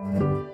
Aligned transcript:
welcome 0.00 0.49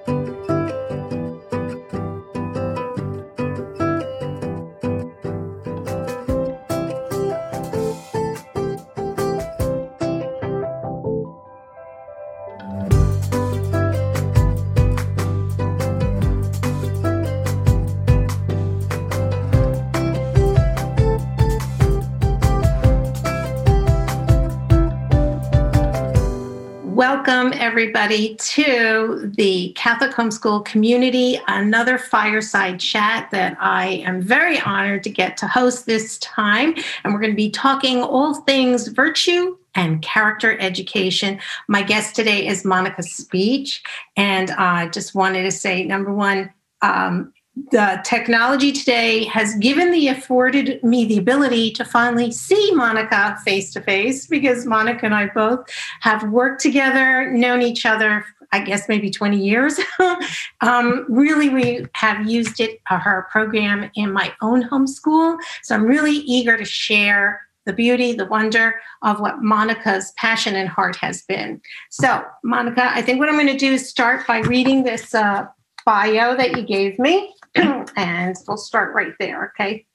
everybody 27.66 28.36
to 28.36 29.28
the 29.34 29.72
Catholic 29.74 30.12
Homeschool 30.12 30.64
Community, 30.64 31.40
another 31.48 31.98
fireside 31.98 32.78
chat 32.78 33.28
that 33.32 33.56
I 33.58 34.04
am 34.06 34.22
very 34.22 34.60
honored 34.60 35.02
to 35.02 35.10
get 35.10 35.36
to 35.38 35.48
host 35.48 35.84
this 35.84 36.16
time. 36.18 36.76
And 37.02 37.12
we're 37.12 37.18
going 37.18 37.32
to 37.32 37.36
be 37.36 37.50
talking 37.50 38.04
all 38.04 38.34
things 38.42 38.86
virtue 38.86 39.56
and 39.74 40.00
character 40.00 40.56
education. 40.60 41.40
My 41.66 41.82
guest 41.82 42.14
today 42.14 42.46
is 42.46 42.64
Monica 42.64 43.02
Speach. 43.02 43.82
And 44.16 44.52
I 44.52 44.86
just 44.90 45.16
wanted 45.16 45.42
to 45.42 45.50
say, 45.50 45.82
number 45.82 46.14
one, 46.14 46.52
um, 46.82 47.32
the 47.56 48.00
technology 48.04 48.70
today 48.70 49.24
has 49.24 49.54
given 49.56 49.90
the 49.90 50.08
afforded 50.08 50.82
me 50.84 51.06
the 51.06 51.16
ability 51.16 51.70
to 51.72 51.84
finally 51.86 52.30
see 52.30 52.70
Monica 52.74 53.38
face 53.44 53.72
to 53.72 53.80
face 53.80 54.26
because 54.26 54.66
Monica 54.66 55.06
and 55.06 55.14
I 55.14 55.28
both 55.28 55.66
have 56.00 56.30
worked 56.30 56.60
together, 56.60 57.30
known 57.30 57.62
each 57.62 57.86
other, 57.86 58.26
I 58.52 58.60
guess 58.60 58.88
maybe 58.90 59.10
20 59.10 59.38
years. 59.38 59.80
um, 60.60 61.06
really, 61.08 61.48
we 61.48 61.86
have 61.94 62.28
used 62.28 62.60
it, 62.60 62.80
her 62.86 63.26
program 63.30 63.90
in 63.94 64.12
my 64.12 64.34
own 64.42 64.68
homeschool. 64.68 65.38
So 65.62 65.74
I'm 65.74 65.84
really 65.84 66.16
eager 66.16 66.58
to 66.58 66.64
share 66.64 67.40
the 67.64 67.72
beauty, 67.72 68.12
the 68.12 68.26
wonder 68.26 68.74
of 69.02 69.18
what 69.18 69.42
Monica's 69.42 70.12
passion 70.12 70.54
and 70.56 70.68
heart 70.68 70.94
has 70.96 71.22
been. 71.22 71.60
So, 71.90 72.22
Monica, 72.44 72.90
I 72.94 73.02
think 73.02 73.18
what 73.18 73.28
I'm 73.28 73.34
going 73.34 73.46
to 73.48 73.56
do 73.56 73.72
is 73.72 73.88
start 73.88 74.26
by 74.26 74.40
reading 74.40 74.84
this 74.84 75.14
uh, 75.14 75.46
bio 75.86 76.36
that 76.36 76.56
you 76.56 76.62
gave 76.62 76.98
me. 76.98 77.34
and 77.96 78.36
we'll 78.46 78.56
start 78.56 78.94
right 78.94 79.14
there, 79.18 79.52
okay? 79.54 79.86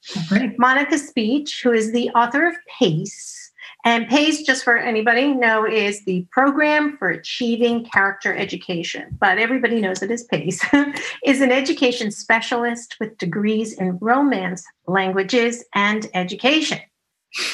Monica 0.57 0.97
Speach, 0.97 1.61
who 1.63 1.71
is 1.71 1.91
the 1.91 2.09
author 2.11 2.47
of 2.47 2.55
PACE. 2.79 3.51
And 3.83 4.07
PACE, 4.07 4.43
just 4.43 4.63
for 4.63 4.77
anybody 4.77 5.33
know, 5.33 5.65
is 5.65 6.05
the 6.05 6.25
Program 6.31 6.97
for 6.97 7.09
Achieving 7.09 7.85
Character 7.85 8.35
Education, 8.35 9.17
but 9.19 9.39
everybody 9.39 9.81
knows 9.81 10.03
it 10.03 10.11
is 10.11 10.23
PACE, 10.25 10.63
is 11.25 11.41
an 11.41 11.51
education 11.51 12.11
specialist 12.11 12.97
with 12.99 13.17
degrees 13.17 13.73
in 13.73 13.97
Romance, 13.99 14.63
languages, 14.87 15.63
and 15.73 16.07
education. 16.13 16.79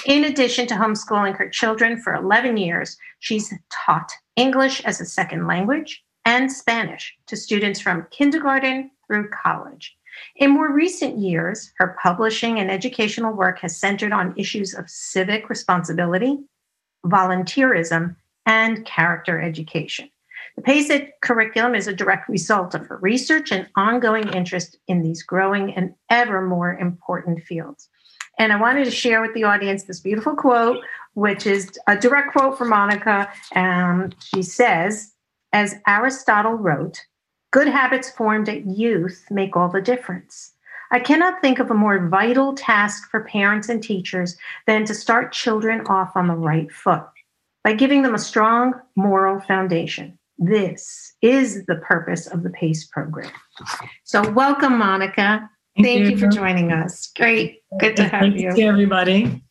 In 0.05 0.25
addition 0.25 0.67
to 0.67 0.75
homeschooling 0.75 1.37
her 1.37 1.49
children 1.49 2.01
for 2.01 2.15
11 2.15 2.57
years, 2.57 2.97
she's 3.19 3.53
taught 3.71 4.11
English 4.35 4.83
as 4.83 4.99
a 4.99 5.05
second 5.05 5.47
language 5.47 6.03
and 6.25 6.51
Spanish 6.51 7.15
to 7.27 7.37
students 7.37 7.79
from 7.79 8.07
kindergarten 8.11 8.91
through 9.07 9.29
college. 9.29 9.96
In 10.35 10.51
more 10.51 10.71
recent 10.71 11.17
years, 11.17 11.71
her 11.77 11.97
publishing 12.01 12.59
and 12.59 12.69
educational 12.69 13.33
work 13.33 13.59
has 13.59 13.79
centered 13.79 14.11
on 14.11 14.33
issues 14.37 14.73
of 14.73 14.89
civic 14.89 15.49
responsibility, 15.49 16.39
volunteerism, 17.05 18.15
and 18.45 18.85
character 18.85 19.41
education. 19.41 20.09
The 20.55 20.61
PACE 20.63 20.91
curriculum 21.21 21.75
is 21.75 21.87
a 21.87 21.93
direct 21.93 22.29
result 22.29 22.73
of 22.73 22.87
her 22.87 22.97
research 22.97 23.51
and 23.51 23.67
ongoing 23.75 24.27
interest 24.29 24.77
in 24.87 25.03
these 25.03 25.21
growing 25.21 25.73
and 25.75 25.93
ever 26.09 26.41
more 26.41 26.75
important 26.77 27.43
fields. 27.43 27.89
And 28.39 28.51
I 28.53 28.59
wanted 28.59 28.85
to 28.85 28.91
share 28.91 29.21
with 29.21 29.33
the 29.33 29.43
audience 29.43 29.83
this 29.83 29.99
beautiful 29.99 30.35
quote, 30.35 30.83
which 31.13 31.45
is 31.45 31.77
a 31.87 31.97
direct 31.97 32.31
quote 32.31 32.57
from 32.57 32.69
Monica. 32.69 33.29
Um, 33.55 34.11
she 34.19 34.41
says, 34.41 35.13
as 35.53 35.75
Aristotle 35.87 36.53
wrote, 36.53 37.01
Good 37.57 37.69
habits 37.69 38.11
formed 38.11 38.49
at 38.49 38.67
youth 38.67 39.25
make 39.31 39.57
all 39.57 39.67
the 39.67 39.81
difference. 39.81 40.51
I 40.91 40.99
cannot 40.99 41.41
think 41.41 41.57
of 41.57 41.71
a 41.71 41.73
more 41.73 42.07
vital 42.07 42.53
task 42.53 43.09
for 43.09 43.23
parents 43.23 43.67
and 43.67 43.81
teachers 43.81 44.37
than 44.67 44.85
to 44.85 44.93
start 44.93 45.33
children 45.33 45.81
off 45.87 46.11
on 46.15 46.27
the 46.27 46.35
right 46.35 46.71
foot 46.71 47.07
by 47.63 47.73
giving 47.73 48.03
them 48.03 48.13
a 48.13 48.19
strong 48.19 48.75
moral 48.95 49.39
foundation. 49.39 50.19
This 50.37 51.15
is 51.23 51.65
the 51.65 51.77
purpose 51.77 52.27
of 52.27 52.43
the 52.43 52.51
PACE 52.51 52.85
program. 52.89 53.31
So, 54.03 54.29
welcome, 54.33 54.77
Monica. 54.77 55.49
Thank, 55.77 55.87
Thank 55.87 55.99
you. 56.01 56.09
you. 56.09 56.17
for 56.19 56.27
joining 56.27 56.71
us. 56.71 57.07
Great. 57.17 57.63
Good 57.79 57.95
to 57.95 58.03
have 58.03 58.37
you. 58.37 58.53
To 58.53 58.61
everybody. 58.61 59.41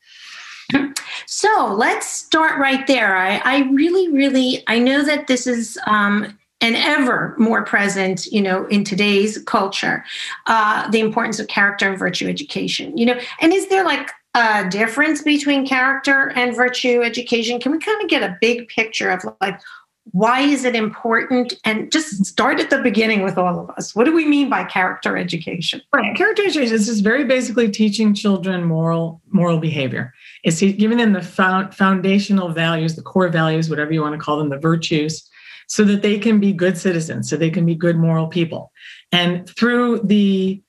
So 1.27 1.75
let's 1.77 2.07
start 2.07 2.59
right 2.61 2.87
there. 2.87 3.17
I, 3.17 3.39
I 3.45 3.69
really, 3.71 4.13
really, 4.13 4.63
I 4.69 4.79
know 4.79 5.05
that 5.05 5.27
this 5.27 5.47
is 5.49 5.77
um, 5.87 6.39
and 6.61 6.77
ever 6.77 7.35
more 7.39 7.65
present, 7.65 8.27
you 8.27 8.41
know, 8.41 8.67
in 8.67 8.83
today's 8.85 9.39
culture, 9.45 10.05
uh, 10.47 10.91
the 10.91 11.01
importance 11.01 11.39
of 11.39 11.49
character 11.49 11.89
and 11.89 11.99
virtue 11.99 12.29
education. 12.29 12.97
You 12.97 13.07
know, 13.07 13.21
and 13.41 13.53
is 13.53 13.69
there 13.69 13.85
like 13.85 14.11
a 14.35 14.69
difference 14.69 15.23
between 15.23 15.67
character 15.67 16.33
and 16.35 16.57
virtue 16.57 17.03
education? 17.03 17.61
Can 17.61 17.73
we 17.73 17.79
kind 17.79 18.03
of 18.03 18.09
get 18.09 18.23
a 18.23 18.37
big 18.41 18.69
picture 18.69 19.11
of 19.11 19.23
like 19.41 19.61
why 20.13 20.41
is 20.41 20.65
it 20.65 20.77
important? 20.77 21.55
And 21.65 21.91
just 21.91 22.25
start 22.25 22.61
at 22.61 22.71
the 22.71 22.79
beginning 22.79 23.23
with 23.23 23.37
all 23.37 23.59
of 23.59 23.71
us. 23.71 23.95
What 23.95 24.05
do 24.05 24.15
we 24.15 24.25
mean 24.25 24.49
by 24.49 24.63
character 24.65 25.17
education? 25.17 25.83
Right, 25.93 26.17
character 26.17 26.45
education 26.45 26.75
is 26.75 26.87
just 26.87 27.03
very 27.03 27.25
basically 27.25 27.71
teaching 27.71 28.15
children 28.15 28.65
moral 28.65 29.21
moral 29.31 29.59
behavior. 29.59 30.15
It's 30.45 30.61
giving 30.61 30.99
them 30.99 31.13
the 31.13 31.23
foundational 31.73 32.51
values, 32.51 32.95
the 32.95 33.03
core 33.03 33.29
values, 33.29 33.69
whatever 33.69 33.93
you 33.93 34.01
want 34.01 34.15
to 34.15 34.21
call 34.21 34.39
them, 34.39 34.49
the 34.49 34.59
virtues 34.59 35.29
so 35.67 35.85
that 35.85 36.03
they 36.03 36.19
can 36.19 36.39
be 36.39 36.53
good 36.53 36.79
citizens, 36.79 37.29
so 37.29 37.37
they 37.37 37.51
can 37.51 37.67
be 37.67 37.75
good 37.75 37.97
moral 37.97 38.29
people. 38.29 38.73
And 39.13 39.49
through 39.49 40.01
the, 40.05 40.63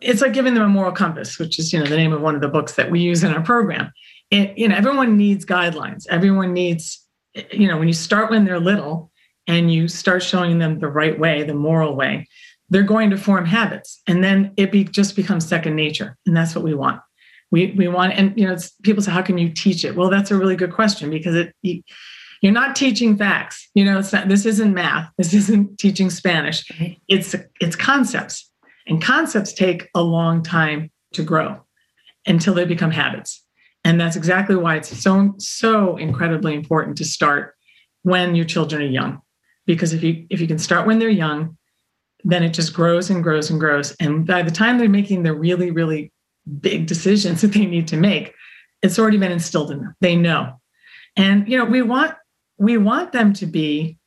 it's 0.00 0.20
like 0.20 0.32
giving 0.32 0.54
them 0.54 0.62
a 0.62 0.68
moral 0.68 0.92
compass, 0.92 1.38
which 1.38 1.58
is, 1.58 1.72
you 1.72 1.78
know, 1.78 1.86
the 1.86 1.96
name 1.96 2.12
of 2.12 2.20
one 2.20 2.34
of 2.34 2.40
the 2.40 2.48
books 2.48 2.74
that 2.74 2.90
we 2.90 3.00
use 3.00 3.24
in 3.24 3.32
our 3.32 3.42
program. 3.42 3.92
It, 4.30 4.56
you 4.58 4.68
know, 4.68 4.76
everyone 4.76 5.16
needs 5.16 5.44
guidelines. 5.44 6.06
Everyone 6.08 6.52
needs, 6.52 7.04
you 7.52 7.68
know, 7.68 7.78
when 7.78 7.88
you 7.88 7.94
start 7.94 8.30
when 8.30 8.44
they're 8.44 8.60
little 8.60 9.10
and 9.46 9.72
you 9.72 9.88
start 9.88 10.22
showing 10.22 10.58
them 10.58 10.80
the 10.80 10.88
right 10.88 11.18
way, 11.18 11.42
the 11.44 11.54
moral 11.54 11.94
way, 11.94 12.26
they're 12.68 12.82
going 12.82 13.10
to 13.10 13.16
form 13.16 13.46
habits. 13.46 14.02
And 14.06 14.24
then 14.24 14.52
it 14.56 14.72
be, 14.72 14.84
just 14.84 15.14
becomes 15.14 15.48
second 15.48 15.76
nature. 15.76 16.16
And 16.26 16.36
that's 16.36 16.54
what 16.54 16.64
we 16.64 16.74
want. 16.74 17.00
We, 17.52 17.72
we 17.78 17.86
want, 17.86 18.12
and, 18.14 18.36
you 18.36 18.46
know, 18.46 18.56
people 18.82 19.02
say, 19.02 19.12
how 19.12 19.22
can 19.22 19.38
you 19.38 19.48
teach 19.48 19.84
it? 19.84 19.94
Well, 19.94 20.10
that's 20.10 20.32
a 20.32 20.36
really 20.36 20.56
good 20.56 20.72
question 20.72 21.10
because 21.10 21.36
it, 21.36 21.54
you're 22.46 22.52
not 22.52 22.76
teaching 22.76 23.16
facts. 23.16 23.68
You 23.74 23.84
know 23.84 23.98
it's 23.98 24.12
not 24.12 24.28
this 24.28 24.46
isn't 24.46 24.72
math. 24.72 25.10
This 25.18 25.34
isn't 25.34 25.78
teaching 25.78 26.10
spanish. 26.10 26.70
It's 27.08 27.34
it's 27.60 27.74
concepts. 27.74 28.48
And 28.86 29.02
concepts 29.02 29.52
take 29.52 29.88
a 29.96 30.02
long 30.02 30.44
time 30.44 30.92
to 31.14 31.24
grow 31.24 31.60
until 32.24 32.54
they 32.54 32.64
become 32.64 32.92
habits. 32.92 33.42
And 33.82 34.00
that's 34.00 34.14
exactly 34.14 34.54
why 34.54 34.76
it's 34.76 34.96
so 34.96 35.34
so 35.38 35.96
incredibly 35.96 36.54
important 36.54 36.96
to 36.98 37.04
start 37.04 37.56
when 38.02 38.36
your 38.36 38.44
children 38.44 38.80
are 38.80 38.84
young. 38.84 39.22
Because 39.66 39.92
if 39.92 40.04
you 40.04 40.24
if 40.30 40.40
you 40.40 40.46
can 40.46 40.60
start 40.60 40.86
when 40.86 41.00
they're 41.00 41.08
young 41.08 41.58
then 42.22 42.44
it 42.44 42.50
just 42.50 42.72
grows 42.72 43.10
and 43.10 43.24
grows 43.24 43.50
and 43.50 43.58
grows. 43.58 43.94
And 43.98 44.24
by 44.24 44.42
the 44.42 44.52
time 44.52 44.78
they're 44.78 44.88
making 44.88 45.24
the 45.24 45.34
really 45.34 45.72
really 45.72 46.12
big 46.60 46.86
decisions 46.86 47.40
that 47.42 47.48
they 47.48 47.66
need 47.66 47.88
to 47.88 47.96
make 47.96 48.32
it's 48.82 49.00
already 49.00 49.18
been 49.18 49.32
instilled 49.32 49.72
in 49.72 49.80
them. 49.80 49.96
They 50.00 50.14
know. 50.14 50.60
And 51.16 51.48
you 51.48 51.58
know 51.58 51.64
we 51.64 51.82
want 51.82 52.14
we 52.58 52.76
want 52.76 53.12
them 53.12 53.32
to 53.32 53.46
be 53.46 53.98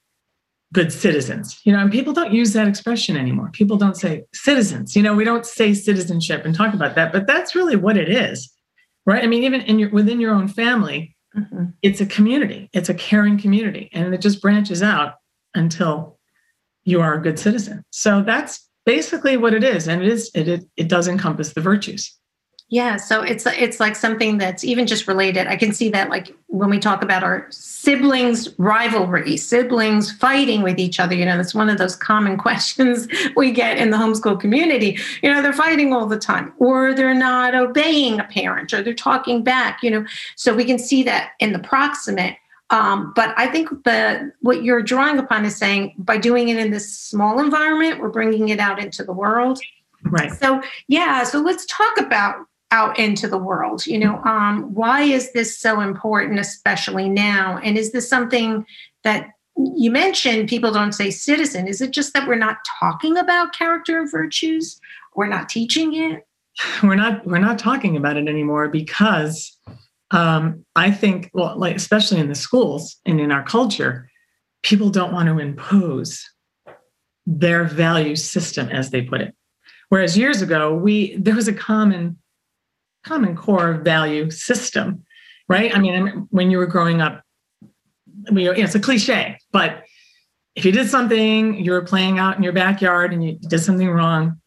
good 0.71 0.93
citizens 0.93 1.59
you 1.63 1.73
know 1.73 1.79
and 1.79 1.91
people 1.91 2.13
don't 2.13 2.31
use 2.31 2.53
that 2.53 2.67
expression 2.67 3.17
anymore. 3.17 3.49
People 3.51 3.77
don't 3.77 3.97
say 3.97 4.25
citizens 4.33 4.95
you 4.95 5.01
know 5.01 5.15
we 5.15 5.23
don't 5.23 5.45
say 5.45 5.73
citizenship 5.73 6.45
and 6.45 6.53
talk 6.53 6.73
about 6.73 6.95
that 6.95 7.11
but 7.11 7.27
that's 7.27 7.55
really 7.55 7.75
what 7.75 7.97
it 7.97 8.09
is 8.09 8.51
right? 9.05 9.23
I 9.23 9.27
mean 9.27 9.43
even 9.43 9.61
in 9.61 9.79
your 9.79 9.89
within 9.89 10.19
your 10.19 10.33
own 10.33 10.47
family 10.47 11.15
mm-hmm. 11.35 11.65
it's 11.81 12.01
a 12.01 12.05
community 12.05 12.69
it's 12.73 12.89
a 12.89 12.93
caring 12.93 13.37
community 13.39 13.89
and 13.93 14.13
it 14.13 14.21
just 14.21 14.41
branches 14.41 14.83
out 14.83 15.15
until 15.55 16.19
you 16.83 17.01
are 17.01 17.15
a 17.15 17.21
good 17.21 17.39
citizen. 17.39 17.83
So 17.91 18.21
that's 18.23 18.67
basically 18.85 19.37
what 19.37 19.53
it 19.53 19.63
is 19.63 19.87
and 19.87 20.01
it 20.01 20.07
is 20.07 20.31
it 20.35 20.47
it, 20.47 20.65
it 20.77 20.87
does 20.87 21.07
encompass 21.07 21.53
the 21.53 21.61
virtues 21.61 22.18
yeah, 22.71 22.97
so 22.97 23.23
it's 23.23 23.47
it's 23.47 23.79
like 23.79 23.95
something 23.95 24.37
that's 24.37 24.63
even 24.63 24.85
just 24.85 25.07
related. 25.07 25.47
I 25.47 25.55
can 25.55 25.73
see 25.73 25.89
that 25.89 26.09
like 26.11 26.35
when 26.47 26.69
we 26.69 26.77
talk 26.77 27.01
about 27.01 27.23
our 27.23 27.47
siblings 27.49 28.47
rivalry, 28.59 29.37
siblings 29.37 30.11
fighting 30.11 30.61
with 30.61 30.77
each 30.77 30.99
other, 30.99 31.15
you 31.15 31.25
know, 31.25 31.35
that's 31.35 31.55
one 31.55 31.69
of 31.69 31.79
those 31.79 31.95
common 31.95 32.37
questions 32.45 33.07
we 33.35 33.51
get 33.51 33.79
in 33.79 33.89
the 33.89 33.97
homeschool 33.97 34.39
community. 34.39 34.99
You 35.23 35.33
know, 35.33 35.41
they're 35.41 35.51
fighting 35.51 35.93
all 35.93 36.05
the 36.05 36.19
time 36.19 36.53
or 36.59 36.93
they're 36.93 37.15
not 37.15 37.55
obeying 37.55 38.19
a 38.19 38.23
parent 38.25 38.71
or 38.71 38.83
they're 38.83 38.93
talking 38.93 39.43
back, 39.43 39.81
you 39.81 39.89
know. 39.89 40.05
So 40.35 40.53
we 40.53 40.63
can 40.63 40.77
see 40.77 41.01
that 41.03 41.31
in 41.39 41.53
the 41.53 41.59
proximate 41.59 42.37
Um, 42.69 43.13
but 43.15 43.33
I 43.35 43.47
think 43.47 43.69
the 43.83 44.31
what 44.41 44.63
you're 44.63 44.83
drawing 44.83 45.17
upon 45.17 45.43
is 45.43 45.55
saying 45.55 45.95
by 45.97 46.17
doing 46.19 46.49
it 46.49 46.57
in 46.57 46.69
this 46.69 46.95
small 46.95 47.39
environment, 47.39 47.99
we're 47.99 48.09
bringing 48.09 48.49
it 48.49 48.59
out 48.59 48.79
into 48.79 49.03
the 49.03 49.13
world. 49.13 49.59
Right. 50.03 50.31
So 50.31 50.61
yeah, 50.87 51.23
so 51.23 51.39
let's 51.39 51.65
talk 51.65 51.99
about 51.99 52.45
out 52.71 52.99
into 52.99 53.27
the 53.27 53.37
world. 53.37 53.85
You 53.85 53.99
know, 53.99 54.21
um, 54.23 54.73
why 54.73 55.01
is 55.01 55.31
this 55.33 55.57
so 55.57 55.81
important, 55.81 56.39
especially 56.39 57.09
now? 57.09 57.59
And 57.63 57.77
is 57.77 57.91
this 57.91 58.07
something 58.07 58.65
that 59.03 59.29
you 59.75 59.91
mentioned 59.91 60.49
people 60.49 60.71
don't 60.71 60.93
say 60.93 61.11
citizen? 61.11 61.67
Is 61.67 61.81
it 61.81 61.91
just 61.91 62.13
that 62.13 62.27
we're 62.27 62.35
not 62.35 62.57
talking 62.79 63.17
about 63.17 63.53
character 63.53 63.99
and 63.99 64.11
virtues? 64.11 64.79
We're 65.15 65.27
not 65.27 65.49
teaching 65.49 65.95
it? 65.95 66.25
We're 66.83 66.95
not 66.95 67.25
we're 67.25 67.39
not 67.39 67.57
talking 67.57 67.95
about 67.95 68.17
it 68.17 68.27
anymore 68.27 68.67
because 68.67 69.57
um, 70.11 70.65
I 70.75 70.91
think, 70.91 71.29
well, 71.33 71.57
like 71.57 71.75
especially 71.75 72.19
in 72.19 72.27
the 72.27 72.35
schools 72.35 72.97
and 73.05 73.21
in 73.21 73.31
our 73.31 73.43
culture, 73.43 74.09
people 74.63 74.89
don't 74.89 75.13
want 75.13 75.29
to 75.29 75.39
impose 75.39 76.27
their 77.25 77.63
value 77.63 78.15
system, 78.15 78.69
as 78.69 78.89
they 78.89 79.03
put 79.03 79.21
it. 79.21 79.35
Whereas 79.89 80.17
years 80.17 80.41
ago, 80.41 80.73
we 80.73 81.15
there 81.17 81.35
was 81.35 81.47
a 81.47 81.53
common 81.53 82.17
common 83.03 83.35
core 83.35 83.73
value 83.73 84.29
system, 84.29 85.03
right? 85.47 85.75
I 85.75 85.79
mean, 85.79 86.27
when 86.31 86.51
you 86.51 86.57
were 86.57 86.67
growing 86.67 87.01
up, 87.01 87.23
I 88.27 88.31
mean, 88.31 88.47
it's 88.55 88.75
a 88.75 88.79
cliche, 88.79 89.37
but 89.51 89.83
if 90.55 90.65
you 90.65 90.71
did 90.71 90.89
something, 90.89 91.63
you 91.63 91.71
were 91.71 91.83
playing 91.83 92.19
out 92.19 92.35
in 92.37 92.43
your 92.43 92.53
backyard 92.53 93.13
and 93.13 93.23
you 93.23 93.37
did 93.39 93.59
something 93.59 93.89
wrong, 93.89 94.39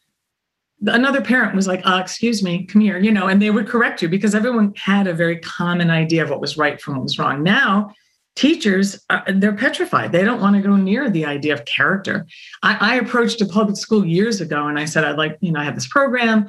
another 0.86 1.20
parent 1.20 1.54
was 1.54 1.66
like, 1.66 1.80
uh, 1.86 2.00
excuse 2.02 2.42
me, 2.42 2.66
come 2.66 2.82
here, 2.82 2.98
you 2.98 3.10
know, 3.10 3.28
and 3.28 3.40
they 3.40 3.50
would 3.50 3.68
correct 3.68 4.02
you 4.02 4.08
because 4.08 4.34
everyone 4.34 4.74
had 4.76 5.06
a 5.06 5.14
very 5.14 5.38
common 5.38 5.90
idea 5.90 6.22
of 6.22 6.30
what 6.30 6.40
was 6.40 6.56
right 6.56 6.80
from 6.80 6.96
what 6.96 7.04
was 7.04 7.18
wrong. 7.18 7.42
Now, 7.42 7.94
teachers, 8.34 9.04
they're 9.28 9.54
petrified. 9.54 10.12
They 10.12 10.24
don't 10.24 10.40
want 10.40 10.56
to 10.56 10.62
go 10.62 10.76
near 10.76 11.10
the 11.10 11.24
idea 11.24 11.54
of 11.54 11.64
character. 11.64 12.26
I, 12.62 12.76
I 12.80 12.94
approached 12.96 13.40
a 13.40 13.46
public 13.46 13.76
school 13.76 14.04
years 14.04 14.40
ago 14.40 14.66
and 14.66 14.78
I 14.78 14.86
said, 14.86 15.04
I'd 15.04 15.18
like, 15.18 15.38
you 15.40 15.52
know, 15.52 15.60
I 15.60 15.64
have 15.64 15.74
this 15.74 15.88
program. 15.88 16.48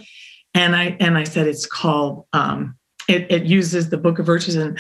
And 0.54 0.76
I 0.76 0.96
and 1.00 1.18
I 1.18 1.24
said 1.24 1.48
it's 1.48 1.66
called 1.66 2.26
um, 2.34 2.76
it, 3.08 3.30
it, 3.32 3.44
uses 3.44 3.90
the 3.90 3.98
book 3.98 4.20
of 4.20 4.26
virtues 4.26 4.56
and 4.56 4.78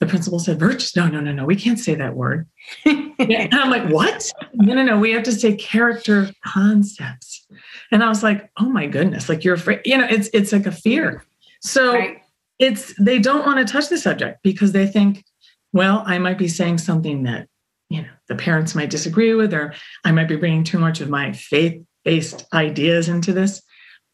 the 0.00 0.06
principal 0.06 0.38
said 0.38 0.58
virtues 0.58 0.96
no 0.96 1.06
no 1.06 1.20
no 1.20 1.32
no 1.32 1.44
we 1.44 1.54
can't 1.54 1.78
say 1.78 1.94
that 1.94 2.14
word 2.14 2.48
and 2.86 3.54
i'm 3.54 3.68
like 3.68 3.86
what 3.90 4.32
no 4.54 4.72
no 4.72 4.82
no 4.82 4.98
we 4.98 5.10
have 5.12 5.22
to 5.22 5.32
say 5.32 5.54
character 5.54 6.30
concepts 6.46 7.46
and 7.90 8.04
I 8.04 8.08
was 8.08 8.22
like, 8.22 8.50
oh 8.58 8.68
my 8.68 8.86
goodness, 8.86 9.28
like 9.28 9.44
you're 9.44 9.54
afraid, 9.54 9.80
you 9.84 9.96
know, 9.96 10.06
it's 10.08 10.28
it's 10.32 10.52
like 10.52 10.66
a 10.66 10.72
fear. 10.72 11.24
So 11.60 11.94
right. 11.94 12.18
it's 12.58 12.94
they 12.98 13.18
don't 13.18 13.46
want 13.46 13.66
to 13.66 13.72
touch 13.72 13.88
the 13.88 13.98
subject 13.98 14.40
because 14.42 14.72
they 14.72 14.86
think, 14.86 15.24
well, 15.72 16.02
I 16.06 16.18
might 16.18 16.38
be 16.38 16.48
saying 16.48 16.78
something 16.78 17.22
that, 17.24 17.48
you 17.88 18.02
know, 18.02 18.08
the 18.28 18.34
parents 18.34 18.74
might 18.74 18.90
disagree 18.90 19.34
with, 19.34 19.54
or 19.54 19.74
I 20.04 20.12
might 20.12 20.28
be 20.28 20.36
bringing 20.36 20.64
too 20.64 20.78
much 20.78 21.00
of 21.00 21.08
my 21.08 21.32
faith-based 21.32 22.46
ideas 22.52 23.08
into 23.08 23.32
this. 23.32 23.62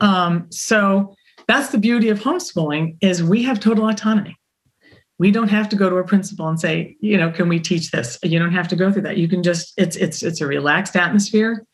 Um, 0.05 0.47
so 0.51 1.15
that's 1.49 1.71
the 1.71 1.79
beauty 1.79 2.09
of 2.09 2.21
homeschooling 2.21 2.97
is 3.01 3.23
we 3.23 3.43
have 3.43 3.61
total 3.61 3.89
autonomy 3.89 4.37
we 5.19 5.31
don't 5.31 5.49
have 5.49 5.69
to 5.69 5.77
go 5.77 5.89
to 5.89 5.97
a 5.97 6.05
principal 6.05 6.49
and 6.49 6.59
say 6.59 6.97
you 7.01 7.17
know 7.17 7.31
can 7.31 7.49
we 7.49 7.61
teach 7.61 7.91
this 7.91 8.19
you 8.23 8.39
don't 8.39 8.53
have 8.53 8.67
to 8.67 8.77
go 8.77 8.91
through 8.91 9.03
that 9.03 9.17
you 9.17 9.29
can 9.29 9.43
just 9.43 9.73
it's 9.77 9.95
it's 9.97 10.23
it's 10.23 10.41
a 10.41 10.47
relaxed 10.47 10.97
atmosphere 10.97 11.65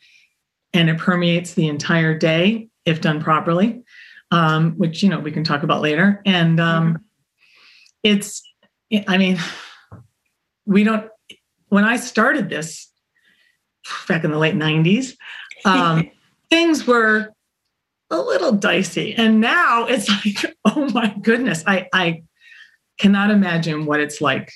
and 0.73 0.89
it 0.89 0.99
permeates 0.99 1.55
the 1.55 1.69
entire 1.69 2.17
day 2.17 2.69
if 2.85 3.01
done 3.01 3.23
properly, 3.23 3.83
um, 4.31 4.73
which 4.73 5.03
you 5.03 5.09
know 5.09 5.19
we 5.19 5.33
can 5.33 5.45
talk 5.45 5.63
about 5.63 5.81
later. 5.81 6.23
And 6.25 6.61
um, 6.61 6.99
it's, 8.03 8.43
I 9.09 9.19
mean, 9.19 9.39
we 10.67 10.85
don't. 10.85 11.09
When 11.69 11.85
I 11.85 11.97
started 11.97 12.49
this 12.49 12.91
back 14.09 14.25
in 14.25 14.31
the 14.31 14.39
late 14.39 14.55
'90s, 14.55 15.17
um, 15.65 16.11
things 16.51 16.87
were 16.87 17.33
a 18.11 18.19
little 18.19 18.53
dicey, 18.53 19.15
and 19.15 19.41
now 19.41 19.87
it's 19.87 20.09
like, 20.25 20.57
oh 20.65 20.89
my 20.91 21.15
goodness, 21.23 21.63
I 21.67 21.89
I 21.93 22.23
cannot 22.99 23.31
imagine 23.31 23.87
what 23.87 24.01
it's 24.01 24.21
like 24.21 24.53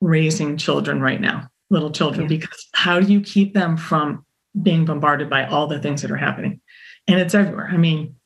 raising 0.00 0.56
children 0.56 1.00
right 1.00 1.20
now, 1.20 1.48
little 1.70 1.90
children, 1.90 2.22
yeah. 2.22 2.38
because 2.38 2.66
how 2.74 3.00
do 3.00 3.12
you 3.12 3.20
keep 3.20 3.54
them 3.54 3.76
from 3.76 4.24
being 4.62 4.84
bombarded 4.84 5.28
by 5.28 5.46
all 5.46 5.66
the 5.66 5.80
things 5.80 6.02
that 6.02 6.10
are 6.10 6.16
happening? 6.16 6.60
And 7.06 7.20
it's 7.20 7.34
everywhere. 7.34 7.68
I 7.70 7.76
mean 7.76 8.16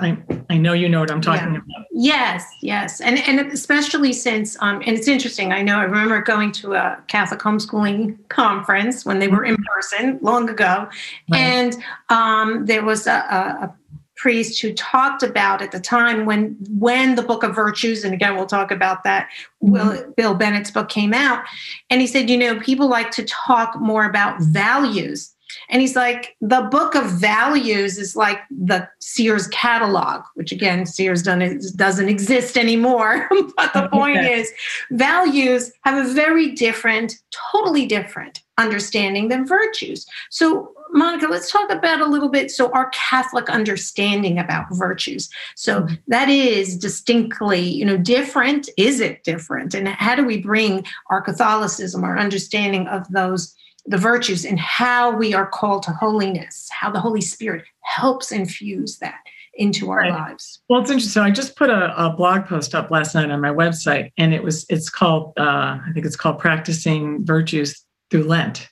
I 0.00 0.18
I 0.50 0.58
know 0.58 0.72
you 0.72 0.88
know 0.88 1.00
what 1.00 1.10
I'm 1.10 1.20
talking 1.20 1.54
yeah. 1.54 1.60
about. 1.60 1.86
Yes, 1.92 2.44
yes, 2.60 3.00
and 3.00 3.18
and 3.18 3.40
especially 3.52 4.12
since 4.12 4.60
um, 4.60 4.82
and 4.84 4.96
it's 4.96 5.06
interesting. 5.06 5.52
I 5.52 5.62
know 5.62 5.78
I 5.78 5.84
remember 5.84 6.20
going 6.20 6.50
to 6.52 6.74
a 6.74 7.02
Catholic 7.06 7.40
homeschooling 7.40 8.18
conference 8.28 9.04
when 9.04 9.20
they 9.20 9.28
were 9.28 9.44
in 9.44 9.56
person 9.74 10.18
long 10.22 10.50
ago, 10.50 10.88
right. 11.30 11.40
and 11.40 11.76
um, 12.08 12.66
there 12.66 12.84
was 12.84 13.06
a, 13.06 13.12
a, 13.12 13.74
priest 14.16 14.60
who 14.60 14.72
talked 14.74 15.22
about 15.22 15.62
at 15.62 15.70
the 15.70 15.78
time 15.78 16.26
when 16.26 16.56
when 16.70 17.14
the 17.14 17.22
book 17.22 17.44
of 17.44 17.54
virtues 17.54 18.02
and 18.02 18.12
again 18.12 18.34
we'll 18.34 18.46
talk 18.46 18.72
about 18.72 19.04
that 19.04 19.28
mm-hmm. 19.62 20.10
bill 20.16 20.34
bennett's 20.34 20.72
book 20.72 20.88
came 20.88 21.14
out 21.14 21.44
and 21.88 22.00
he 22.00 22.06
said 22.08 22.28
you 22.28 22.36
know 22.36 22.58
people 22.58 22.88
like 22.88 23.12
to 23.12 23.22
talk 23.22 23.80
more 23.80 24.04
about 24.04 24.42
values 24.42 25.36
and 25.68 25.80
he's 25.80 25.96
like 25.96 26.36
the 26.40 26.62
book 26.70 26.94
of 26.94 27.06
values 27.06 27.98
is 27.98 28.16
like 28.16 28.40
the 28.50 28.88
sears 29.00 29.46
catalog 29.48 30.22
which 30.34 30.52
again 30.52 30.86
sears 30.86 31.22
doesn't 31.22 32.08
exist 32.08 32.56
anymore 32.56 33.28
but 33.56 33.72
the 33.72 33.88
point 33.88 34.18
is 34.18 34.52
values 34.90 35.72
have 35.82 36.04
a 36.04 36.12
very 36.12 36.52
different 36.52 37.14
totally 37.52 37.86
different 37.86 38.42
understanding 38.58 39.28
than 39.28 39.46
virtues 39.46 40.06
so 40.30 40.72
Monica, 40.92 41.26
let's 41.26 41.50
talk 41.50 41.70
about 41.70 42.00
a 42.00 42.06
little 42.06 42.28
bit. 42.28 42.50
So, 42.50 42.70
our 42.72 42.90
Catholic 42.90 43.50
understanding 43.50 44.38
about 44.38 44.66
virtues. 44.70 45.28
So, 45.54 45.82
mm-hmm. 45.82 45.94
that 46.08 46.28
is 46.28 46.76
distinctly, 46.76 47.60
you 47.60 47.84
know, 47.84 47.96
different. 47.96 48.68
Is 48.76 49.00
it 49.00 49.24
different? 49.24 49.74
And 49.74 49.88
how 49.88 50.14
do 50.14 50.24
we 50.24 50.40
bring 50.40 50.84
our 51.10 51.20
Catholicism, 51.20 52.04
our 52.04 52.18
understanding 52.18 52.86
of 52.88 53.06
those, 53.08 53.54
the 53.86 53.98
virtues, 53.98 54.44
and 54.44 54.58
how 54.58 55.10
we 55.10 55.34
are 55.34 55.46
called 55.46 55.82
to 55.84 55.92
holiness, 55.92 56.68
how 56.70 56.90
the 56.90 57.00
Holy 57.00 57.20
Spirit 57.20 57.64
helps 57.82 58.32
infuse 58.32 58.98
that 58.98 59.20
into 59.54 59.90
our 59.90 60.00
right. 60.00 60.12
lives? 60.12 60.60
Well, 60.68 60.80
it's 60.80 60.90
interesting. 60.90 61.22
I 61.22 61.30
just 61.30 61.56
put 61.56 61.70
a, 61.70 61.94
a, 61.96 62.10
blog 62.10 62.46
post 62.46 62.74
up 62.74 62.90
last 62.90 63.14
night 63.14 63.30
on 63.30 63.40
my 63.40 63.50
website, 63.50 64.12
and 64.16 64.32
it 64.32 64.42
was, 64.42 64.66
it's 64.68 64.88
called, 64.88 65.32
uh, 65.38 65.78
I 65.84 65.90
think 65.94 66.06
it's 66.06 66.16
called 66.16 66.38
Practicing 66.38 67.24
Virtues 67.24 67.84
Through 68.10 68.24
Lent 68.24 68.68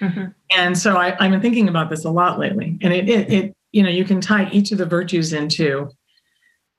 Mm-hmm. 0.00 0.26
And 0.56 0.78
so 0.78 0.96
I, 0.96 1.10
have 1.10 1.30
been 1.30 1.40
thinking 1.40 1.68
about 1.68 1.90
this 1.90 2.04
a 2.04 2.10
lot 2.10 2.38
lately. 2.38 2.78
And 2.82 2.92
it, 2.92 3.08
it, 3.08 3.32
it, 3.32 3.56
you 3.72 3.82
know, 3.82 3.88
you 3.88 4.04
can 4.04 4.20
tie 4.20 4.50
each 4.50 4.72
of 4.72 4.78
the 4.78 4.86
virtues 4.86 5.32
into 5.32 5.90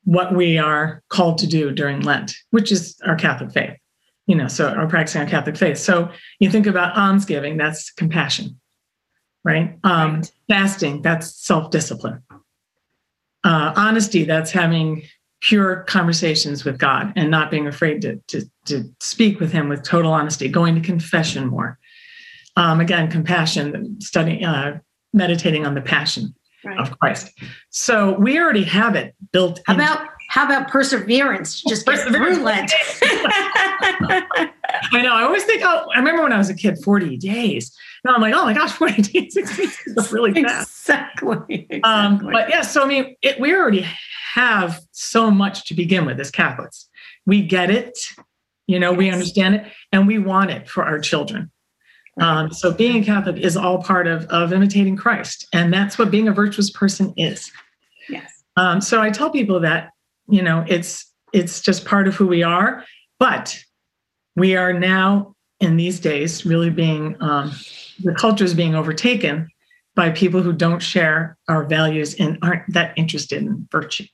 what 0.04 0.36
we 0.36 0.58
are 0.58 1.04
called 1.10 1.38
to 1.40 1.48
do 1.48 1.72
during 1.72 2.02
Lent, 2.02 2.34
which 2.52 2.72
is 2.72 2.96
our 3.06 3.16
Catholic 3.16 3.52
faith, 3.52 3.78
you 4.28 4.36
know, 4.36 4.48
so 4.48 4.70
our 4.70 4.88
practicing 4.88 5.22
our 5.22 5.28
Catholic 5.28 5.58
faith. 5.58 5.78
So 5.78 6.12
you 6.40 6.50
think 6.50 6.68
about 6.68 6.96
almsgiving, 6.98 7.58
that's 7.58 7.92
compassion, 7.92 8.60
right? 9.44 9.78
Um, 9.84 10.16
right. 10.16 10.32
Fasting, 10.50 11.02
that's 11.02 11.44
self 11.44 11.72
discipline. 11.72 12.22
Uh, 13.44 13.74
honesty, 13.76 14.24
that's 14.24 14.52
having 14.52 15.04
pure 15.42 15.84
conversations 15.88 16.66
with 16.66 16.78
God 16.78 17.14
and 17.16 17.32
not 17.32 17.52
being 17.52 17.68
afraid 17.68 18.02
to, 18.02 18.18
to, 18.28 18.42
to 18.66 18.84
speak 19.00 19.40
with 19.40 19.52
Him 19.52 19.70
with 19.70 19.84
total 19.84 20.12
honesty, 20.12 20.48
going 20.48 20.76
to 20.76 20.82
confession 20.82 21.48
more 21.48 21.80
um, 22.58 22.82
again, 22.82 23.10
compassion, 23.10 24.02
studying, 24.02 24.44
uh, 24.44 24.80
meditating 25.14 25.66
on 25.66 25.76
the 25.76 25.82
passion 25.82 26.34
right. 26.66 26.78
of 26.80 26.98
Christ. 27.00 27.32
So 27.70 28.14
we 28.20 28.38
already 28.40 28.64
have 28.64 28.96
it 28.96 29.16
built. 29.32 29.62
How 29.68 29.76
about 29.76 30.08
how 30.28 30.46
about 30.46 30.70
perseverance? 30.70 31.62
Just 31.62 31.86
get 31.86 32.08
through 32.08 32.44
Lent. 32.44 32.72
I 34.92 35.02
know. 35.02 35.14
I 35.14 35.24
always 35.24 35.44
think. 35.44 35.64
Oh, 35.66 35.90
I 35.94 36.00
remember 36.00 36.24
when 36.24 36.34
I 36.34 36.38
was 36.38 36.50
a 36.50 36.54
kid, 36.54 36.78
forty 36.84 37.18
days. 37.18 37.76
Now 38.04 38.16
I'm 38.16 38.22
like, 38.22 38.34
oh 38.34 38.46
my 38.46 38.54
gosh, 38.54 38.72
forty 38.74 39.02
days 39.02 39.38
is 39.38 39.76
really 40.12 40.34
fast. 40.34 40.82
Exactly. 40.82 41.68
exactly. 41.70 41.84
Um, 41.84 42.30
but 42.32 42.50
yeah, 42.50 42.62
so 42.62 42.84
I 42.84 42.88
mean, 42.88 43.16
it, 43.22 43.40
we 43.40 43.56
already 43.56 43.86
have 44.34 44.82
so 44.92 45.32
much 45.32 45.66
to 45.68 45.74
begin 45.74 46.06
with 46.06 46.20
as 46.20 46.32
Catholics. 46.32 46.90
We 47.26 47.42
get 47.42 47.70
it. 47.70 47.98
You 48.68 48.80
know, 48.80 48.92
yes. 48.92 48.98
we 48.98 49.10
understand 49.10 49.56
it, 49.56 49.72
and 49.94 50.08
we 50.08 50.20
want 50.20 50.52
it 50.52 50.70
for 50.70 50.84
our 50.84 51.00
children. 51.00 51.52
Um, 52.20 52.52
so 52.52 52.74
being 52.74 53.02
a 53.02 53.06
Catholic 53.06 53.38
is 53.38 53.56
all 53.56 53.82
part 53.82 54.08
of, 54.08 54.26
of 54.26 54.52
imitating 54.52 54.98
Christ. 54.98 55.48
And 55.54 55.72
that's 55.72 55.98
what 55.98 56.12
being 56.12 56.28
a 56.28 56.34
virtuous 56.34 56.70
person 56.70 57.14
is. 57.16 57.52
Yes. 58.10 58.44
Um, 58.56 58.82
so 58.82 59.02
I 59.02 59.12
tell 59.12 59.30
people 59.30 59.60
that, 59.62 59.92
you 60.28 60.42
know, 60.42 60.66
it's 60.68 61.12
it's 61.34 61.62
just 61.62 61.86
part 61.86 62.08
of 62.08 62.16
who 62.16 62.28
we 62.28 62.44
are. 62.44 62.84
But 63.20 63.58
we 64.36 64.56
are 64.56 64.74
now 64.74 65.36
in 65.60 65.78
these 65.78 66.00
days 66.00 66.46
really 66.46 66.70
being 66.70 67.16
um, 67.20 67.52
the 68.04 68.14
culture 68.14 68.44
is 68.44 68.54
being 68.54 68.76
overtaken 68.76 69.48
by 69.96 70.12
people 70.12 70.44
who 70.44 70.54
don't 70.54 70.80
share 70.80 71.38
our 71.48 71.64
values 71.64 72.14
and 72.16 72.38
aren't 72.44 72.72
that 72.74 72.94
interested 72.96 73.42
in 73.42 73.68
virtue. 73.72 74.06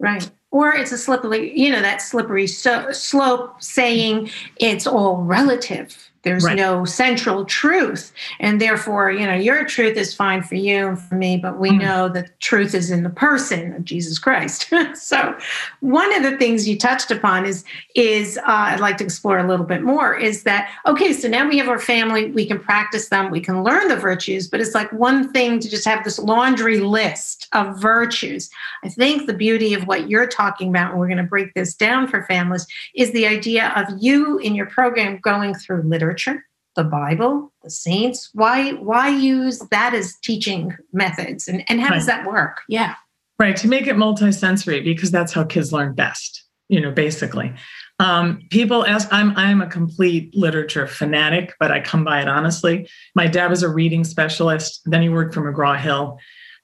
Right. 0.00 0.30
Or 0.50 0.74
it's 0.74 0.92
a 0.92 0.98
slippery, 0.98 1.58
you 1.58 1.70
know, 1.70 1.82
that 1.82 2.00
slippery 2.00 2.46
so, 2.46 2.90
slope 2.92 3.62
saying 3.62 4.30
it's 4.56 4.86
all 4.86 5.18
relative 5.18 6.07
there's 6.28 6.44
right. 6.44 6.56
no 6.56 6.84
central 6.84 7.46
truth. 7.46 8.12
And 8.38 8.60
therefore, 8.60 9.10
you 9.10 9.26
know, 9.26 9.34
your 9.34 9.64
truth 9.64 9.96
is 9.96 10.14
fine 10.14 10.42
for 10.42 10.56
you 10.56 10.88
and 10.88 11.00
for 11.00 11.14
me, 11.14 11.38
but 11.38 11.58
we 11.58 11.70
mm. 11.70 11.80
know 11.80 12.08
that 12.10 12.38
truth 12.40 12.74
is 12.74 12.90
in 12.90 13.02
the 13.02 13.10
person 13.10 13.72
of 13.72 13.84
Jesus 13.84 14.18
Christ. 14.18 14.70
so 14.94 15.34
one 15.80 16.14
of 16.14 16.22
the 16.22 16.36
things 16.36 16.68
you 16.68 16.76
touched 16.76 17.10
upon 17.10 17.46
is, 17.46 17.64
is 17.94 18.36
uh, 18.38 18.42
I'd 18.46 18.80
like 18.80 18.98
to 18.98 19.04
explore 19.04 19.38
a 19.38 19.48
little 19.48 19.64
bit 19.64 19.82
more 19.82 20.14
is 20.14 20.42
that, 20.42 20.70
okay, 20.86 21.14
so 21.14 21.28
now 21.28 21.48
we 21.48 21.56
have 21.56 21.68
our 21.68 21.78
family, 21.78 22.30
we 22.30 22.44
can 22.44 22.60
practice 22.60 23.08
them, 23.08 23.30
we 23.30 23.40
can 23.40 23.64
learn 23.64 23.88
the 23.88 23.96
virtues, 23.96 24.48
but 24.48 24.60
it's 24.60 24.74
like 24.74 24.92
one 24.92 25.32
thing 25.32 25.60
to 25.60 25.70
just 25.70 25.86
have 25.86 26.04
this 26.04 26.18
laundry 26.18 26.80
list 26.80 27.48
of 27.54 27.80
virtues. 27.80 28.50
I 28.84 28.90
think 28.90 29.26
the 29.26 29.32
beauty 29.32 29.72
of 29.72 29.86
what 29.86 30.10
you're 30.10 30.26
talking 30.26 30.68
about, 30.68 30.90
and 30.90 31.00
we're 31.00 31.08
going 31.08 31.16
to 31.16 31.22
break 31.22 31.54
this 31.54 31.74
down 31.74 32.06
for 32.06 32.24
families, 32.24 32.66
is 32.94 33.12
the 33.12 33.26
idea 33.26 33.72
of 33.76 33.86
you 33.98 34.36
in 34.38 34.54
your 34.54 34.66
program 34.66 35.18
going 35.22 35.54
through 35.54 35.82
literature 35.84 36.17
literature, 36.18 36.44
the 36.76 36.84
Bible, 36.84 37.52
the 37.62 37.70
saints? 37.70 38.30
Why 38.34 38.72
why 38.72 39.08
use 39.08 39.60
that 39.70 39.94
as 39.94 40.16
teaching 40.22 40.76
methods? 40.92 41.48
And, 41.48 41.64
and 41.68 41.80
how 41.80 41.90
right. 41.90 41.94
does 41.94 42.06
that 42.06 42.26
work? 42.26 42.62
Yeah. 42.68 42.94
Right. 43.38 43.56
To 43.56 43.68
make 43.68 43.86
it 43.86 43.96
multisensory, 43.96 44.82
because 44.82 45.10
that's 45.10 45.32
how 45.32 45.44
kids 45.44 45.72
learn 45.72 45.94
best, 45.94 46.44
you 46.68 46.80
know, 46.80 46.90
basically. 46.90 47.54
Um, 48.00 48.42
people 48.50 48.86
ask, 48.86 49.08
I'm 49.12 49.36
I'm 49.36 49.60
a 49.60 49.66
complete 49.66 50.34
literature 50.36 50.86
fanatic, 50.86 51.54
but 51.60 51.70
I 51.70 51.80
come 51.80 52.04
by 52.04 52.20
it 52.20 52.28
honestly. 52.28 52.88
My 53.14 53.26
dad 53.26 53.50
was 53.50 53.62
a 53.62 53.68
reading 53.68 54.04
specialist, 54.04 54.80
then 54.84 55.02
he 55.02 55.08
worked 55.08 55.34
for 55.34 55.40
McGraw 55.40 55.78
Hill. 55.78 56.18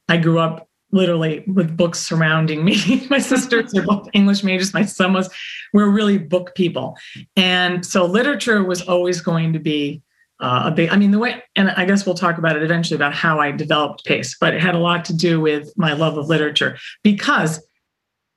I 0.08 0.18
grew 0.18 0.38
up 0.38 0.68
literally 0.94 1.44
with 1.48 1.76
books 1.76 1.98
surrounding 1.98 2.64
me. 2.64 3.06
my 3.10 3.18
sisters 3.18 3.74
are 3.74 3.82
both 3.82 4.08
English 4.14 4.44
majors. 4.44 4.72
My 4.72 4.84
son 4.84 5.12
was, 5.12 5.28
we're 5.72 5.88
really 5.88 6.18
book 6.18 6.54
people. 6.54 6.96
And 7.36 7.84
so 7.84 8.06
literature 8.06 8.62
was 8.62 8.80
always 8.82 9.20
going 9.20 9.52
to 9.52 9.58
be 9.58 10.02
uh, 10.40 10.62
a 10.66 10.70
big, 10.70 10.90
I 10.90 10.96
mean, 10.96 11.10
the 11.10 11.18
way, 11.18 11.42
and 11.56 11.70
I 11.70 11.84
guess 11.84 12.06
we'll 12.06 12.14
talk 12.14 12.38
about 12.38 12.56
it 12.56 12.62
eventually 12.62 12.96
about 12.96 13.12
how 13.12 13.40
I 13.40 13.50
developed 13.50 14.04
PACE, 14.04 14.36
but 14.40 14.54
it 14.54 14.60
had 14.60 14.74
a 14.74 14.78
lot 14.78 15.04
to 15.06 15.14
do 15.14 15.40
with 15.40 15.76
my 15.76 15.92
love 15.92 16.16
of 16.16 16.28
literature 16.28 16.78
because 17.02 17.60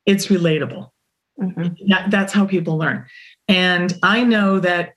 it's 0.05 0.27
relatable. 0.27 0.89
Mm-hmm. 1.39 1.89
That, 1.89 2.09
that's 2.09 2.33
how 2.33 2.45
people 2.45 2.77
learn. 2.77 3.05
And 3.47 3.93
I 4.01 4.23
know 4.23 4.59
that 4.59 4.93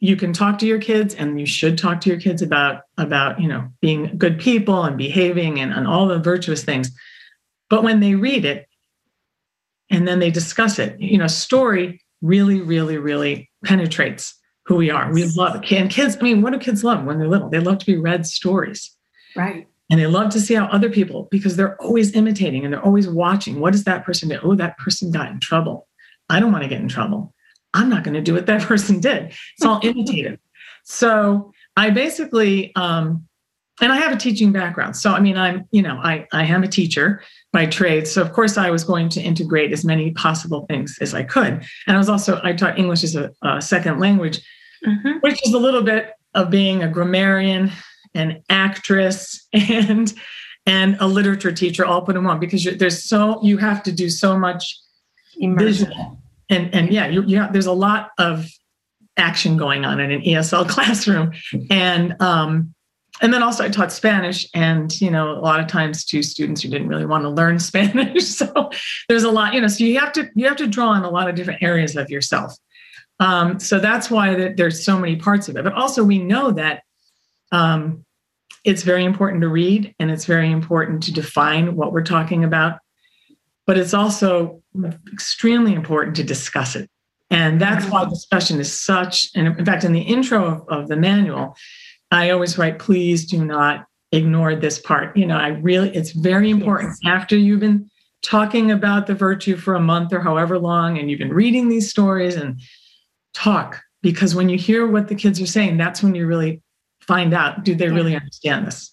you 0.00 0.16
can 0.16 0.32
talk 0.32 0.58
to 0.58 0.66
your 0.66 0.80
kids 0.80 1.14
and 1.14 1.38
you 1.38 1.46
should 1.46 1.76
talk 1.76 2.00
to 2.00 2.10
your 2.10 2.18
kids 2.18 2.40
about 2.42 2.82
about 2.96 3.40
you 3.40 3.46
know 3.46 3.68
being 3.80 4.16
good 4.18 4.40
people 4.40 4.82
and 4.82 4.96
behaving 4.96 5.60
and, 5.60 5.72
and 5.72 5.86
all 5.86 6.08
the 6.08 6.18
virtuous 6.18 6.64
things. 6.64 6.90
But 7.68 7.82
when 7.84 8.00
they 8.00 8.14
read 8.14 8.44
it 8.44 8.66
and 9.90 10.08
then 10.08 10.18
they 10.18 10.30
discuss 10.30 10.78
it 10.78 10.98
you 10.98 11.18
know 11.18 11.26
story 11.26 12.00
really 12.22 12.60
really 12.60 12.98
really 12.98 13.50
penetrates 13.64 14.34
who 14.64 14.76
we 14.76 14.90
are. 14.90 15.12
We 15.12 15.24
love 15.36 15.56
it 15.56 15.72
and 15.72 15.90
kids 15.90 16.16
i 16.18 16.22
mean 16.22 16.42
what 16.42 16.52
do 16.52 16.58
kids 16.58 16.82
love 16.82 17.04
when 17.04 17.18
they're 17.18 17.28
little? 17.28 17.50
They 17.50 17.60
love 17.60 17.78
to 17.78 17.86
be 17.86 17.96
read 17.96 18.26
stories. 18.26 18.96
Right. 19.36 19.68
And 19.90 19.98
they 19.98 20.06
love 20.06 20.30
to 20.30 20.40
see 20.40 20.54
how 20.54 20.66
other 20.66 20.88
people 20.88 21.28
because 21.30 21.56
they're 21.56 21.80
always 21.82 22.14
imitating 22.14 22.64
and 22.64 22.72
they're 22.72 22.84
always 22.84 23.08
watching. 23.08 23.58
What 23.60 23.72
does 23.72 23.84
that 23.84 24.04
person 24.04 24.28
do 24.28 24.38
oh 24.42 24.54
that 24.54 24.78
person 24.78 25.10
got 25.10 25.30
in 25.30 25.40
trouble. 25.40 25.88
I 26.30 26.40
don't 26.40 26.52
want 26.52 26.62
to 26.62 26.68
get 26.68 26.80
in 26.80 26.88
trouble 26.88 27.34
I'm 27.74 27.88
not 27.88 28.04
going 28.04 28.14
to 28.14 28.20
do 28.20 28.34
what 28.34 28.46
that 28.46 28.62
person 28.68 29.00
did. 29.00 29.32
It's 29.56 29.64
all 29.64 29.80
imitative. 29.82 30.38
So 30.84 31.52
I 31.76 31.90
basically, 31.90 32.74
um, 32.76 33.26
and 33.80 33.92
I 33.92 33.96
have 33.96 34.12
a 34.12 34.16
teaching 34.16 34.52
background. 34.52 34.96
So 34.96 35.12
I 35.12 35.20
mean, 35.20 35.38
I'm, 35.38 35.64
you 35.70 35.80
know, 35.80 35.98
I 36.02 36.26
I 36.32 36.44
am 36.44 36.62
a 36.62 36.68
teacher 36.68 37.22
by 37.52 37.66
trade. 37.66 38.06
So 38.06 38.20
of 38.20 38.32
course 38.32 38.58
I 38.58 38.70
was 38.70 38.84
going 38.84 39.08
to 39.10 39.20
integrate 39.20 39.72
as 39.72 39.84
many 39.84 40.10
possible 40.10 40.66
things 40.68 40.98
as 41.00 41.14
I 41.14 41.22
could. 41.22 41.64
And 41.86 41.96
I 41.96 41.96
was 41.96 42.08
also 42.08 42.40
I 42.44 42.52
taught 42.52 42.78
English 42.78 43.04
as 43.04 43.16
a, 43.16 43.30
a 43.42 43.62
second 43.62 43.98
language, 43.98 44.40
mm-hmm. 44.86 45.18
which 45.20 45.46
is 45.46 45.54
a 45.54 45.58
little 45.58 45.82
bit 45.82 46.12
of 46.34 46.50
being 46.50 46.82
a 46.82 46.88
grammarian, 46.88 47.72
an 48.14 48.42
actress, 48.50 49.46
and 49.52 50.12
and 50.66 50.96
a 51.00 51.06
literature 51.06 51.52
teacher 51.52 51.86
all 51.86 52.02
put 52.02 52.16
in 52.16 52.24
one 52.24 52.38
because 52.38 52.64
there's 52.76 53.04
so 53.04 53.42
you 53.42 53.56
have 53.56 53.82
to 53.84 53.92
do 53.92 54.10
so 54.10 54.38
much 54.38 54.78
visual 55.40 56.20
and 56.50 56.74
and 56.74 56.92
yeah, 56.92 57.06
you, 57.06 57.22
you 57.22 57.46
there's 57.52 57.66
a 57.66 57.72
lot 57.72 58.10
of 58.18 58.46
action 59.16 59.56
going 59.56 59.84
on 59.84 60.00
in 60.00 60.10
an 60.10 60.22
ESL 60.22 60.68
classroom, 60.68 61.32
and 61.70 62.20
um, 62.20 62.74
and 63.22 63.32
then 63.32 63.42
also 63.42 63.64
I 63.64 63.68
taught 63.68 63.92
Spanish, 63.92 64.46
and 64.52 65.00
you 65.00 65.10
know 65.10 65.30
a 65.30 65.40
lot 65.40 65.60
of 65.60 65.68
times 65.68 66.04
to 66.06 66.22
students 66.22 66.62
who 66.62 66.68
didn't 66.68 66.88
really 66.88 67.06
want 67.06 67.22
to 67.24 67.30
learn 67.30 67.58
Spanish, 67.60 68.26
so 68.26 68.70
there's 69.08 69.24
a 69.24 69.30
lot, 69.30 69.54
you 69.54 69.60
know, 69.60 69.68
so 69.68 69.84
you 69.84 69.98
have 69.98 70.12
to 70.12 70.28
you 70.34 70.46
have 70.46 70.56
to 70.56 70.66
draw 70.66 70.88
on 70.88 71.04
a 71.04 71.10
lot 71.10 71.28
of 71.28 71.36
different 71.36 71.62
areas 71.62 71.96
of 71.96 72.10
yourself. 72.10 72.54
Um, 73.20 73.60
so 73.60 73.78
that's 73.78 74.10
why 74.10 74.34
that 74.34 74.56
there's 74.56 74.84
so 74.84 74.98
many 74.98 75.16
parts 75.16 75.48
of 75.48 75.56
it, 75.56 75.64
but 75.64 75.72
also 75.72 76.04
we 76.04 76.18
know 76.18 76.50
that. 76.50 76.82
Um, 77.52 78.04
it's 78.62 78.82
very 78.82 79.06
important 79.06 79.40
to 79.40 79.48
read 79.48 79.94
and 79.98 80.10
it's 80.10 80.26
very 80.26 80.52
important 80.52 81.02
to 81.04 81.12
define 81.14 81.76
what 81.76 81.94
we're 81.94 82.04
talking 82.04 82.44
about 82.44 82.78
but 83.70 83.78
it's 83.78 83.94
also 83.94 84.60
extremely 85.12 85.74
important 85.74 86.16
to 86.16 86.24
discuss 86.24 86.74
it. 86.74 86.90
And 87.30 87.60
that's 87.60 87.86
why 87.86 88.04
discussion 88.04 88.58
is 88.58 88.76
such, 88.76 89.28
and 89.36 89.46
in 89.46 89.64
fact, 89.64 89.84
in 89.84 89.92
the 89.92 90.00
intro 90.00 90.44
of, 90.44 90.68
of 90.68 90.88
the 90.88 90.96
manual, 90.96 91.56
I 92.10 92.30
always 92.30 92.58
write, 92.58 92.80
please 92.80 93.24
do 93.24 93.44
not 93.44 93.86
ignore 94.10 94.56
this 94.56 94.80
part. 94.80 95.16
You 95.16 95.24
know, 95.24 95.36
I 95.36 95.50
really, 95.50 95.94
it's 95.94 96.10
very 96.10 96.50
important 96.50 96.96
after 97.06 97.36
you've 97.36 97.60
been 97.60 97.88
talking 98.24 98.72
about 98.72 99.06
the 99.06 99.14
virtue 99.14 99.54
for 99.54 99.76
a 99.76 99.80
month 99.80 100.12
or 100.12 100.18
however 100.18 100.58
long, 100.58 100.98
and 100.98 101.08
you've 101.08 101.20
been 101.20 101.32
reading 101.32 101.68
these 101.68 101.88
stories 101.88 102.34
and 102.34 102.60
talk, 103.34 103.80
because 104.02 104.34
when 104.34 104.48
you 104.48 104.58
hear 104.58 104.84
what 104.88 105.06
the 105.06 105.14
kids 105.14 105.40
are 105.40 105.46
saying, 105.46 105.76
that's 105.76 106.02
when 106.02 106.16
you 106.16 106.26
really 106.26 106.60
find 107.02 107.32
out 107.32 107.62
do 107.62 107.76
they 107.76 107.88
really 107.88 108.16
understand 108.16 108.66
this? 108.66 108.92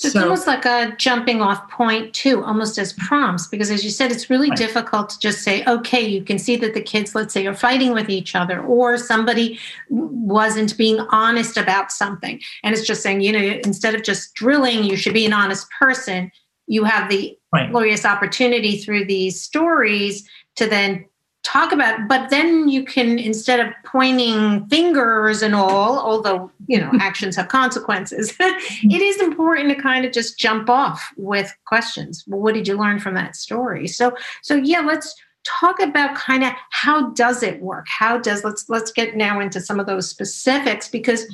So 0.00 0.08
it's 0.08 0.16
almost 0.16 0.46
like 0.46 0.64
a 0.64 0.94
jumping 0.96 1.42
off 1.42 1.70
point 1.70 2.14
too, 2.14 2.42
almost 2.42 2.78
as 2.78 2.94
prompts, 2.94 3.46
because 3.46 3.70
as 3.70 3.84
you 3.84 3.90
said, 3.90 4.10
it's 4.10 4.30
really 4.30 4.48
right. 4.48 4.56
difficult 4.56 5.10
to 5.10 5.18
just 5.18 5.42
say, 5.42 5.62
okay, 5.66 6.00
you 6.00 6.24
can 6.24 6.38
see 6.38 6.56
that 6.56 6.72
the 6.72 6.80
kids, 6.80 7.14
let's 7.14 7.34
say, 7.34 7.46
are 7.46 7.54
fighting 7.54 7.92
with 7.92 8.08
each 8.08 8.34
other, 8.34 8.62
or 8.62 8.96
somebody 8.96 9.58
wasn't 9.90 10.74
being 10.78 11.00
honest 11.10 11.58
about 11.58 11.92
something. 11.92 12.40
And 12.62 12.74
it's 12.74 12.86
just 12.86 13.02
saying, 13.02 13.20
you 13.20 13.30
know, 13.30 13.60
instead 13.62 13.94
of 13.94 14.02
just 14.02 14.32
drilling, 14.32 14.84
you 14.84 14.96
should 14.96 15.12
be 15.12 15.26
an 15.26 15.34
honest 15.34 15.66
person. 15.78 16.32
You 16.66 16.84
have 16.84 17.10
the 17.10 17.36
right. 17.52 17.70
glorious 17.70 18.06
opportunity 18.06 18.78
through 18.78 19.04
these 19.04 19.38
stories 19.38 20.26
to 20.56 20.66
then 20.66 21.04
talk 21.42 21.72
about 21.72 22.06
but 22.06 22.28
then 22.28 22.68
you 22.68 22.84
can 22.84 23.18
instead 23.18 23.60
of 23.60 23.72
pointing 23.84 24.66
fingers 24.66 25.40
and 25.40 25.54
all 25.54 25.98
although 25.98 26.50
you 26.66 26.78
know 26.78 26.90
actions 27.00 27.34
have 27.34 27.48
consequences 27.48 28.34
it 28.40 29.00
is 29.00 29.20
important 29.20 29.68
to 29.70 29.74
kind 29.74 30.04
of 30.04 30.12
just 30.12 30.38
jump 30.38 30.68
off 30.68 31.02
with 31.16 31.54
questions. 31.66 32.24
Well 32.26 32.40
what 32.40 32.54
did 32.54 32.68
you 32.68 32.76
learn 32.76 33.00
from 33.00 33.14
that 33.14 33.36
story? 33.36 33.86
So 33.86 34.14
so 34.42 34.54
yeah 34.54 34.80
let's 34.80 35.14
talk 35.44 35.80
about 35.80 36.14
kind 36.14 36.44
of 36.44 36.52
how 36.70 37.10
does 37.10 37.42
it 37.42 37.60
work? 37.62 37.86
How 37.88 38.18
does 38.18 38.44
let's 38.44 38.68
let's 38.68 38.92
get 38.92 39.16
now 39.16 39.40
into 39.40 39.60
some 39.60 39.80
of 39.80 39.86
those 39.86 40.08
specifics 40.08 40.88
because 40.88 41.26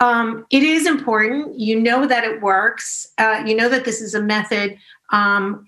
um, 0.00 0.46
it 0.50 0.62
is 0.62 0.86
important. 0.86 1.58
You 1.58 1.80
know 1.80 2.06
that 2.06 2.24
it 2.24 2.40
works. 2.40 3.08
Uh, 3.18 3.42
you 3.44 3.54
know 3.54 3.68
that 3.68 3.84
this 3.84 4.00
is 4.00 4.14
a 4.14 4.22
method. 4.22 4.78
Um, 5.10 5.66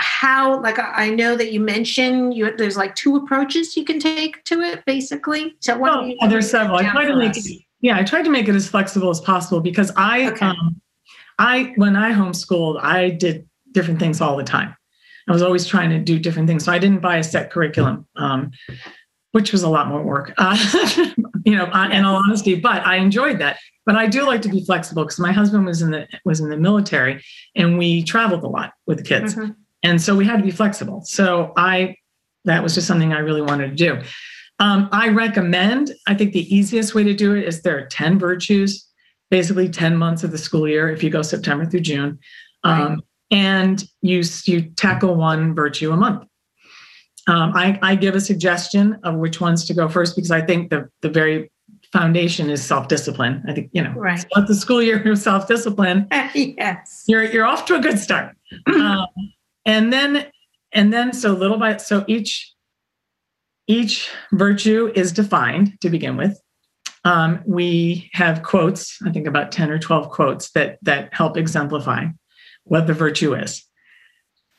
how 0.00 0.60
like 0.62 0.78
i 0.78 1.10
know 1.10 1.36
that 1.36 1.52
you 1.52 1.60
mentioned 1.60 2.34
you 2.34 2.56
there's 2.56 2.76
like 2.76 2.94
two 2.94 3.16
approaches 3.16 3.76
you 3.76 3.84
can 3.84 3.98
take 3.98 4.42
to 4.44 4.60
it 4.60 4.84
basically. 4.86 5.54
So 5.60 5.78
oh, 5.84 6.04
yeah, 6.04 6.26
there's 6.26 6.50
several. 6.50 6.78
I 6.78 6.90
try 6.90 7.04
to 7.04 7.16
make 7.16 7.36
it 7.36 7.62
yeah 7.80 7.96
i 7.96 8.02
tried 8.02 8.22
to 8.22 8.30
make 8.30 8.48
it 8.48 8.54
as 8.54 8.68
flexible 8.68 9.10
as 9.10 9.20
possible 9.20 9.60
because 9.60 9.90
i 9.96 10.30
okay. 10.30 10.46
um, 10.46 10.80
i 11.38 11.72
when 11.76 11.96
i 11.96 12.12
homeschooled 12.12 12.78
i 12.82 13.10
did 13.10 13.46
different 13.72 14.00
things 14.00 14.20
all 14.20 14.36
the 14.36 14.42
time. 14.42 14.74
I 15.28 15.32
was 15.32 15.42
always 15.42 15.64
trying 15.64 15.90
to 15.90 16.00
do 16.00 16.18
different 16.18 16.48
things. 16.48 16.64
So 16.64 16.72
i 16.72 16.78
didn't 16.78 17.00
buy 17.00 17.18
a 17.18 17.22
set 17.22 17.50
curriculum 17.50 18.06
um, 18.16 18.50
which 19.32 19.52
was 19.52 19.62
a 19.62 19.68
lot 19.68 19.86
more 19.86 20.02
work 20.02 20.32
uh, 20.38 20.56
you 21.44 21.56
know 21.56 21.66
uh, 21.66 21.88
in 21.90 22.04
all 22.04 22.16
honesty 22.16 22.54
but 22.54 22.84
i 22.86 22.96
enjoyed 22.96 23.38
that. 23.38 23.58
But 23.86 23.96
i 23.96 24.06
do 24.06 24.26
like 24.26 24.42
to 24.42 24.48
be 24.48 24.64
flexible 24.64 25.04
because 25.04 25.18
my 25.18 25.32
husband 25.32 25.66
was 25.66 25.82
in 25.82 25.90
the 25.90 26.06
was 26.24 26.40
in 26.40 26.48
the 26.48 26.56
military 26.56 27.22
and 27.54 27.78
we 27.78 28.02
traveled 28.02 28.44
a 28.44 28.48
lot 28.48 28.72
with 28.86 28.98
the 28.98 29.04
kids. 29.04 29.34
Mm-hmm. 29.34 29.52
And 29.82 30.00
so 30.00 30.14
we 30.14 30.24
had 30.24 30.36
to 30.38 30.42
be 30.42 30.50
flexible. 30.50 31.02
So 31.04 31.52
I, 31.56 31.96
that 32.44 32.62
was 32.62 32.74
just 32.74 32.86
something 32.86 33.12
I 33.12 33.18
really 33.18 33.42
wanted 33.42 33.70
to 33.70 33.76
do. 33.76 34.02
Um, 34.58 34.88
I 34.92 35.08
recommend, 35.08 35.92
I 36.06 36.14
think 36.14 36.32
the 36.32 36.54
easiest 36.54 36.94
way 36.94 37.02
to 37.02 37.14
do 37.14 37.34
it 37.34 37.44
is 37.44 37.62
there 37.62 37.78
are 37.78 37.86
10 37.86 38.18
virtues, 38.18 38.86
basically 39.30 39.70
10 39.70 39.96
months 39.96 40.22
of 40.22 40.32
the 40.32 40.38
school 40.38 40.68
year 40.68 40.90
if 40.90 41.02
you 41.02 41.08
go 41.08 41.22
September 41.22 41.64
through 41.64 41.80
June. 41.80 42.18
Um, 42.62 42.88
right. 42.88 42.98
And 43.30 43.84
you, 44.02 44.22
you 44.44 44.62
tackle 44.72 45.14
one 45.14 45.54
virtue 45.54 45.92
a 45.92 45.96
month. 45.96 46.24
Um, 47.26 47.52
I, 47.54 47.78
I, 47.82 47.94
give 47.94 48.14
a 48.14 48.20
suggestion 48.20 48.98
of 49.04 49.14
which 49.14 49.40
ones 49.40 49.64
to 49.66 49.74
go 49.74 49.88
first 49.88 50.16
because 50.16 50.30
I 50.30 50.40
think 50.40 50.70
the, 50.70 50.88
the 51.00 51.10
very 51.10 51.50
foundation 51.92 52.50
is 52.50 52.64
self-discipline. 52.64 53.44
I 53.46 53.52
think, 53.52 53.70
you 53.72 53.82
know, 53.82 53.92
right. 53.92 54.18
start 54.18 54.48
the 54.48 54.54
school 54.54 54.82
year 54.82 55.00
of 55.10 55.18
self-discipline. 55.18 56.08
yes. 56.34 57.04
You're, 57.06 57.24
you're 57.24 57.46
off 57.46 57.66
to 57.66 57.76
a 57.76 57.80
good 57.80 57.98
start. 57.98 58.36
Um, 58.66 59.06
and 59.64 59.92
then 59.92 60.26
and 60.72 60.92
then 60.92 61.12
so 61.12 61.32
little 61.32 61.58
by 61.58 61.76
so 61.76 62.04
each 62.06 62.54
each 63.66 64.10
virtue 64.32 64.90
is 64.94 65.12
defined 65.12 65.80
to 65.80 65.90
begin 65.90 66.16
with. 66.16 66.40
Um, 67.04 67.40
we 67.46 68.10
have 68.12 68.42
quotes, 68.42 68.98
I 69.06 69.10
think 69.10 69.26
about 69.26 69.52
10 69.52 69.70
or 69.70 69.78
12 69.78 70.10
quotes 70.10 70.50
that 70.52 70.78
that 70.82 71.14
help 71.14 71.36
exemplify 71.36 72.06
what 72.64 72.86
the 72.86 72.94
virtue 72.94 73.34
is. 73.34 73.64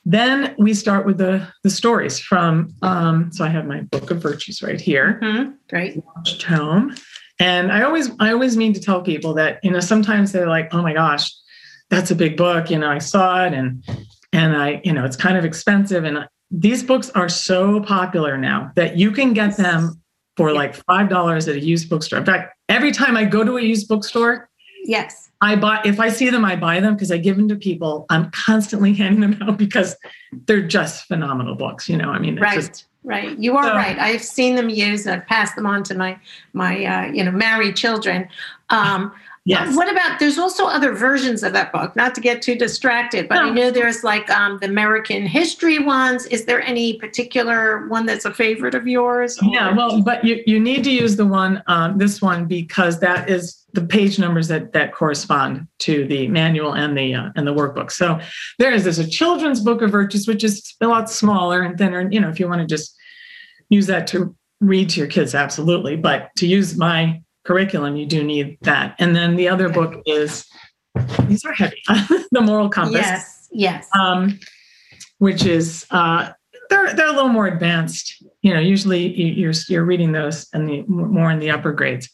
Then 0.06 0.56
we 0.58 0.74
start 0.74 1.06
with 1.06 1.18
the, 1.18 1.48
the 1.64 1.70
stories 1.70 2.20
from, 2.20 2.74
um, 2.82 3.32
so 3.32 3.46
I 3.46 3.50
have 3.50 3.68
my 3.68 3.82
book 3.82 4.10
of 4.10 4.22
virtues 4.22 4.64
right 4.64 4.82
here. 4.82 5.20
Mm-hmm. 5.22 5.52
Great. 5.70 6.02
Tome. 6.40 6.96
And 7.38 7.72
I 7.72 7.84
always, 7.84 8.10
I 8.20 8.32
always 8.32 8.58
mean 8.58 8.74
to 8.74 8.80
tell 8.80 9.02
people 9.02 9.34
that, 9.36 9.60
you 9.62 9.70
know, 9.70 9.80
sometimes 9.80 10.32
they're 10.32 10.48
like, 10.48 10.74
oh 10.74 10.82
my 10.82 10.94
gosh, 10.94 11.32
that's 11.90 12.10
a 12.10 12.16
big 12.16 12.38
book. 12.38 12.72
You 12.72 12.80
know, 12.80 12.90
I 12.90 12.98
saw 12.98 13.46
it 13.46 13.54
and, 13.54 13.84
and 14.34 14.56
I, 14.56 14.82
you 14.84 14.94
know, 14.94 15.06
it's 15.06 15.16
kind 15.16 15.38
of 15.38 15.46
expensive. 15.46 16.04
And 16.04 16.28
these 16.50 16.84
books 16.84 17.10
are 17.12 17.30
so 17.30 17.82
popular 17.82 18.38
now 18.38 18.72
that 18.76 18.98
you 18.98 19.12
can 19.12 19.34
get 19.34 19.58
them 19.58 20.02
for 20.38 20.54
like 20.54 20.76
$5 20.86 21.48
at 21.48 21.56
a 21.56 21.60
used 21.60 21.90
bookstore. 21.90 22.20
In 22.20 22.26
fact, 22.26 22.56
every 22.70 22.92
time 22.92 23.18
I 23.18 23.26
go 23.26 23.44
to 23.44 23.58
a 23.58 23.62
used 23.62 23.88
bookstore, 23.88 24.50
yes, 24.86 25.32
I 25.42 25.56
buy 25.56 25.82
if 25.84 26.00
I 26.00 26.10
see 26.10 26.30
them, 26.30 26.46
I 26.46 26.56
buy 26.56 26.80
them 26.80 26.94
because 26.94 27.12
I 27.12 27.18
give 27.18 27.36
them 27.36 27.48
to 27.50 27.56
people. 27.56 28.06
I'm 28.10 28.30
constantly 28.32 28.94
handing 29.02 29.22
them 29.22 29.42
out 29.42 29.58
because 29.58 29.96
they're 30.46 30.62
just 30.62 31.06
phenomenal 31.06 31.56
books. 31.56 31.90
You 31.90 31.98
know, 31.98 32.10
I 32.10 32.20
mean, 32.20 32.40
right, 32.40 32.56
just, 32.56 32.86
right. 33.04 33.38
You 33.38 33.58
are 33.58 33.64
so, 33.64 33.74
right. 33.74 33.98
I've 33.98 34.24
seen 34.24 34.56
them 34.56 34.70
used. 34.70 35.08
I've 35.08 35.26
passed 35.26 35.56
them 35.56 35.66
on 35.66 35.84
to 35.84 35.96
my 35.96 36.20
my 36.54 36.86
uh, 36.86 37.12
you 37.12 37.24
know 37.24 37.32
married 37.32 37.76
children. 37.76 38.28
Um, 38.70 39.12
Yes. 39.44 39.76
What 39.76 39.92
about 39.92 40.20
there's 40.20 40.38
also 40.38 40.68
other 40.68 40.94
versions 40.94 41.42
of 41.42 41.52
that 41.54 41.72
book, 41.72 41.96
not 41.96 42.14
to 42.14 42.22
get 42.22 42.44
too 42.44 42.54
distracted, 42.54 43.28
but 43.28 43.36
no. 43.36 43.42
I 43.42 43.50
know 43.50 43.72
there's 43.72 44.04
like 44.04 44.30
um, 44.30 44.60
the 44.62 44.68
American 44.68 45.26
history 45.26 45.80
ones. 45.80 46.28
Is 46.28 46.46
there 46.46 46.62
any 46.62 46.98
particular 47.00 47.88
one 47.88 48.06
that's 48.06 48.26
a 48.26 48.34
favorite 48.34 48.76
of 48.76 48.88
yours? 48.88 49.40
Or? 49.42 49.50
Yeah, 49.52 49.76
well, 49.76 50.04
but 50.04 50.24
you, 50.24 50.44
you 50.46 50.60
need 50.60 50.84
to 50.84 50.92
use 50.92 51.16
the 51.16 51.26
one, 51.26 51.64
um, 51.66 51.98
this 51.98 52.22
one, 52.22 52.46
because 52.46 53.00
that 53.00 53.32
is 53.32 53.66
the 53.74 53.82
page 53.82 54.20
numbers 54.20 54.48
that 54.50 54.74
that 54.74 54.94
correspond 54.94 55.68
to 55.80 56.06
the 56.06 56.28
manual 56.28 56.76
and 56.76 56.96
the 56.96 57.16
uh, 57.16 57.30
and 57.36 57.48
the 57.48 57.54
workbook. 57.54 57.92
So 57.92 58.20
there 58.60 58.72
is 58.72 58.84
this 58.84 59.00
a 59.00 59.08
children's 59.08 59.60
book 59.60 59.82
of 59.82 59.90
virtues, 59.90 60.28
which 60.28 60.44
is 60.44 60.76
a 60.82 60.88
lot 60.88 61.10
smaller 61.10 61.64
and 61.64 61.80
thinner. 61.80 62.00
And 62.00 62.14
you 62.14 62.20
know, 62.20 62.30
if 62.30 62.40
you 62.40 62.48
want 62.48 62.62
to 62.62 62.68
just 62.68 62.96
use 63.70 63.88
that 63.88 64.06
to 64.08 64.36
read 64.60 64.92
to 64.92 65.00
your 65.00 65.08
kids, 65.08 65.34
absolutely. 65.34 65.96
But 65.96 66.30
to 66.36 66.46
use 66.46 66.78
my 66.78 67.24
curriculum, 67.44 67.96
you 67.96 68.06
do 68.06 68.24
need 68.24 68.58
that. 68.62 68.96
And 69.00 69.16
then 69.16 69.36
the 69.36 69.48
other 69.50 69.70
book 69.70 70.02
is 70.06 70.46
these 71.28 71.46
are 71.46 71.54
heavy, 71.54 71.82
the 72.32 72.42
Moral 72.42 72.70
Compass. 72.70 73.02
Yes, 73.02 73.48
yes. 73.52 73.90
Um, 73.98 74.40
which 75.20 75.46
is 75.46 75.86
uh, 75.92 76.32
they're 76.70 76.94
they're 76.94 77.08
a 77.08 77.14
little 77.14 77.30
more 77.30 77.48
advanced. 77.48 78.24
You 78.42 78.54
know, 78.54 78.60
usually 78.60 79.08
you're 79.08 79.54
you're 79.68 79.86
reading 79.86 80.12
those 80.12 80.48
and 80.54 80.68
the 80.68 80.84
more 80.88 81.32
in 81.32 81.40
the 81.40 81.52
upper 81.52 81.72
grades. 81.72 82.10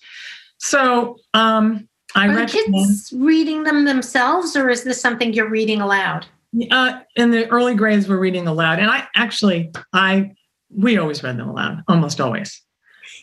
So 0.60 1.17
um, 1.34 1.88
I 2.15 2.27
are 2.27 2.36
recommend, 2.36 2.74
kids 2.74 3.13
reading 3.15 3.63
them 3.63 3.86
themselves, 3.86 4.55
or 4.55 4.69
is 4.69 4.84
this 4.84 5.00
something 5.00 5.34
you're 5.34 5.50
reading 5.50 5.81
aloud? 5.81 6.25
Uh, 6.72 7.01
in 7.15 7.31
the 7.31 7.48
early 7.50 7.75
grades, 7.75 8.07
we're 8.07 8.19
reading 8.19 8.48
aloud, 8.48 8.79
and 8.79 8.89
I 8.89 9.07
actually 9.15 9.72
I 9.93 10.31
we 10.69 10.98
always 10.98 11.24
read 11.24 11.38
them 11.38 11.50
aloud, 11.50 11.84
almost 11.88 12.19
always 12.19 12.62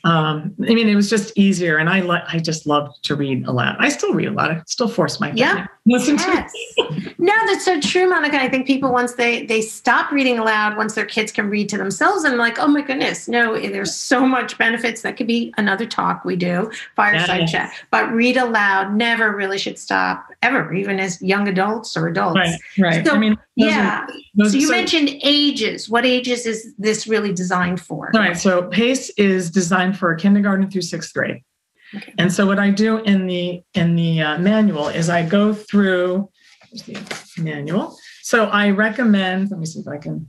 um, 0.05 0.55
I 0.69 0.75
mean, 0.75 0.87
it 0.87 0.95
was 0.95 1.09
just 1.09 1.33
easier, 1.35 1.79
and 1.79 1.89
I 1.89 2.01
le- 2.01 2.25
I 2.29 2.39
just 2.39 2.67
loved 2.67 3.03
to 3.05 3.17
read 3.17 3.47
aloud. 3.47 3.77
I 3.79 3.89
still 3.89 4.13
read 4.13 4.29
a 4.29 4.33
lot. 4.33 4.51
I 4.51 4.63
still 4.67 4.87
force 4.87 5.19
my 5.19 5.33
yeah. 5.33 5.67
listen 5.87 6.17
yes. 6.17 6.53
to. 6.77 7.15
no, 7.19 7.33
that's 7.47 7.65
so 7.65 7.81
true, 7.81 8.11
Monica. 8.11 8.39
I 8.39 8.51
think 8.51 8.67
people 8.67 8.93
once 8.93 9.15
they 9.15 9.47
they 9.47 9.63
stop 9.63 10.13
reading 10.13 10.39
aloud, 10.39 10.77
once 10.77 10.95
their 10.95 11.07
kids 11.07 11.33
can 11.33 11.49
read 11.49 11.71
to 11.71 11.79
themselves, 11.79 12.25
and 12.25 12.37
like, 12.37 12.59
oh 12.59 12.69
my 12.69 12.83
goodness, 12.83 13.29
no, 13.29 13.59
there's 13.59 13.97
so 13.97 14.27
much 14.27 14.59
benefits. 14.59 15.01
That 15.01 15.17
could 15.17 15.27
be 15.27 15.55
another 15.57 15.87
talk 15.87 16.23
we 16.27 16.37
do, 16.37 16.71
fireside 16.97 17.41
yes. 17.41 17.53
chat. 17.53 17.73
But 17.91 18.13
read 18.13 18.37
aloud 18.37 18.95
never 18.95 19.35
really 19.35 19.57
should 19.57 19.79
stop 19.79 20.27
ever, 20.43 20.75
even 20.75 21.01
as 21.01 21.21
young 21.23 21.49
adults 21.49 21.97
or 21.97 22.09
adults. 22.09 22.37
Right. 22.37 22.59
Right. 22.79 23.07
So, 23.07 23.15
I 23.15 23.19
mean, 23.19 23.39
yeah. 23.57 24.07
Are, 24.41 24.49
so 24.49 24.57
you 24.57 24.67
so, 24.67 24.73
mentioned 24.73 25.11
ages. 25.23 25.89
What 25.89 26.05
ages 26.05 26.47
is 26.47 26.75
this 26.79 27.07
really 27.07 27.33
designed 27.33 27.81
for? 27.81 28.11
All 28.15 28.21
right. 28.21 28.37
So 28.37 28.69
PACE 28.69 29.11
is 29.11 29.51
designed 29.51 29.99
for 29.99 30.15
kindergarten 30.15 30.71
through 30.71 30.83
sixth 30.83 31.15
grade. 31.15 31.43
Okay. 31.95 32.13
And 32.19 32.33
so 32.33 32.47
what 32.47 32.59
I 32.59 32.71
do 32.71 32.99
in 32.99 33.27
the 33.27 33.63
in 33.75 33.95
the 33.95 34.21
uh, 34.21 34.39
manual 34.39 34.89
is 34.89 35.09
I 35.09 35.25
go 35.25 35.53
through 35.55 36.29
the 36.73 37.23
manual. 37.39 37.97
So 38.23 38.47
I 38.47 38.71
recommend. 38.71 39.51
Let 39.51 39.61
me 39.61 39.67
see 39.67 39.81
if 39.81 39.89
I 39.89 39.99
can. 39.99 40.29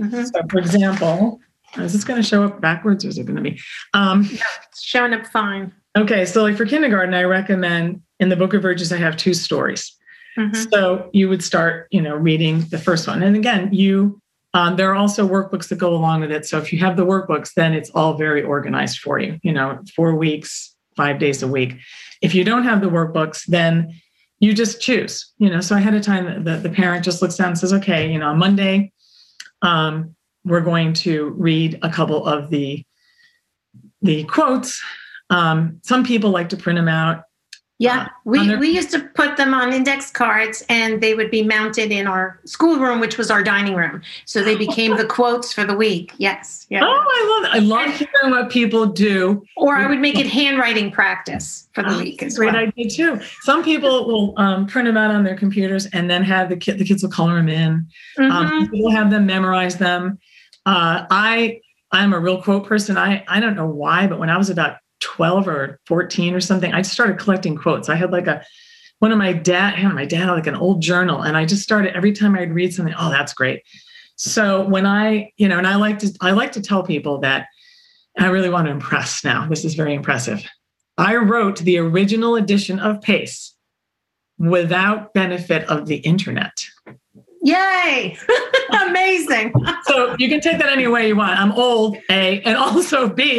Mm-hmm. 0.00 0.24
So, 0.24 0.40
for 0.48 0.58
example, 0.58 1.40
is 1.76 1.92
this 1.92 2.04
going 2.04 2.20
to 2.20 2.26
show 2.26 2.44
up 2.44 2.60
backwards 2.60 3.04
or 3.04 3.08
is 3.08 3.18
it 3.18 3.24
going 3.24 3.36
to 3.36 3.42
be? 3.42 3.60
Um, 3.94 4.22
no, 4.22 4.46
it's 4.68 4.82
showing 4.82 5.12
up 5.12 5.26
fine. 5.26 5.72
Okay, 5.96 6.24
so 6.24 6.42
like 6.42 6.56
for 6.56 6.64
kindergarten, 6.64 7.14
I 7.14 7.24
recommend 7.24 8.02
in 8.20 8.28
the 8.28 8.36
Book 8.36 8.54
of 8.54 8.62
Virtues, 8.62 8.92
I 8.92 8.96
have 8.98 9.16
two 9.16 9.34
stories. 9.34 9.96
Mm-hmm. 10.36 10.70
So 10.70 11.10
you 11.12 11.28
would 11.28 11.42
start, 11.42 11.88
you 11.90 12.02
know, 12.02 12.14
reading 12.14 12.60
the 12.70 12.78
first 12.78 13.06
one, 13.06 13.22
and 13.22 13.36
again, 13.36 13.72
you 13.72 14.20
um, 14.54 14.76
there 14.76 14.90
are 14.90 14.94
also 14.94 15.28
workbooks 15.28 15.68
that 15.68 15.76
go 15.76 15.94
along 15.94 16.20
with 16.20 16.32
it. 16.32 16.46
So 16.46 16.58
if 16.58 16.72
you 16.72 16.78
have 16.78 16.96
the 16.96 17.04
workbooks, 17.04 17.52
then 17.54 17.74
it's 17.74 17.90
all 17.90 18.14
very 18.14 18.42
organized 18.42 18.98
for 18.98 19.18
you. 19.18 19.38
You 19.42 19.52
know, 19.52 19.80
four 19.94 20.14
weeks, 20.14 20.74
five 20.96 21.18
days 21.18 21.42
a 21.42 21.48
week. 21.48 21.76
If 22.22 22.34
you 22.34 22.44
don't 22.44 22.64
have 22.64 22.80
the 22.80 22.88
workbooks, 22.88 23.44
then 23.46 23.94
you 24.40 24.54
just 24.54 24.80
choose. 24.80 25.30
You 25.38 25.50
know, 25.50 25.60
so 25.60 25.76
ahead 25.76 25.94
of 25.94 26.02
time, 26.02 26.44
the, 26.44 26.56
the 26.56 26.70
parent 26.70 27.04
just 27.04 27.20
looks 27.20 27.36
down 27.36 27.48
and 27.48 27.58
says, 27.58 27.72
"Okay, 27.72 28.10
you 28.10 28.18
know, 28.18 28.28
on 28.28 28.38
Monday, 28.38 28.92
um, 29.62 30.14
we're 30.44 30.60
going 30.60 30.92
to 30.94 31.30
read 31.36 31.78
a 31.82 31.90
couple 31.90 32.26
of 32.26 32.50
the 32.50 32.84
the 34.00 34.24
quotes." 34.24 34.80
Um, 35.30 35.80
some 35.82 36.04
people 36.04 36.30
like 36.30 36.48
to 36.48 36.56
print 36.56 36.78
them 36.78 36.88
out 36.88 37.24
yeah, 37.78 38.00
uh, 38.00 38.08
we, 38.24 38.56
we 38.56 38.70
used 38.70 38.90
to 38.90 39.00
put 39.00 39.36
them 39.36 39.54
on 39.54 39.72
index 39.72 40.10
cards 40.10 40.64
and 40.68 41.00
they 41.00 41.14
would 41.14 41.30
be 41.30 41.44
mounted 41.44 41.92
in 41.92 42.08
our 42.08 42.40
schoolroom, 42.44 42.98
which 42.98 43.16
was 43.16 43.30
our 43.30 43.40
dining 43.40 43.76
room. 43.76 44.02
So 44.24 44.42
they 44.42 44.56
became 44.56 44.96
the 44.96 45.06
quotes 45.06 45.52
for 45.52 45.64
the 45.64 45.76
week. 45.76 46.12
Yes. 46.18 46.66
Yeah. 46.70 46.80
Oh, 46.82 46.88
I 46.88 47.40
love 47.40 47.54
it. 47.54 47.56
I 47.56 47.64
love 47.64 47.94
hearing 47.94 48.30
what 48.30 48.50
people 48.50 48.86
do. 48.86 49.44
Or 49.56 49.76
I 49.76 49.86
would 49.88 50.00
make 50.00 50.18
it 50.18 50.26
handwriting 50.26 50.90
practice 50.90 51.68
for 51.72 51.84
the 51.84 51.94
oh, 51.94 51.98
week 51.98 52.20
as 52.20 52.36
great 52.36 52.52
well. 52.52 52.64
idea 52.64 52.90
too. 52.90 53.20
Some 53.42 53.62
people 53.62 54.06
will 54.06 54.34
um, 54.38 54.66
print 54.66 54.86
them 54.86 54.96
out 54.96 55.12
on 55.12 55.22
their 55.22 55.36
computers 55.36 55.86
and 55.86 56.10
then 56.10 56.24
have 56.24 56.48
the 56.48 56.56
kid, 56.56 56.78
the 56.78 56.84
kids 56.84 57.04
will 57.04 57.10
color 57.10 57.36
them 57.36 57.48
in. 57.48 57.86
Um, 58.18 58.24
mm-hmm. 58.24 58.32
Um, 58.32 58.70
people 58.70 58.90
have 58.90 59.10
them 59.12 59.24
memorize 59.24 59.76
them. 59.76 60.18
Uh, 60.66 61.06
I 61.10 61.60
I'm 61.92 62.12
a 62.12 62.18
real 62.18 62.42
quote 62.42 62.66
person. 62.66 62.98
I 62.98 63.24
I 63.28 63.38
don't 63.38 63.54
know 63.54 63.68
why, 63.68 64.08
but 64.08 64.18
when 64.18 64.30
I 64.30 64.36
was 64.36 64.50
about 64.50 64.78
12 65.00 65.48
or 65.48 65.80
14 65.86 66.34
or 66.34 66.40
something, 66.40 66.72
I 66.72 66.82
started 66.82 67.18
collecting 67.18 67.56
quotes. 67.56 67.88
I 67.88 67.94
had 67.94 68.12
like 68.12 68.26
a 68.26 68.44
one 69.00 69.12
of 69.12 69.18
my 69.18 69.32
dad, 69.32 69.74
had 69.74 69.94
my 69.94 70.04
dad 70.04 70.26
had 70.26 70.32
like 70.32 70.46
an 70.48 70.56
old 70.56 70.82
journal, 70.82 71.22
and 71.22 71.36
I 71.36 71.44
just 71.44 71.62
started 71.62 71.96
every 71.96 72.12
time 72.12 72.34
I'd 72.34 72.52
read 72.52 72.74
something, 72.74 72.94
oh, 72.98 73.10
that's 73.10 73.32
great. 73.32 73.62
So 74.16 74.66
when 74.66 74.86
I, 74.86 75.32
you 75.36 75.48
know, 75.48 75.58
and 75.58 75.66
I 75.66 75.76
like 75.76 76.00
to 76.00 76.12
I 76.20 76.32
like 76.32 76.52
to 76.52 76.62
tell 76.62 76.82
people 76.82 77.18
that 77.20 77.46
I 78.18 78.26
really 78.26 78.50
want 78.50 78.66
to 78.66 78.72
impress 78.72 79.22
now. 79.24 79.46
This 79.48 79.64
is 79.64 79.74
very 79.74 79.94
impressive. 79.94 80.44
I 80.96 81.14
wrote 81.14 81.58
the 81.60 81.78
original 81.78 82.34
edition 82.34 82.80
of 82.80 83.00
Pace 83.00 83.54
without 84.38 85.14
benefit 85.14 85.68
of 85.68 85.86
the 85.86 85.98
internet. 85.98 86.52
Yay! 87.42 88.16
Amazing. 88.82 89.52
so 89.84 90.14
you 90.18 90.28
can 90.28 90.40
take 90.40 90.58
that 90.58 90.70
any 90.70 90.86
way 90.86 91.08
you 91.08 91.16
want. 91.16 91.38
I'm 91.38 91.52
old, 91.52 91.96
A, 92.10 92.40
and 92.42 92.56
also 92.56 93.08
B. 93.08 93.38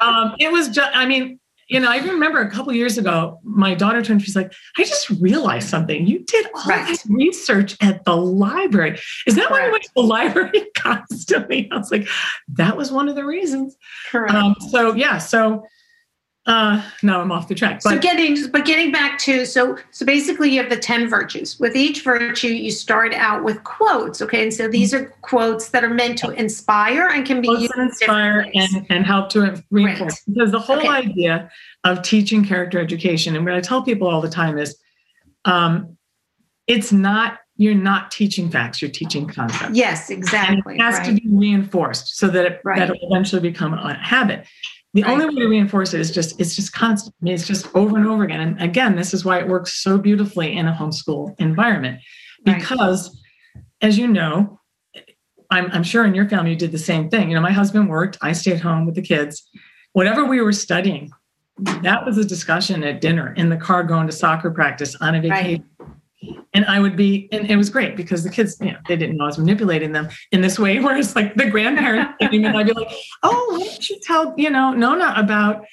Um, 0.00 0.34
it 0.38 0.50
was 0.50 0.68
just, 0.68 0.94
I 0.96 1.06
mean, 1.06 1.38
you 1.70 1.78
know, 1.78 1.88
I 1.88 1.98
remember 1.98 2.40
a 2.40 2.50
couple 2.50 2.72
years 2.72 2.98
ago, 2.98 3.38
my 3.44 3.74
daughter 3.74 4.02
turned, 4.02 4.22
she's 4.22 4.34
like, 4.34 4.52
I 4.76 4.82
just 4.82 5.08
realized 5.08 5.68
something. 5.68 6.04
You 6.04 6.24
did 6.24 6.46
all 6.52 6.64
right. 6.64 6.86
this 6.88 7.06
research 7.08 7.76
at 7.80 8.04
the 8.04 8.16
library. 8.16 8.98
Is 9.26 9.36
that 9.36 9.46
Correct. 9.46 9.52
why 9.52 9.66
you 9.66 9.72
went 9.72 9.84
to 9.84 9.90
the 9.94 10.02
library 10.02 10.66
constantly? 10.76 11.70
I 11.70 11.76
was 11.76 11.92
like, 11.92 12.08
that 12.54 12.76
was 12.76 12.90
one 12.90 13.08
of 13.08 13.14
the 13.14 13.24
reasons. 13.24 13.76
Correct. 14.10 14.34
Um, 14.34 14.56
so 14.70 14.94
yeah, 14.94 15.18
so 15.18 15.64
uh, 16.46 16.82
no, 17.02 17.20
I'm 17.20 17.30
off 17.30 17.48
the 17.48 17.54
track. 17.54 17.80
But. 17.84 17.90
So 17.90 17.98
getting, 17.98 18.50
but 18.50 18.64
getting 18.64 18.90
back 18.90 19.18
to 19.20 19.44
so 19.44 19.76
so 19.90 20.06
basically, 20.06 20.50
you 20.50 20.60
have 20.60 20.70
the 20.70 20.76
ten 20.76 21.08
virtues. 21.08 21.60
With 21.60 21.76
each 21.76 22.02
virtue, 22.02 22.48
you 22.48 22.70
start 22.70 23.12
out 23.12 23.44
with 23.44 23.62
quotes. 23.64 24.22
Okay, 24.22 24.42
and 24.42 24.52
so 24.52 24.66
these 24.66 24.94
are 24.94 25.06
quotes 25.20 25.68
that 25.68 25.84
are 25.84 25.92
meant 25.92 26.16
to 26.18 26.30
inspire 26.30 27.08
and 27.08 27.26
can 27.26 27.42
be 27.42 27.48
quotes 27.48 27.62
used 27.62 27.76
inspire 27.76 28.50
and 28.54 28.86
and 28.88 29.04
help 29.04 29.28
to 29.30 29.62
reinforce. 29.70 30.22
Right. 30.26 30.34
Because 30.34 30.50
the 30.50 30.58
whole 30.58 30.78
okay. 30.78 30.88
idea 30.88 31.50
of 31.84 32.02
teaching 32.02 32.42
character 32.42 32.80
education, 32.80 33.36
and 33.36 33.44
what 33.44 33.54
I 33.54 33.60
tell 33.60 33.82
people 33.82 34.08
all 34.08 34.22
the 34.22 34.30
time 34.30 34.56
is, 34.56 34.78
um, 35.44 35.98
it's 36.66 36.90
not 36.90 37.38
you're 37.56 37.74
not 37.74 38.10
teaching 38.10 38.48
facts 38.48 38.80
you're 38.80 38.90
teaching 38.90 39.26
concepts 39.26 39.76
yes 39.76 40.08
exactly 40.08 40.72
and 40.72 40.80
it 40.80 40.82
has 40.82 40.96
right. 40.96 41.04
to 41.04 41.12
be 41.12 41.28
reinforced 41.28 42.16
so 42.16 42.26
that 42.26 42.46
it 42.46 42.60
right. 42.64 42.78
that 42.78 42.88
will 42.88 43.10
eventually 43.10 43.42
become 43.42 43.74
a 43.74 43.94
habit 43.98 44.46
the 44.92 45.02
right. 45.02 45.12
only 45.12 45.26
way 45.26 45.42
to 45.42 45.48
reinforce 45.48 45.94
it 45.94 46.00
is 46.00 46.10
just 46.10 46.40
it's 46.40 46.56
just 46.56 46.72
constant. 46.72 47.14
I 47.20 47.24
mean, 47.24 47.34
it's 47.34 47.46
just 47.46 47.74
over 47.76 47.96
and 47.96 48.06
over 48.06 48.24
again. 48.24 48.40
And 48.40 48.60
again, 48.60 48.96
this 48.96 49.14
is 49.14 49.24
why 49.24 49.38
it 49.38 49.48
works 49.48 49.82
so 49.82 49.98
beautifully 49.98 50.56
in 50.56 50.66
a 50.66 50.72
homeschool 50.72 51.34
environment. 51.38 52.00
Because 52.44 53.08
right. 53.54 53.64
as 53.82 53.98
you 53.98 54.08
know, 54.08 54.58
I'm, 55.50 55.70
I'm 55.72 55.82
sure 55.82 56.04
in 56.04 56.14
your 56.14 56.28
family 56.28 56.52
you 56.52 56.56
did 56.56 56.72
the 56.72 56.78
same 56.78 57.08
thing. 57.08 57.28
You 57.28 57.34
know, 57.34 57.42
my 57.42 57.52
husband 57.52 57.88
worked, 57.88 58.18
I 58.22 58.32
stayed 58.32 58.60
home 58.60 58.86
with 58.86 58.94
the 58.94 59.02
kids. 59.02 59.48
Whatever 59.92 60.24
we 60.24 60.40
were 60.40 60.52
studying, 60.52 61.10
that 61.82 62.06
was 62.06 62.16
a 62.18 62.24
discussion 62.24 62.82
at 62.84 63.00
dinner, 63.00 63.34
in 63.34 63.48
the 63.48 63.56
car 63.56 63.82
going 63.82 64.06
to 64.06 64.12
soccer 64.12 64.50
practice, 64.50 64.94
on 64.96 65.14
a 65.16 65.20
vacation. 65.20 65.64
Right. 65.78 65.88
And 66.52 66.64
I 66.66 66.80
would 66.80 66.96
be, 66.96 67.28
and 67.32 67.50
it 67.50 67.56
was 67.56 67.70
great 67.70 67.96
because 67.96 68.24
the 68.24 68.30
kids, 68.30 68.56
you 68.60 68.72
know, 68.72 68.78
they 68.88 68.96
didn't 68.96 69.16
know 69.16 69.24
I 69.24 69.28
was 69.28 69.38
manipulating 69.38 69.92
them 69.92 70.08
in 70.32 70.40
this 70.40 70.58
way, 70.58 70.78
Whereas 70.80 71.16
like 71.16 71.34
the 71.34 71.50
grandparents, 71.50 72.12
and 72.20 72.46
I'd 72.46 72.66
be 72.66 72.72
like, 72.72 72.92
oh, 73.22 73.46
why 73.50 73.66
don't 73.66 73.88
you 73.88 73.98
tell, 74.02 74.34
you 74.36 74.50
know, 74.50 74.72
Nona 74.72 75.14
about 75.16 75.64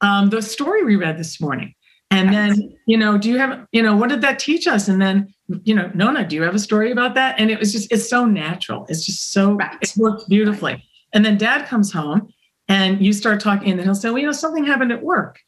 um, 0.00 0.30
the 0.30 0.42
story 0.42 0.84
we 0.84 0.96
read 0.96 1.18
this 1.18 1.40
morning? 1.40 1.74
And 2.12 2.32
then, 2.32 2.76
you 2.86 2.96
know, 2.96 3.16
do 3.16 3.28
you 3.28 3.38
have, 3.38 3.66
you 3.70 3.82
know, 3.82 3.96
what 3.96 4.08
did 4.08 4.20
that 4.22 4.40
teach 4.40 4.66
us? 4.66 4.88
And 4.88 5.00
then, 5.00 5.32
you 5.62 5.74
know, 5.74 5.92
Nona, 5.94 6.26
do 6.26 6.34
you 6.34 6.42
have 6.42 6.56
a 6.56 6.58
story 6.58 6.90
about 6.90 7.14
that? 7.14 7.38
And 7.38 7.52
it 7.52 7.58
was 7.60 7.72
just, 7.72 7.92
it's 7.92 8.10
so 8.10 8.26
natural. 8.26 8.84
It's 8.88 9.06
just 9.06 9.30
so, 9.30 9.52
right. 9.52 9.78
it 9.80 9.92
worked 9.96 10.28
beautifully. 10.28 10.82
And 11.12 11.24
then 11.24 11.38
dad 11.38 11.68
comes 11.68 11.92
home 11.92 12.32
and 12.66 13.04
you 13.04 13.12
start 13.12 13.40
talking, 13.40 13.70
and 13.70 13.78
then 13.78 13.86
he'll 13.86 13.94
say, 13.94 14.10
well, 14.10 14.18
you 14.18 14.26
know, 14.26 14.32
something 14.32 14.64
happened 14.64 14.90
at 14.90 15.02
work. 15.02 15.38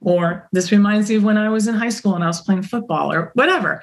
Or 0.00 0.48
this 0.52 0.70
reminds 0.70 1.10
me 1.10 1.16
of 1.16 1.24
when 1.24 1.36
I 1.36 1.48
was 1.48 1.66
in 1.66 1.74
high 1.74 1.88
school 1.88 2.14
and 2.14 2.22
I 2.22 2.28
was 2.28 2.40
playing 2.40 2.62
football 2.62 3.12
or 3.12 3.32
whatever. 3.34 3.82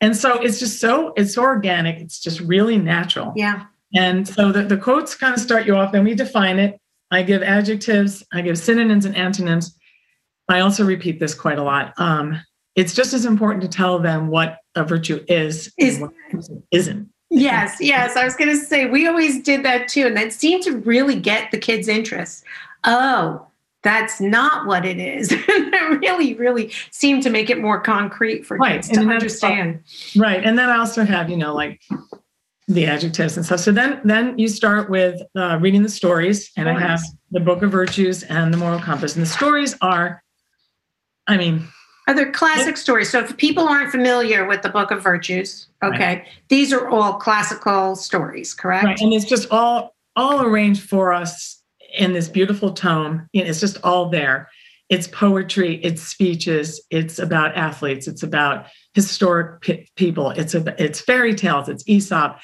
And 0.00 0.16
so 0.16 0.40
it's 0.40 0.58
just 0.58 0.80
so, 0.80 1.12
it's 1.16 1.34
so 1.34 1.42
organic. 1.42 1.98
It's 1.98 2.20
just 2.20 2.40
really 2.40 2.78
natural. 2.78 3.32
Yeah. 3.36 3.64
And 3.94 4.26
so 4.26 4.52
the, 4.52 4.62
the 4.62 4.76
quotes 4.76 5.14
kind 5.14 5.34
of 5.34 5.40
start 5.40 5.66
you 5.66 5.76
off, 5.76 5.92
then 5.92 6.04
we 6.04 6.14
define 6.14 6.58
it. 6.58 6.78
I 7.10 7.22
give 7.22 7.42
adjectives, 7.42 8.24
I 8.32 8.42
give 8.42 8.58
synonyms 8.58 9.04
and 9.04 9.16
antonyms 9.16 9.78
I 10.48 10.60
also 10.60 10.84
repeat 10.84 11.20
this 11.20 11.34
quite 11.34 11.58
a 11.58 11.62
lot. 11.62 11.94
Um, 11.96 12.40
it's 12.74 12.94
just 12.94 13.14
as 13.14 13.24
important 13.24 13.62
to 13.62 13.68
tell 13.68 13.98
them 13.98 14.28
what 14.28 14.58
a 14.74 14.84
virtue 14.84 15.24
is, 15.28 15.72
is 15.78 15.96
and 15.96 16.10
what 16.32 16.48
isn't. 16.70 17.08
Yes, 17.30 17.76
yes. 17.80 18.16
I 18.16 18.24
was 18.24 18.36
going 18.36 18.50
to 18.50 18.56
say 18.56 18.86
we 18.86 19.06
always 19.06 19.42
did 19.42 19.64
that 19.64 19.88
too, 19.88 20.06
and 20.06 20.16
that 20.16 20.32
seemed 20.32 20.62
to 20.64 20.78
really 20.78 21.18
get 21.18 21.50
the 21.50 21.58
kids' 21.58 21.88
interest. 21.88 22.44
Oh, 22.84 23.46
that's 23.84 24.20
not 24.20 24.66
what 24.66 24.84
it 24.84 24.98
is. 24.98 25.28
it 25.32 26.00
really, 26.00 26.34
really 26.34 26.72
seemed 26.90 27.22
to 27.22 27.30
make 27.30 27.50
it 27.50 27.60
more 27.60 27.80
concrete 27.80 28.44
for 28.44 28.56
right. 28.56 28.82
kids 28.82 28.88
to 28.88 29.00
understand. 29.00 29.84
Right, 30.16 30.42
and 30.44 30.58
then 30.58 30.68
I 30.68 30.78
also 30.78 31.04
have 31.04 31.30
you 31.30 31.36
know 31.36 31.54
like 31.54 31.82
the 32.66 32.86
adjectives 32.86 33.36
and 33.36 33.44
stuff. 33.44 33.60
So 33.60 33.70
then, 33.70 34.00
then 34.04 34.38
you 34.38 34.48
start 34.48 34.88
with 34.88 35.20
uh, 35.36 35.58
reading 35.60 35.82
the 35.82 35.88
stories, 35.88 36.50
and. 36.56 36.68
I 36.68 36.80
have 36.80 37.00
the 37.30 37.40
Book 37.40 37.62
of 37.62 37.70
Virtues 37.70 38.22
and 38.24 38.52
the 38.52 38.56
Moral 38.56 38.80
Compass, 38.80 39.14
and 39.14 39.22
the 39.22 39.30
stories 39.30 39.76
are 39.80 40.24
I 41.26 41.36
mean, 41.36 41.66
are 42.06 42.14
there 42.14 42.30
classic 42.32 42.76
stories? 42.76 43.10
So 43.10 43.20
if 43.20 43.36
people 43.36 43.66
aren't 43.66 43.90
familiar 43.90 44.46
with 44.46 44.62
the 44.62 44.68
Book 44.68 44.90
of 44.90 45.02
Virtues, 45.02 45.68
okay, 45.82 46.16
right. 46.16 46.26
these 46.48 46.72
are 46.72 46.88
all 46.88 47.14
classical 47.14 47.96
stories, 47.96 48.52
correct? 48.52 48.84
Right, 48.84 49.00
and 49.00 49.12
it's 49.12 49.24
just 49.24 49.48
all 49.50 49.94
all 50.16 50.42
arranged 50.42 50.82
for 50.82 51.12
us 51.12 51.62
in 51.96 52.12
this 52.12 52.28
beautiful 52.28 52.72
tome. 52.72 53.28
It's 53.32 53.60
just 53.60 53.78
all 53.82 54.08
there. 54.08 54.48
It's 54.90 55.06
poetry, 55.06 55.76
it's 55.82 56.02
speeches, 56.02 56.84
it's 56.90 57.18
about 57.18 57.56
athletes, 57.56 58.06
it's 58.06 58.22
about 58.22 58.66
historic 58.92 59.62
p- 59.62 59.88
people, 59.96 60.30
it's 60.30 60.54
a, 60.54 60.74
it's 60.78 61.00
fairy 61.00 61.34
tales, 61.34 61.70
it's 61.70 61.82
Aesop, 61.88 62.38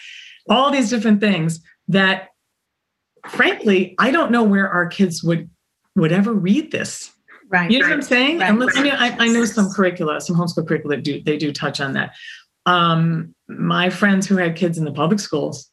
all 0.48 0.70
these 0.70 0.88
different 0.88 1.20
things 1.20 1.60
that, 1.88 2.28
frankly, 3.28 3.94
I 3.98 4.10
don't 4.10 4.32
know 4.32 4.42
where 4.42 4.70
our 4.70 4.86
kids 4.86 5.22
would 5.22 5.50
would 5.96 6.12
ever 6.12 6.32
read 6.32 6.70
this 6.70 7.12
Right. 7.50 7.68
You 7.68 7.80
know 7.80 7.86
right, 7.86 7.90
what 7.90 7.96
I'm 7.96 8.02
saying? 8.02 8.38
Right, 8.38 8.48
and 8.48 8.62
I 8.62 8.82
mean, 8.82 8.92
I, 8.92 9.24
I, 9.24 9.28
know 9.28 9.44
some 9.44 9.70
curricula, 9.72 10.20
some 10.20 10.36
homeschool 10.36 10.68
curricula 10.68 10.98
do 10.98 11.20
they 11.20 11.36
do 11.36 11.52
touch 11.52 11.80
on 11.80 11.94
that. 11.94 12.14
Um, 12.64 13.34
my 13.48 13.90
friends 13.90 14.28
who 14.28 14.36
had 14.36 14.54
kids 14.54 14.78
in 14.78 14.84
the 14.84 14.92
public 14.92 15.18
schools, 15.18 15.68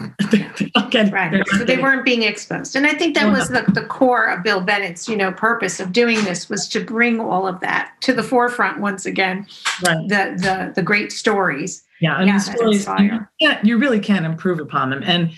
right. 0.00 1.42
So 1.48 1.64
they 1.64 1.76
weren't 1.76 2.04
being 2.04 2.22
exposed, 2.22 2.76
and 2.76 2.86
I 2.86 2.94
think 2.94 3.14
that 3.14 3.30
was 3.30 3.48
the, 3.48 3.64
the 3.72 3.84
core 3.86 4.26
of 4.26 4.42
Bill 4.42 4.60
Bennett's, 4.60 5.08
you 5.08 5.16
know, 5.16 5.32
purpose 5.32 5.80
of 5.80 5.92
doing 5.92 6.22
this 6.24 6.48
was 6.48 6.68
to 6.68 6.84
bring 6.84 7.20
all 7.20 7.46
of 7.46 7.60
that 7.60 7.92
to 8.02 8.12
the 8.12 8.22
forefront 8.22 8.80
once 8.80 9.06
again. 9.06 9.46
Right. 9.84 10.08
The 10.08 10.34
the 10.36 10.72
the 10.76 10.82
great 10.82 11.12
stories. 11.12 11.84
Yeah, 12.00 12.18
and 12.18 12.26
yeah, 12.26 12.38
stories. 12.38 12.86
Yeah, 13.40 13.60
you 13.62 13.78
really 13.78 14.00
can't 14.00 14.26
improve 14.26 14.60
upon 14.60 14.90
them, 14.90 15.02
and 15.04 15.32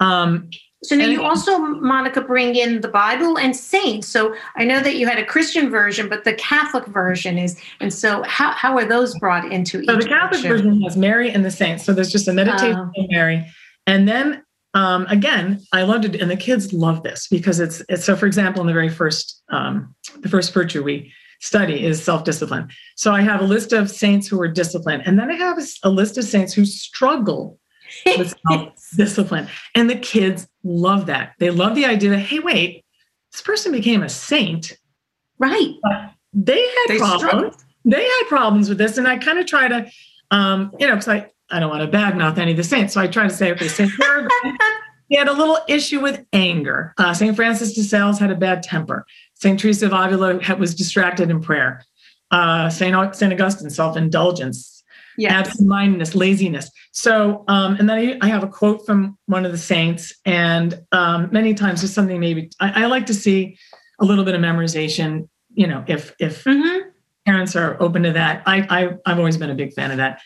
um, 0.00 0.50
so 0.84 0.94
now 0.94 1.06
you 1.06 1.24
also, 1.24 1.58
Monica, 1.58 2.20
bring 2.20 2.54
in 2.54 2.80
the 2.82 2.88
Bible 2.88 3.36
and 3.36 3.54
saints. 3.56 4.06
So 4.06 4.34
I 4.54 4.64
know 4.64 4.80
that 4.80 4.94
you 4.94 5.08
had 5.08 5.18
a 5.18 5.24
Christian 5.24 5.70
version, 5.70 6.08
but 6.08 6.22
the 6.22 6.34
Catholic 6.34 6.86
version 6.86 7.36
is, 7.36 7.60
and 7.80 7.92
so 7.92 8.22
how, 8.22 8.52
how 8.52 8.76
are 8.78 8.84
those 8.84 9.18
brought 9.18 9.50
into? 9.50 9.84
So 9.84 9.96
the 9.96 10.06
Catholic 10.06 10.40
version? 10.40 10.68
version 10.68 10.82
has 10.82 10.96
Mary 10.96 11.30
and 11.30 11.44
the 11.44 11.50
saints. 11.50 11.84
So 11.84 11.92
there's 11.92 12.12
just 12.12 12.28
a 12.28 12.32
meditation 12.32 12.76
uh, 12.76 12.82
on 12.96 13.06
Mary, 13.10 13.44
and 13.88 14.06
then 14.06 14.44
um, 14.74 15.06
again, 15.08 15.60
I 15.72 15.82
loved 15.82 16.04
it, 16.04 16.20
and 16.20 16.30
the 16.30 16.36
kids 16.36 16.72
love 16.72 17.02
this 17.02 17.26
because 17.26 17.58
it's, 17.58 17.82
it's 17.88 18.04
so. 18.04 18.14
For 18.14 18.26
example, 18.26 18.60
in 18.60 18.66
the 18.66 18.72
very 18.72 18.88
first, 18.88 19.42
um, 19.48 19.94
the 20.20 20.28
first 20.28 20.52
virtue 20.52 20.84
we 20.84 21.12
study 21.40 21.84
is 21.84 22.02
self-discipline. 22.02 22.68
So 22.96 23.12
I 23.12 23.22
have 23.22 23.40
a 23.40 23.44
list 23.44 23.72
of 23.72 23.90
saints 23.90 24.28
who 24.28 24.40
are 24.40 24.48
disciplined, 24.48 25.04
and 25.06 25.18
then 25.18 25.30
I 25.30 25.34
have 25.34 25.58
a, 25.58 25.62
a 25.84 25.90
list 25.90 26.18
of 26.18 26.24
saints 26.24 26.52
who 26.52 26.64
struggle 26.64 27.58
with 28.06 28.34
self-discipline, 28.48 29.48
and 29.74 29.88
the 29.88 29.96
kids 29.96 30.46
love 30.62 31.06
that. 31.06 31.32
They 31.38 31.50
love 31.50 31.74
the 31.74 31.86
idea 31.86 32.10
that, 32.10 32.18
hey, 32.18 32.38
wait, 32.38 32.84
this 33.32 33.42
person 33.42 33.72
became 33.72 34.02
a 34.02 34.08
saint. 34.08 34.76
Right. 35.38 35.74
they 36.32 36.60
had 36.60 36.84
they 36.88 36.98
problems. 36.98 37.22
Struggled. 37.22 37.64
They 37.84 38.04
had 38.04 38.22
problems 38.28 38.68
with 38.68 38.78
this. 38.78 38.98
And 38.98 39.08
I 39.08 39.16
kind 39.18 39.38
of 39.38 39.46
try 39.46 39.68
to, 39.68 39.90
um, 40.30 40.72
you 40.78 40.86
know, 40.86 40.94
because 40.94 41.08
I, 41.08 41.30
I 41.50 41.60
don't 41.60 41.70
want 41.70 41.90
to 41.90 41.96
badmouth 41.96 42.38
any 42.38 42.52
of 42.52 42.56
the 42.56 42.64
saints. 42.64 42.94
So 42.94 43.00
I 43.00 43.06
try 43.06 43.24
to 43.24 43.34
say, 43.34 43.52
okay, 43.52 43.68
St. 43.68 43.90
he 45.08 45.16
had 45.16 45.28
a 45.28 45.32
little 45.32 45.58
issue 45.68 46.00
with 46.00 46.24
anger. 46.32 46.94
Uh, 46.98 47.14
St. 47.14 47.34
Francis 47.34 47.74
de 47.74 47.82
Sales 47.82 48.18
had 48.18 48.30
a 48.30 48.36
bad 48.36 48.62
temper. 48.62 49.06
St. 49.34 49.58
Teresa 49.58 49.86
of 49.86 49.92
Avila 49.92 50.38
was 50.58 50.74
distracted 50.74 51.30
in 51.30 51.40
prayer. 51.40 51.84
Uh, 52.30 52.68
St. 52.68 53.14
St. 53.14 53.32
Augustine, 53.32 53.70
self 53.70 53.96
indulgence 53.96 54.78
yes. 55.18 55.32
absent-mindedness, 55.32 56.14
laziness. 56.14 56.70
So, 56.92 57.44
um, 57.48 57.76
and 57.78 57.88
then 57.88 57.98
I, 57.98 58.18
I, 58.22 58.28
have 58.28 58.42
a 58.42 58.48
quote 58.48 58.86
from 58.86 59.18
one 59.26 59.44
of 59.44 59.52
the 59.52 59.58
saints, 59.58 60.14
and 60.24 60.80
um, 60.92 61.28
many 61.32 61.52
times 61.52 61.82
there's 61.82 61.92
something 61.92 62.18
maybe 62.18 62.50
I, 62.60 62.84
I, 62.84 62.86
like 62.86 63.06
to 63.06 63.14
see 63.14 63.58
a 64.00 64.04
little 64.04 64.24
bit 64.24 64.34
of 64.34 64.40
memorization. 64.40 65.28
You 65.52 65.66
know, 65.66 65.84
if 65.86 66.14
if 66.18 66.44
mm-hmm. 66.44 66.88
parents 67.26 67.56
are 67.56 67.76
open 67.82 68.04
to 68.04 68.12
that, 68.12 68.42
I, 68.46 68.66
I 68.70 68.90
I've 69.04 69.18
always 69.18 69.36
been 69.36 69.50
a 69.50 69.54
big 69.54 69.74
fan 69.74 69.90
of 69.90 69.98
that. 69.98 70.20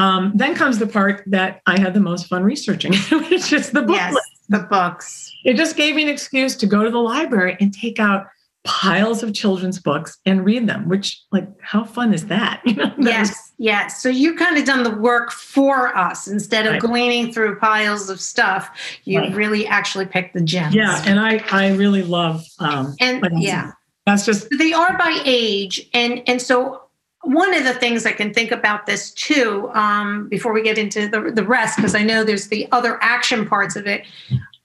Um, 0.00 0.32
then 0.34 0.54
comes 0.54 0.78
the 0.78 0.86
part 0.86 1.22
that 1.26 1.60
I 1.66 1.78
had 1.78 1.92
the 1.92 2.00
most 2.00 2.26
fun 2.26 2.42
researching, 2.42 2.94
which 3.12 3.52
is 3.52 3.70
the 3.70 3.82
book. 3.82 3.96
Yes, 3.96 4.16
the 4.48 4.60
books. 4.60 5.30
It 5.44 5.56
just 5.56 5.76
gave 5.76 5.94
me 5.94 6.02
an 6.02 6.08
excuse 6.08 6.56
to 6.56 6.66
go 6.66 6.82
to 6.82 6.90
the 6.90 6.98
library 6.98 7.56
and 7.60 7.72
take 7.72 8.00
out 8.00 8.26
piles 8.64 9.22
of 9.22 9.32
children's 9.32 9.78
books 9.78 10.18
and 10.26 10.44
read 10.44 10.68
them 10.68 10.86
which 10.86 11.22
like 11.32 11.48
how 11.62 11.82
fun 11.82 12.12
is 12.12 12.26
that 12.26 12.60
you 12.66 12.74
know 12.74 12.92
yes 12.98 13.52
yes 13.56 14.02
so 14.02 14.10
you 14.10 14.36
kind 14.36 14.58
of 14.58 14.66
done 14.66 14.82
the 14.82 14.94
work 14.96 15.30
for 15.30 15.96
us 15.96 16.28
instead 16.28 16.66
of 16.66 16.72
right. 16.72 16.82
gleaning 16.82 17.32
through 17.32 17.58
piles 17.58 18.10
of 18.10 18.20
stuff 18.20 18.68
you 19.04 19.18
right. 19.18 19.34
really 19.34 19.66
actually 19.66 20.04
picked 20.04 20.34
the 20.34 20.42
gems 20.42 20.74
yeah 20.74 21.02
and 21.06 21.18
i 21.18 21.42
i 21.52 21.72
really 21.72 22.02
love 22.02 22.44
um 22.58 22.94
and 23.00 23.22
like 23.22 23.32
yeah 23.36 23.72
that's 24.04 24.26
just 24.26 24.46
they 24.58 24.74
are 24.74 24.98
by 24.98 25.22
age 25.24 25.88
and 25.94 26.22
and 26.26 26.42
so 26.42 26.82
one 27.22 27.54
of 27.54 27.64
the 27.64 27.74
things 27.74 28.06
I 28.06 28.12
can 28.12 28.32
think 28.32 28.50
about 28.50 28.86
this 28.86 29.12
too, 29.12 29.70
um, 29.74 30.28
before 30.28 30.52
we 30.52 30.62
get 30.62 30.78
into 30.78 31.08
the, 31.08 31.30
the 31.30 31.44
rest, 31.44 31.76
because 31.76 31.94
I 31.94 32.02
know 32.02 32.24
there's 32.24 32.48
the 32.48 32.66
other 32.72 32.98
action 33.02 33.46
parts 33.46 33.76
of 33.76 33.86
it. 33.86 34.06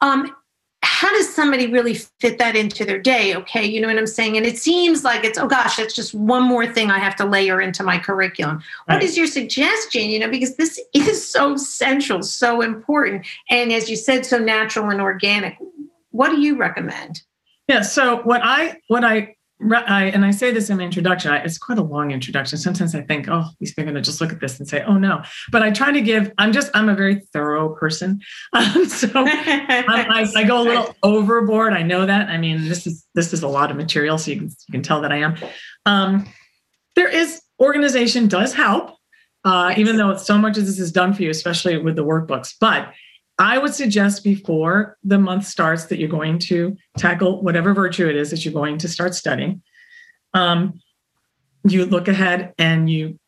Um, 0.02 0.36
how 0.82 1.10
does 1.10 1.34
somebody 1.34 1.68
really 1.68 1.96
fit 1.96 2.38
that 2.38 2.56
into 2.56 2.86
their 2.86 3.00
day? 3.00 3.36
Okay, 3.36 3.66
you 3.66 3.82
know 3.82 3.88
what 3.88 3.98
I'm 3.98 4.08
saying? 4.08 4.38
And 4.38 4.46
it 4.46 4.58
seems 4.58 5.04
like 5.04 5.26
it's, 5.26 5.38
oh 5.38 5.48
gosh, 5.48 5.76
that's 5.76 5.94
just 5.94 6.14
one 6.14 6.44
more 6.44 6.66
thing 6.66 6.92
I 6.92 7.00
have 7.00 7.16
to 7.18 7.26
layer 7.26 7.60
into 7.60 7.84
my 7.84 7.98
curriculum. 7.98 8.62
Right. 8.88 8.96
What 8.96 9.04
is 9.04 9.18
your 9.18 9.28
suggestion? 9.28 10.04
You 10.10 10.20
know, 10.20 10.30
because 10.30 10.56
this 10.56 10.80
is 10.94 11.28
so 11.28 11.58
central, 11.58 12.22
so 12.24 12.62
important. 12.62 13.26
And 13.50 13.74
as 13.74 13.90
you 13.90 13.96
said, 13.96 14.26
so 14.26 14.38
natural 14.38 14.90
and 14.90 15.02
organic. 15.02 15.58
What 16.12 16.30
do 16.30 16.40
you 16.40 16.56
recommend? 16.56 17.24
Yeah. 17.68 17.82
So 17.82 18.22
what 18.22 18.42
I 18.44 18.80
what 18.88 19.04
I 19.04 19.36
I, 19.62 20.12
and 20.14 20.26
I 20.26 20.32
say 20.32 20.52
this 20.52 20.70
in 20.70 20.78
my 20.78 20.84
introduction. 20.84 21.32
I, 21.32 21.38
it's 21.38 21.58
quite 21.58 21.78
a 21.78 21.84
long 21.84 22.12
introduction. 22.12 22.58
Sometimes 22.58 22.94
I 22.94 23.02
think, 23.02 23.30
oh, 23.30 23.46
are 23.78 23.84
going 23.84 23.96
to 23.96 24.02
just 24.02 24.20
look 24.20 24.34
at 24.34 24.42
this 24.42 24.60
and 24.60 24.68
say, 24.68 24.84
oh 24.84 24.98
no. 24.98 25.24
But 25.50 25.64
I 25.64 25.72
try 25.72 25.92
to 25.92 26.02
give. 26.02 26.32
I'm 26.38 26.52
just. 26.52 26.70
I'm 26.74 26.90
a 26.90 26.96
very 26.96 27.22
thorough 27.32 27.70
person, 27.76 28.22
um, 28.54 28.86
so 28.86 29.10
I, 29.16 30.28
I, 30.36 30.44
go 30.44 30.62
a 30.62 30.64
little 30.64 30.96
overboard. 31.04 31.74
I 31.74 31.84
know 31.84 32.06
that. 32.06 32.30
I 32.30 32.38
mean, 32.38 32.68
this 32.68 32.86
is 32.86 33.06
this 33.16 33.32
is 33.32 33.44
a 33.44 33.48
lot 33.48 33.72
of 33.72 33.78
material, 33.78 34.18
so 34.18 34.32
you 34.32 34.38
can 34.38 34.48
you 34.48 34.72
can 34.72 34.82
tell 34.82 35.02
that 35.02 35.12
I 35.12 35.18
am. 35.18 35.36
Um, 35.86 36.28
there 36.96 37.10
is 37.10 37.42
organization 37.60 38.28
does 38.28 38.54
help, 38.54 38.98
uh, 39.46 39.74
even 39.78 39.96
though 39.96 40.18
so 40.18 40.38
much 40.38 40.58
of 40.58 40.66
this 40.66 40.80
is 40.80 40.92
done 40.92 41.14
for 41.14 41.24
you, 41.24 41.30
especially 41.30 41.78
with 41.78 41.96
the 41.96 42.04
workbooks. 42.04 42.54
But 42.60 42.94
I 43.38 43.58
would 43.58 43.74
suggest 43.74 44.24
before 44.24 44.98
the 45.04 45.18
month 45.18 45.46
starts 45.46 45.86
that 45.86 46.00
you're 46.00 46.10
going 46.10 46.40
to 46.40 46.78
tackle 46.98 47.42
whatever 47.42 47.74
virtue 47.74 48.08
it 48.08 48.16
is 48.16 48.32
that 48.32 48.46
you're 48.46 48.54
going 48.54 48.78
to 48.78 48.88
start 48.88 49.14
studying. 49.14 49.62
Um, 50.34 50.80
you 51.68 51.86
look 51.86 52.08
ahead 52.08 52.54
and 52.58 52.90
you 52.90 53.20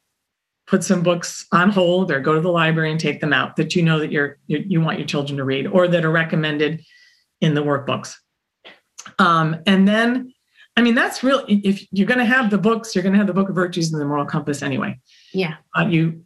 put 0.67 0.83
some 0.83 1.01
books 1.01 1.45
on 1.51 1.69
hold 1.69 2.11
or 2.11 2.19
go 2.19 2.35
to 2.35 2.41
the 2.41 2.51
library 2.51 2.91
and 2.91 2.99
take 2.99 3.19
them 3.19 3.33
out 3.33 3.55
that 3.55 3.75
you 3.75 3.81
know 3.81 3.99
that 3.99 4.11
you're 4.11 4.37
you, 4.47 4.63
you 4.67 4.81
want 4.81 4.99
your 4.99 5.07
children 5.07 5.37
to 5.37 5.43
read 5.43 5.65
or 5.67 5.87
that 5.87 6.05
are 6.05 6.11
recommended 6.11 6.83
in 7.41 7.53
the 7.53 7.61
workbooks. 7.61 8.15
Um, 9.19 9.57
and 9.65 9.87
then 9.87 10.33
i 10.75 10.81
mean 10.81 10.93
that's 10.93 11.23
real 11.23 11.43
if 11.47 11.87
you're 11.91 12.05
going 12.05 12.19
to 12.19 12.25
have 12.25 12.51
the 12.51 12.57
books 12.57 12.93
you're 12.93 13.01
going 13.01 13.13
to 13.13 13.17
have 13.17 13.25
the 13.25 13.33
book 13.33 13.49
of 13.49 13.55
virtues 13.55 13.91
and 13.91 13.99
the 13.99 14.05
moral 14.05 14.25
compass 14.25 14.61
anyway. 14.61 14.99
Yeah. 15.33 15.55
Uh, 15.75 15.87
you 15.87 16.23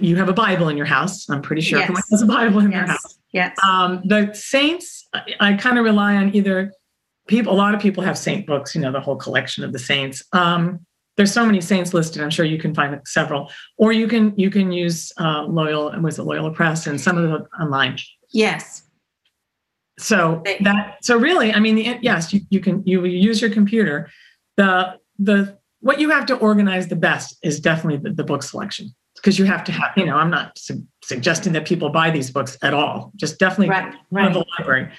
you 0.00 0.16
have 0.16 0.28
a 0.28 0.32
bible 0.32 0.68
in 0.68 0.76
your 0.76 0.86
house. 0.86 1.28
I'm 1.28 1.42
pretty 1.42 1.62
sure 1.62 1.78
Yes. 1.78 1.84
everyone 1.84 2.02
has 2.10 2.22
a 2.22 2.26
bible 2.26 2.60
in 2.60 2.70
their 2.70 2.86
house. 2.86 3.18
Yes. 3.32 3.56
Um, 3.62 4.02
the 4.04 4.32
saints 4.34 5.08
i, 5.14 5.22
I 5.40 5.52
kind 5.54 5.78
of 5.78 5.84
rely 5.84 6.16
on 6.16 6.34
either 6.34 6.72
people 7.28 7.52
a 7.52 7.56
lot 7.56 7.74
of 7.74 7.80
people 7.80 8.02
have 8.02 8.18
saint 8.18 8.46
books 8.46 8.74
you 8.74 8.80
know 8.80 8.92
the 8.92 9.00
whole 9.00 9.16
collection 9.16 9.64
of 9.64 9.72
the 9.72 9.78
saints. 9.78 10.22
Um, 10.32 10.80
there's 11.16 11.32
so 11.32 11.44
many 11.44 11.60
saints 11.60 11.92
listed 11.92 12.22
i'm 12.22 12.30
sure 12.30 12.44
you 12.46 12.58
can 12.58 12.74
find 12.74 12.98
several. 13.06 13.50
Or 13.76 13.92
you 13.92 14.08
can 14.08 14.32
you 14.36 14.50
can 14.50 14.72
use 14.72 15.12
uh, 15.18 15.44
Loyola 15.44 16.00
was 16.00 16.18
it 16.18 16.22
Loyola 16.22 16.52
Press 16.52 16.86
and 16.86 17.00
some 17.00 17.18
of 17.18 17.28
them 17.30 17.46
online. 17.60 17.98
Yes. 18.32 18.82
So 19.98 20.42
that 20.62 20.96
so 21.02 21.16
really 21.18 21.52
i 21.52 21.60
mean 21.60 21.74
the, 21.76 21.98
yes 22.00 22.32
you, 22.32 22.40
you 22.50 22.60
can 22.60 22.82
you 22.86 23.04
use 23.04 23.40
your 23.40 23.50
computer. 23.50 24.10
The 24.56 24.98
the 25.18 25.58
what 25.80 26.00
you 26.00 26.10
have 26.10 26.26
to 26.26 26.36
organize 26.36 26.88
the 26.88 26.96
best 26.96 27.36
is 27.42 27.60
definitely 27.60 27.98
the, 27.98 28.14
the 28.14 28.24
book 28.24 28.42
selection 28.42 28.94
because 29.22 29.38
you 29.38 29.44
have 29.44 29.62
to 29.64 29.72
have 29.72 29.92
you 29.96 30.04
know 30.04 30.16
i'm 30.16 30.30
not 30.30 30.58
su- 30.58 30.84
suggesting 31.02 31.52
that 31.52 31.66
people 31.66 31.88
buy 31.88 32.10
these 32.10 32.30
books 32.30 32.58
at 32.62 32.74
all 32.74 33.12
just 33.16 33.38
definitely 33.38 33.68
right 33.68 33.94
right 34.10 34.32
the 34.32 34.44
library. 34.58 34.90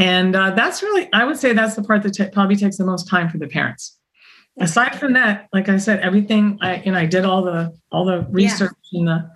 And 0.00 0.36
uh, 0.36 0.50
that's 0.52 0.82
really 0.82 1.08
i 1.12 1.24
would 1.24 1.36
say 1.36 1.52
that's 1.52 1.74
the 1.74 1.82
part 1.82 2.02
that 2.04 2.16
ta- 2.16 2.30
probably 2.32 2.56
takes 2.56 2.76
the 2.76 2.84
most 2.84 3.08
time 3.08 3.28
for 3.28 3.38
the 3.38 3.48
parents. 3.48 3.96
Aside 4.60 4.98
from 4.98 5.12
that 5.14 5.48
like 5.52 5.68
i 5.68 5.76
said 5.76 6.00
everything 6.00 6.58
i 6.60 6.76
you 6.82 6.92
know 6.92 6.98
i 6.98 7.06
did 7.06 7.24
all 7.24 7.42
the 7.42 7.76
all 7.90 8.04
the 8.04 8.26
research 8.30 8.72
and 8.92 9.08
the 9.08 9.30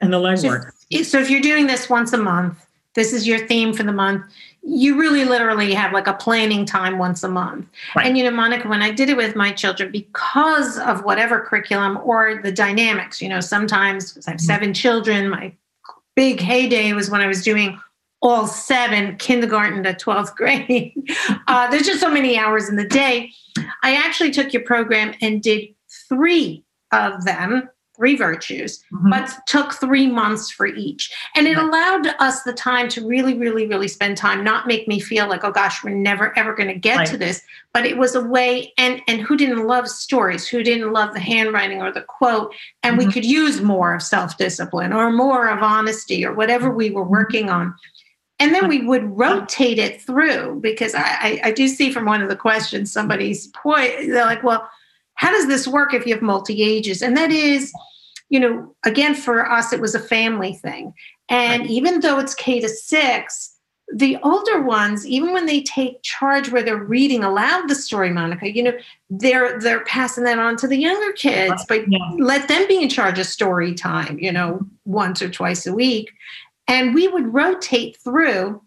and 0.00 0.12
the 0.12 0.18
legwork. 0.18 0.72
So 1.04 1.18
if 1.18 1.30
you're 1.30 1.40
doing 1.40 1.66
this 1.66 1.88
once 1.88 2.12
a 2.12 2.18
month, 2.18 2.65
this 2.96 3.12
is 3.12 3.26
your 3.28 3.38
theme 3.46 3.72
for 3.72 3.84
the 3.84 3.92
month. 3.92 4.24
You 4.62 4.98
really 4.98 5.24
literally 5.24 5.72
have 5.74 5.92
like 5.92 6.08
a 6.08 6.14
planning 6.14 6.64
time 6.64 6.98
once 6.98 7.22
a 7.22 7.28
month. 7.28 7.66
Right. 7.94 8.06
And 8.06 8.18
you 8.18 8.24
know, 8.24 8.32
Monica, 8.32 8.66
when 8.68 8.82
I 8.82 8.90
did 8.90 9.08
it 9.08 9.16
with 9.16 9.36
my 9.36 9.52
children, 9.52 9.92
because 9.92 10.78
of 10.78 11.04
whatever 11.04 11.38
curriculum 11.40 11.98
or 12.02 12.40
the 12.42 12.50
dynamics, 12.50 13.22
you 13.22 13.28
know, 13.28 13.40
sometimes 13.40 14.12
'cause 14.12 14.26
I 14.26 14.32
have 14.32 14.40
Mhm. 14.40 14.44
seven 14.44 14.74
children, 14.74 15.28
my 15.28 15.52
big 16.16 16.40
heyday 16.40 16.92
was 16.94 17.10
when 17.10 17.20
I 17.20 17.26
was 17.28 17.44
doing 17.44 17.78
all 18.22 18.46
seven 18.46 19.14
kindergarten 19.18 19.82
to 19.84 19.92
12th 19.94 20.34
grade. 20.34 20.94
uh, 21.46 21.68
there's 21.70 21.86
just 21.86 22.00
so 22.00 22.10
many 22.10 22.36
hours 22.38 22.68
in 22.68 22.76
the 22.76 22.88
day. 22.88 23.30
I 23.84 23.94
actually 23.94 24.30
took 24.30 24.52
your 24.54 24.62
program 24.62 25.14
and 25.20 25.42
did 25.42 25.68
three 26.08 26.64
of 26.92 27.24
them, 27.24 27.68
three 27.96 28.16
virtues 28.16 28.82
Mhm. 28.92 29.10
but 29.10 29.34
took 29.46 29.74
three 29.74 30.06
months 30.06 30.50
for 30.50 30.66
each. 30.66 31.10
And 31.34 31.46
it 31.46 31.56
Right. 31.56 31.64
allowed 31.64 32.14
us 32.18 32.42
the 32.42 32.52
time 32.52 32.88
to 32.90 33.06
really, 33.06 33.34
really, 33.34 33.66
really 33.66 33.88
spend 33.88 34.16
time, 34.16 34.44
not 34.44 34.66
make 34.66 34.86
me 34.86 35.00
feel 35.00 35.26
like, 35.28 35.44
oh 35.44 35.50
gosh, 35.50 35.82
we're 35.82 35.90
never 35.90 36.36
ever 36.38 36.54
going 36.54 36.68
to 36.68 36.74
get 36.78 36.98
Right. 36.98 37.06
to 37.08 37.16
this. 37.16 37.42
But 37.72 37.86
it 37.86 37.96
was 37.98 38.14
a 38.14 38.20
way, 38.22 38.72
and 38.78 39.02
and 39.08 39.20
who 39.20 39.36
didn't 39.36 39.66
love 39.66 39.88
stories? 39.88 40.46
Who 40.46 40.62
didn't 40.62 40.92
love 40.92 41.12
the 41.14 41.20
handwriting 41.20 41.82
or 41.82 41.90
the 41.92 42.02
quote? 42.02 42.54
And 42.82 42.96
we 42.98 43.06
Mhm. 43.06 43.12
could 43.12 43.24
use 43.24 43.60
more 43.60 43.94
of 43.94 44.02
self-discipline 44.02 44.92
or 44.92 45.10
more 45.10 45.48
of 45.48 45.62
honesty 45.62 46.24
or 46.24 46.32
whatever 46.32 46.70
we 46.70 46.86
Mm-hmm. 46.86 46.94
were 46.96 47.04
working 47.04 47.50
on. 47.50 47.74
And 48.38 48.54
then 48.54 48.68
we 48.68 48.82
would 48.82 49.16
rotate 49.18 49.78
it 49.78 50.02
through 50.02 50.60
because 50.62 50.94
I, 50.94 51.00
I, 51.04 51.40
I 51.44 51.50
do 51.52 51.66
see 51.68 51.90
from 51.90 52.04
one 52.04 52.20
of 52.22 52.28
the 52.28 52.36
questions 52.36 52.92
somebody's 52.92 53.46
point, 53.48 53.92
they're 54.08 54.26
like, 54.26 54.42
well, 54.42 54.68
how 55.16 55.30
does 55.30 55.48
this 55.48 55.66
work 55.66 55.92
if 55.92 56.06
you 56.06 56.14
have 56.14 56.22
multi 56.22 56.62
ages? 56.62 57.02
And 57.02 57.16
that 57.16 57.30
is, 57.30 57.72
you 58.28 58.40
know, 58.40 58.74
again, 58.84 59.14
for 59.14 59.50
us, 59.50 59.72
it 59.72 59.80
was 59.80 59.94
a 59.94 60.00
family 60.00 60.54
thing. 60.54 60.94
And 61.28 61.62
Right. 61.62 61.70
even 61.70 62.00
though 62.00 62.18
it's 62.18 62.34
K 62.34 62.60
to 62.60 62.68
six, 62.68 63.52
the 63.92 64.16
older 64.22 64.62
ones, 64.62 65.06
even 65.06 65.32
when 65.32 65.46
they 65.46 65.62
take 65.62 66.02
charge 66.02 66.50
where 66.50 66.62
they're 66.62 66.76
reading 66.76 67.22
aloud 67.22 67.68
the 67.68 67.74
story, 67.74 68.10
Monica, 68.10 68.50
you 68.52 68.62
know, 68.62 68.72
they're 69.10 69.60
they're 69.60 69.84
passing 69.84 70.24
that 70.24 70.38
on 70.38 70.56
to 70.56 70.66
the 70.66 70.76
younger 70.76 71.12
kids, 71.12 71.64
but 71.68 71.84
Yeah. 71.88 71.98
let 72.18 72.48
them 72.48 72.66
be 72.66 72.82
in 72.82 72.88
charge 72.88 73.18
of 73.18 73.26
story 73.26 73.74
time, 73.74 74.18
you 74.18 74.32
know, 74.32 74.66
once 74.84 75.22
or 75.22 75.28
twice 75.28 75.66
a 75.66 75.72
week. 75.72 76.10
And 76.68 76.94
we 76.94 77.06
would 77.06 77.32
rotate 77.32 77.96
through 77.98 78.60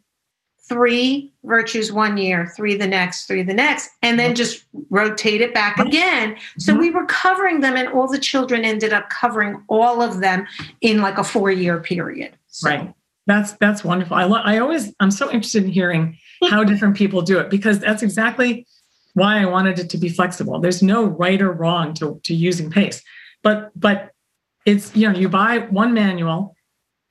three 0.70 1.34
virtues 1.44 1.92
one 1.92 2.16
year, 2.18 2.52
three 2.56 2.76
the 2.76 2.88
next, 2.88 3.26
three 3.26 3.42
the 3.44 3.54
next, 3.54 3.90
and 4.04 4.20
then 4.20 4.36
just 4.36 4.64
rotate 4.90 5.42
it 5.42 5.54
back 5.54 5.78
again. 5.80 6.38
So 6.60 6.76
we 6.76 6.92
were 6.92 7.06
covering 7.08 7.60
them, 7.62 7.76
and 7.76 7.88
all 7.90 8.08
the 8.08 8.20
children 8.20 8.64
ended 8.64 8.94
up 8.94 9.10
covering 9.10 9.64
all 9.68 10.02
of 10.02 10.22
them 10.22 10.48
in 10.82 11.02
like 11.02 11.18
a 11.18 11.24
four 11.24 11.52
year 11.52 11.80
period. 11.80 12.38
So, 12.48 12.70
Right. 12.70 12.94
That's 13.26 13.52
that's 13.54 13.84
wonderful. 13.84 14.16
I 14.16 14.24
lo- 14.24 14.42
I 14.44 14.58
always 14.60 14.94
I'm 15.00 15.12
so 15.12 15.30
interested 15.32 15.64
in 15.64 15.70
hearing 15.70 16.18
how 16.50 16.64
different 16.64 16.96
people 16.96 17.22
do 17.22 17.38
it 17.40 17.50
because 17.52 17.78
that's 17.80 18.02
exactly 18.02 18.66
why 19.14 19.40
I 19.42 19.46
wanted 19.46 19.78
it 19.78 19.90
to 19.92 19.98
be 19.98 20.10
flexible. 20.10 20.60
There's 20.60 20.82
no 20.82 21.04
right 21.06 21.40
or 21.42 21.52
wrong 21.52 21.94
to 21.96 22.20
to 22.24 22.34
using 22.34 22.72
pace. 22.72 23.04
But 23.44 23.72
but 23.80 24.12
it's 24.66 24.96
you 24.96 25.12
know 25.12 25.18
you 25.20 25.30
buy 25.30 25.60
one 25.60 25.94
manual, 25.94 26.56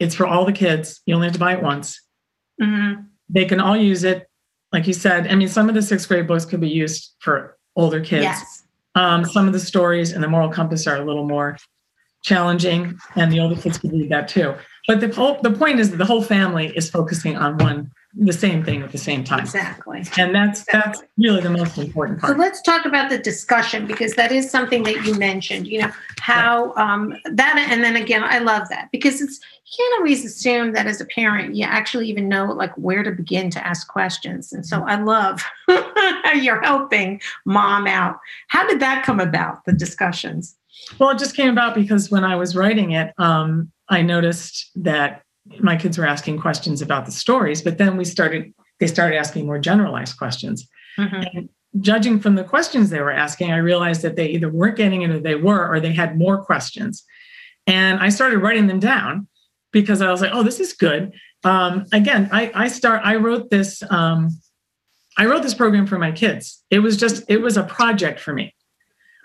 it's 0.01 0.15
for 0.17 0.27
all 0.27 0.45
the 0.45 0.53
kids. 0.53 1.01
You 1.07 1.15
only 1.15 1.29
have 1.29 1.35
to 1.35 1.39
buy 1.41 1.53
it 1.55 1.63
once. 1.63 2.01
Mhm. 2.61 3.07
They 3.29 3.45
can 3.45 3.61
all 3.61 3.77
use 3.77 4.05
it. 4.05 4.29
Like 4.73 4.87
you 4.87 4.93
said, 4.93 5.29
I 5.29 5.35
mean, 5.35 5.49
some 5.49 5.69
of 5.69 5.75
the 5.75 5.83
sixth 5.83 6.09
grade 6.09 6.27
books 6.27 6.45
could 6.45 6.61
be 6.61 6.69
used 6.69 7.15
for 7.21 7.57
older 7.77 8.01
kids. 8.01 8.25
Yes. 8.25 8.65
Um, 8.95 9.25
some 9.25 9.47
of 9.47 9.53
the 9.53 9.61
stories 9.61 10.13
and 10.13 10.23
the 10.23 10.29
moral 10.29 10.51
compass 10.51 10.87
are 10.87 10.97
a 10.97 11.05
little 11.05 11.27
more 11.27 11.57
challenging, 12.23 12.99
and 13.15 13.33
the 13.33 13.41
older 13.41 13.55
kids 13.61 13.79
can 13.79 13.91
read 13.91 14.11
that 14.11 14.29
too. 14.29 14.55
But 14.87 15.01
the 15.01 15.09
whole 15.09 15.41
the 15.43 15.53
point 15.53 15.81
is 15.81 15.91
that 15.91 15.97
the 15.99 16.05
whole 16.05 16.23
family 16.23 16.73
is 16.77 16.91
focusing 16.91 17.37
on 17.37 17.57
one 17.59 17.91
the 18.15 18.33
same 18.33 18.65
thing 18.65 18.83
at 18.83 18.91
the 18.91 18.99
same 18.99 19.23
time, 19.23 19.41
Exactly. 19.41 20.03
and 20.17 20.35
that's 20.35 20.65
that's 20.73 21.03
really 21.19 21.43
the 21.43 21.51
most 21.51 21.77
important 21.77 22.19
part. 22.19 22.33
So 22.33 22.39
let's 22.39 22.63
talk 22.63 22.87
about 22.87 23.11
the 23.11 23.19
discussion 23.19 23.87
because 23.87 24.15
that 24.15 24.33
is 24.33 24.51
something 24.51 24.83
that 24.85 25.05
you 25.05 25.15
mentioned. 25.15 25.67
You 25.67 25.83
know 25.83 25.93
how 26.19 26.75
um, 26.77 27.15
that, 27.25 27.67
and 27.71 27.85
then 27.85 27.97
again, 27.97 28.23
I 28.25 28.39
love 28.39 28.69
that 28.71 28.89
because 28.93 29.21
it's 29.21 29.39
you 29.67 29.73
can't 29.77 30.01
always 30.01 30.25
assume 30.25 30.73
that 30.73 30.87
as 30.87 31.01
a 31.01 31.05
parent 31.05 31.55
you 31.55 31.65
actually 31.65 32.09
even 32.09 32.29
know 32.29 32.47
like 32.47 32.73
where 32.79 33.03
to 33.03 33.11
begin 33.11 33.51
to 33.51 33.67
ask 33.67 33.87
questions. 33.89 34.53
And 34.53 34.65
so 34.65 34.83
I 34.87 35.01
love 35.01 35.45
how 35.69 36.33
you're 36.33 36.63
helping 36.63 37.21
mom 37.45 37.87
out. 37.87 38.19
How 38.49 38.67
did 38.67 38.81
that 38.81 39.05
come 39.05 39.21
about? 39.21 39.65
The 39.67 39.73
discussions. 39.75 40.57
Well, 40.99 41.11
it 41.11 41.19
just 41.19 41.37
came 41.37 41.51
about 41.51 41.75
because 41.75 42.11
when 42.11 42.25
I 42.25 42.37
was 42.37 42.57
writing 42.57 42.93
it, 42.93 43.13
um, 43.19 43.71
I 43.91 44.03
noticed 44.03 44.71
that 44.77 45.23
my 45.61 45.77
kids 45.77 45.99
were 45.99 46.07
asking 46.07 46.39
questions 46.41 46.83
about 46.83 47.07
the 47.07 47.13
stories, 47.13 47.63
but 47.63 47.79
then 47.79 47.97
we 47.97 48.05
started 48.05 48.53
they 48.81 48.87
started 48.87 49.17
asking 49.17 49.47
more 49.47 49.59
generalized 49.59 50.17
questions. 50.19 50.69
Mhm. 50.99 51.49
judging 51.81 52.19
from 52.19 52.35
the 52.35 52.43
questions 52.45 52.89
they 52.91 53.01
were 53.01 53.13
asking, 53.13 53.53
I 53.53 53.59
realized 53.59 54.03
that 54.03 54.17
they 54.17 54.29
either 54.29 54.49
weren't 54.49 54.77
getting 54.77 55.03
it 55.03 55.11
or 55.11 55.21
they 55.21 55.35
were, 55.35 55.69
or 55.71 55.79
they 55.81 55.93
had 55.93 56.19
more 56.19 56.43
questions. 56.43 57.05
And 57.67 58.01
I 58.01 58.09
started 58.09 58.39
writing 58.39 58.67
them 58.69 58.81
down 58.81 59.29
because 59.71 60.01
I 60.01 60.11
was 60.11 60.21
like, 60.23 60.31
oh, 60.33 60.43
this 60.43 60.61
is 60.61 60.73
good. 60.73 61.13
Um, 61.45 61.85
again, 61.93 62.31
I, 62.33 62.51
I 62.55 62.69
start, 62.69 63.03
I 63.05 63.17
wrote 63.17 63.51
this, 63.51 63.83
um, 63.91 64.31
I 65.19 65.27
wrote 65.27 65.43
this 65.43 65.55
program 65.55 65.87
for 65.87 65.99
my 65.99 66.11
kids. 66.11 66.65
It 66.71 66.79
was 66.79 66.97
just, 66.97 67.23
it 67.29 67.43
was 67.43 67.57
a 67.57 67.63
project 67.65 68.19
for 68.19 68.33
me. 68.33 68.55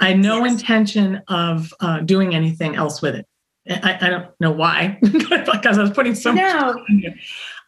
I 0.02 0.10
had 0.10 0.20
no 0.20 0.44
Yes. 0.44 0.52
intention 0.54 1.22
of 1.30 1.74
uh, 1.80 2.00
doing 2.02 2.36
anything 2.36 2.76
else 2.76 3.02
with 3.02 3.16
it. 3.16 3.26
I, 3.70 3.98
I 4.02 4.10
don't 4.10 4.28
know 4.40 4.52
why, 4.52 4.98
because 5.02 5.78
I 5.78 5.82
was 5.82 5.92
putting 5.92 6.16
so 6.16 6.34
much 6.34 6.42
No. 6.42 6.84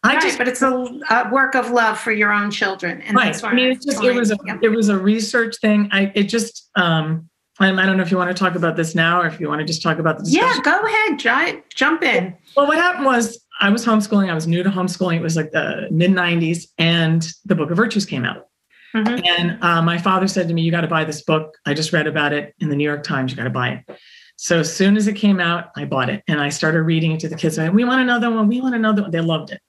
I 0.04 0.14
right, 0.14 0.22
just 0.22 0.38
but 0.38 0.46
it's 0.46 0.62
a, 0.62 0.68
a 0.68 1.28
work 1.32 1.54
of 1.54 1.70
love 1.70 1.98
for 1.98 2.12
your 2.12 2.32
own 2.32 2.50
children, 2.50 3.00
and 3.02 3.16
right. 3.16 3.26
that's 3.26 3.42
why 3.42 3.50
I 3.50 3.54
mean, 3.54 3.72
it's 3.72 3.84
just 3.84 4.02
it 4.04 4.14
was 4.14 4.30
a 4.30 4.36
Yep. 4.46 4.58
it 4.62 4.68
was 4.68 4.88
a 4.88 4.96
research 4.98 5.56
thing. 5.56 5.88
I 5.90 6.12
it 6.14 6.24
just 6.24 6.70
um 6.76 7.28
I, 7.58 7.70
I 7.70 7.86
don't 7.86 7.96
know 7.96 8.02
if 8.02 8.10
you 8.10 8.18
want 8.18 8.28
to 8.28 8.38
talk 8.38 8.54
about 8.54 8.76
this 8.76 8.94
now 8.94 9.20
or 9.22 9.26
if 9.26 9.40
you 9.40 9.48
want 9.48 9.60
to 9.60 9.64
just 9.64 9.82
talk 9.82 9.98
about 9.98 10.18
the 10.18 10.24
Yeah, 10.28 10.58
go 10.62 10.78
ahead, 10.78 11.18
try, 11.18 11.62
jump 11.74 12.02
in. 12.02 12.36
Well, 12.56 12.66
what 12.66 12.76
happened 12.76 13.06
was 13.06 13.42
I 13.60 13.70
was 13.70 13.84
homeschooling. 13.86 14.30
I 14.30 14.34
was 14.34 14.46
new 14.46 14.62
to 14.62 14.68
homeschooling. 14.70 15.16
It 15.16 15.22
was 15.22 15.34
like 15.34 15.50
the 15.52 15.88
mid 15.90 16.10
'90s, 16.10 16.66
and 16.78 17.26
the 17.46 17.54
Book 17.54 17.70
of 17.70 17.76
Virtues 17.78 18.04
came 18.04 18.24
out. 18.26 18.48
Mhm. 18.94 19.26
And 19.26 19.62
uh, 19.62 19.82
my 19.82 19.98
father 19.98 20.28
said 20.28 20.46
to 20.48 20.54
me, 20.54 20.62
"You 20.62 20.70
got 20.70 20.82
to 20.82 20.88
buy 20.88 21.04
this 21.04 21.22
book. 21.22 21.56
I 21.64 21.72
just 21.74 21.92
read 21.92 22.06
about 22.06 22.32
it 22.34 22.54
in 22.60 22.68
the 22.68 22.76
New 22.76 22.84
York 22.84 23.02
Times. 23.02 23.32
You 23.32 23.36
got 23.36 23.44
to 23.44 23.50
buy 23.50 23.70
it." 23.88 23.98
So 24.36 24.60
as 24.60 24.74
soon 24.74 24.96
as 24.96 25.06
it 25.08 25.14
came 25.14 25.40
out, 25.40 25.70
I 25.76 25.84
bought 25.86 26.10
it 26.10 26.22
and 26.28 26.40
I 26.40 26.50
started 26.50 26.82
reading 26.82 27.12
it 27.12 27.20
to 27.20 27.28
the 27.28 27.36
kids. 27.36 27.58
I, 27.58 27.70
we 27.70 27.84
want 27.84 28.02
another 28.02 28.30
one. 28.30 28.48
We 28.48 28.60
want 28.60 28.74
another 28.74 29.02
one. 29.02 29.10
They 29.10 29.20
loved 29.20 29.50
it. 29.50 29.60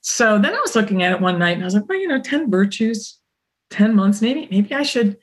So 0.00 0.38
then 0.38 0.54
I 0.54 0.60
was 0.60 0.74
looking 0.74 1.02
at 1.02 1.12
it 1.12 1.20
one 1.20 1.38
night 1.38 1.52
and 1.52 1.62
I 1.62 1.66
was 1.66 1.74
like, 1.74 1.88
well, 1.88 1.98
you 1.98 2.08
know, 2.08 2.20
10 2.20 2.50
virtues, 2.50 3.18
10 3.70 3.94
months, 3.94 4.22
maybe, 4.22 4.48
maybe 4.50 4.74
I 4.74 4.82
should 4.82 5.18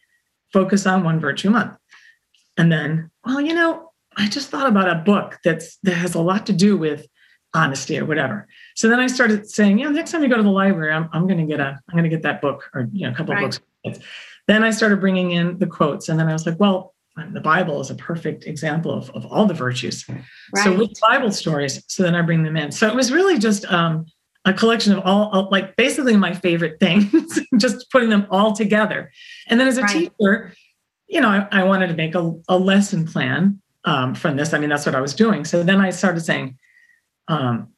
focus 0.54 0.86
on 0.86 1.04
one 1.04 1.20
virtue 1.20 1.48
a 1.48 1.52
month. 1.52 1.78
And 2.58 2.72
then, 2.72 3.10
well, 3.26 3.42
you 3.42 3.54
know, 3.54 3.92
I 4.18 4.30
just 4.30 4.50
thought 4.50 4.68
about 4.68 4.90
a 4.90 4.96
book 4.96 5.40
that's 5.44 5.78
that 5.84 5.96
has 5.96 6.16
a 6.16 6.22
lot 6.22 6.46
to 6.46 6.54
do 6.54 6.78
with 6.78 7.06
honesty 7.54 7.98
or 8.00 8.06
whatever. 8.06 8.48
So 8.76 8.88
then 8.88 9.00
I 9.00 9.08
started 9.08 9.50
saying, 9.50 9.80
yeah, 9.80 9.90
next 9.90 10.12
time 10.12 10.22
you 10.24 10.30
go 10.30 10.38
to 10.38 10.44
the 10.44 10.50
library, 10.50 10.94
I'm, 10.94 11.10
I'm 11.12 11.28
going 11.28 11.40
to 11.40 11.46
get 11.46 11.60
a, 11.60 11.80
I'm 11.90 11.94
going 11.94 12.04
to 12.04 12.10
get 12.10 12.22
that 12.24 12.42
book 12.42 12.70
or, 12.74 12.88
you 12.94 13.08
know, 13.08 13.14
a 13.14 13.16
couple 13.16 13.34
Right. 13.34 13.46
of 13.56 13.62
books. 13.84 14.00
Then 14.48 14.64
I 14.64 14.70
started 14.72 15.00
bringing 15.02 15.32
in 15.32 15.58
the 15.58 15.68
quotes. 15.68 16.08
And 16.08 16.20
then 16.20 16.28
I 16.30 16.34
was 16.34 16.46
like, 16.46 16.60
well, 16.60 16.95
the 17.32 17.40
Bible 17.40 17.80
is 17.80 17.90
a 17.90 17.96
perfect 17.96 18.46
example 18.46 18.92
of, 18.92 19.10
of 19.12 19.26
all 19.28 19.46
the 19.46 19.54
virtues. 19.54 20.06
Right. 20.10 20.64
So 20.64 20.78
with 20.78 20.92
Bible 21.00 21.32
stories, 21.32 21.84
so 21.88 22.04
then 22.04 22.16
I 22.16 22.22
bring 22.22 22.44
them 22.44 22.58
in. 22.58 22.72
So 22.72 22.88
it 22.88 22.96
was 22.96 23.12
really 23.12 23.40
just 23.40 23.66
um, 23.72 24.06
a 24.44 24.54
collection 24.54 24.94
of 24.94 25.00
all, 25.06 25.48
like 25.50 25.76
basically 25.76 26.18
my 26.18 26.34
favorite 26.34 26.80
things, 26.80 27.40
just 27.58 27.90
putting 27.90 28.10
them 28.10 28.28
all 28.30 28.54
together. 28.54 29.12
And 29.48 29.60
then 29.60 29.68
as 29.68 29.78
a 29.78 29.82
Right. 29.84 30.12
teacher, 30.20 30.54
you 31.08 31.22
know, 31.22 31.30
I, 31.30 31.48
I 31.52 31.64
wanted 31.64 31.88
to 31.88 31.94
make 31.96 32.16
a, 32.16 32.34
a 32.50 32.58
lesson 32.58 33.06
plan 33.08 33.62
um, 33.86 34.14
from 34.14 34.36
this. 34.36 34.54
I 34.54 34.60
mean, 34.60 34.70
that's 34.70 34.86
what 34.86 34.96
I 34.96 35.02
was 35.02 35.14
doing. 35.14 35.46
So 35.46 35.64
then 35.64 35.80
I 35.80 35.92
started 35.92 36.22
saying, 36.22 36.58
um, 37.28 37.70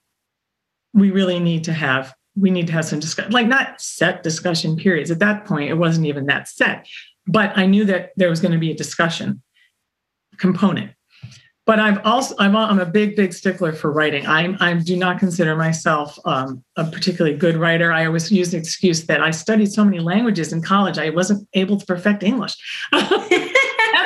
we 0.94 1.12
really 1.12 1.40
need 1.40 1.64
to 1.66 1.74
have 1.74 2.14
we 2.40 2.52
need 2.52 2.68
to 2.68 2.74
have 2.74 2.86
some 2.86 3.00
discussion, 3.00 3.32
like 3.32 3.48
not 3.48 3.82
set 3.82 4.22
discussion 4.22 4.78
periods. 4.78 5.10
At 5.10 5.20
that 5.20 5.46
point, 5.46 5.70
it 5.70 5.74
wasn't 5.74 6.06
even 6.06 6.28
that 6.28 6.48
set, 6.48 6.88
but 7.28 7.58
I 7.58 7.66
knew 7.66 7.86
that 7.86 8.12
there 8.16 8.30
was 8.30 8.40
going 8.40 8.54
to 8.54 8.58
be 8.58 8.72
a 8.72 8.76
discussion 8.76 9.42
component. 10.38 10.92
But 11.66 11.82
I've 11.82 12.00
also 12.06 12.34
I'm 12.40 12.56
a, 12.56 12.60
I'm 12.60 12.80
a 12.80 12.86
big 12.86 13.18
big 13.18 13.34
stickler 13.34 13.74
for 13.74 13.92
writing. 13.92 14.26
I'm 14.26 14.56
I 14.62 14.74
do 14.76 14.96
not 14.96 15.20
consider 15.20 15.54
myself 15.54 16.18
um, 16.24 16.64
a 16.78 16.86
particularly 16.86 17.36
good 17.38 17.58
writer. 17.58 17.92
I 17.92 18.06
always 18.06 18.32
use 18.32 18.52
the 18.52 18.58
excuse 18.58 19.06
that 19.08 19.22
I 19.22 19.32
studied 19.32 19.74
so 19.74 19.84
many 19.84 20.00
languages 20.00 20.54
in 20.54 20.62
college. 20.62 20.98
I 20.98 21.10
wasn't 21.10 21.46
able 21.54 21.78
to 21.78 21.86
perfect 21.86 22.24
English. 22.24 22.56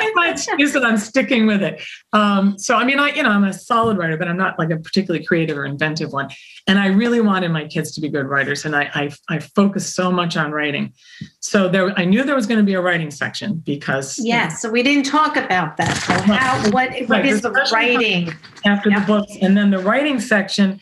That's 0.02 0.14
my 0.16 0.30
excuse, 0.30 0.74
and 0.74 0.84
I'm 0.84 0.96
sticking 0.98 1.46
with 1.46 1.62
it. 1.62 1.82
Um, 2.12 2.58
so 2.58 2.76
I 2.76 2.84
mean, 2.84 2.98
I 2.98 3.10
you 3.10 3.22
know 3.22 3.30
I'm 3.30 3.44
a 3.44 3.52
solid 3.52 3.96
writer, 3.98 4.16
but 4.16 4.28
I'm 4.28 4.36
not 4.36 4.58
like 4.58 4.70
a 4.70 4.76
particularly 4.76 5.24
creative 5.24 5.56
or 5.56 5.64
inventive 5.64 6.12
one. 6.12 6.28
And 6.68 6.78
I 6.78 6.86
really 6.86 7.20
wanted 7.20 7.50
my 7.50 7.66
kids 7.66 7.92
to 7.94 8.00
be 8.00 8.08
good 8.08 8.26
writers, 8.26 8.64
and 8.64 8.76
I 8.76 8.90
I, 8.94 9.10
I 9.28 9.38
focused 9.40 9.94
so 9.94 10.10
much 10.12 10.36
on 10.36 10.52
writing. 10.52 10.92
So 11.40 11.68
there, 11.68 11.98
I 11.98 12.04
knew 12.04 12.22
there 12.24 12.36
was 12.36 12.46
going 12.46 12.58
to 12.60 12.64
be 12.64 12.74
a 12.74 12.80
writing 12.80 13.10
section 13.10 13.56
because 13.66 14.18
you 14.18 14.32
know, 14.32 14.48
so 14.50 14.70
we 14.70 14.82
didn't 14.82 15.04
talk 15.06 15.36
about 15.36 15.76
that. 15.78 15.92
So 15.96 16.14
how, 16.32 16.70
what, 16.70 16.90
what 16.92 17.08
Right, 17.08 17.26
is 17.26 17.40
the 17.42 17.50
writing? 17.72 18.32
after 18.64 18.90
Yeah. 18.90 19.00
the 19.00 19.06
books, 19.06 19.32
and 19.42 19.56
then 19.56 19.70
the 19.70 19.78
writing 19.80 20.20
section. 20.20 20.80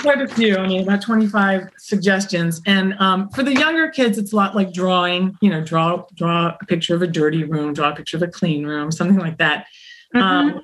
Quite 0.00 0.20
a 0.20 0.28
few. 0.28 0.56
I 0.56 0.66
mean, 0.66 0.82
about 0.82 1.02
25 1.02 1.68
suggestions. 1.78 2.62
And 2.66 2.94
um, 3.00 3.28
for 3.30 3.42
the 3.42 3.52
younger 3.52 3.90
kids, 3.90 4.16
it's 4.18 4.32
a 4.32 4.36
lot 4.36 4.54
like 4.54 4.72
drawing. 4.72 5.36
You 5.40 5.50
know, 5.50 5.62
draw 5.62 6.04
draw 6.14 6.56
a 6.60 6.66
picture 6.66 6.94
of 6.94 7.02
a 7.02 7.06
dirty 7.06 7.44
room, 7.44 7.74
draw 7.74 7.90
a 7.90 7.94
picture 7.94 8.16
of 8.16 8.22
a 8.22 8.28
clean 8.28 8.64
room, 8.64 8.90
something 8.90 9.18
like 9.18 9.38
that. 9.38 9.66
Mhm. 10.14 10.20
Um, 10.20 10.60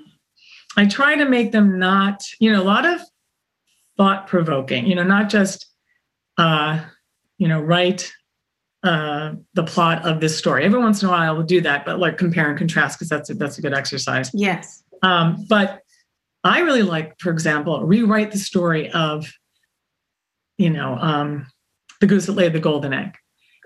I 0.77 0.87
try 0.87 1.17
to 1.17 1.25
make 1.25 1.53
them 1.53 1.79
not, 1.79 2.23
you 2.39 2.53
know, 2.53 2.63
a 2.63 2.65
lot 2.65 2.87
of 2.87 3.01
thought 3.97 4.27
provoking, 4.27 4.87
you 4.87 4.95
know, 4.95 5.03
not 5.03 5.29
just, 5.29 5.67
uh, 6.39 6.81
you 7.39 7.49
know, 7.49 7.61
write 7.61 8.13
uh, 8.83 9.33
the 9.55 9.65
plot 9.65 10.07
of 10.07 10.21
this 10.21 10.39
story. 10.39 10.65
Every 10.65 10.79
once 10.79 11.03
in 11.03 11.09
a 11.09 11.11
while, 11.11 11.29
I 11.29 11.31
will 11.33 11.43
do 11.43 11.61
that, 11.61 11.85
but 11.85 11.99
like 11.99 12.17
compare 12.17 12.49
and 12.49 12.57
contrast 12.57 12.99
because 12.99 13.11
that's 13.11 13.29
a, 13.29 13.35
that's 13.35 13.59
a 13.59 13.63
good 13.63 13.75
exercise. 13.75 14.31
Yes. 14.33 14.83
Um, 15.03 15.45
but 15.49 15.80
I 16.43 16.61
really 16.61 16.83
like, 16.83 17.19
for 17.19 17.31
example, 17.31 17.85
rewrite 17.85 18.33
the 18.33 18.39
story 18.39 18.91
of, 18.91 19.31
you 20.59 20.71
know, 20.71 20.97
um, 20.97 21.47
the 22.01 22.07
goose 22.07 22.27
that 22.27 22.33
laid 22.33 22.53
the 22.53 22.61
golden 22.61 22.93
egg 22.93 23.17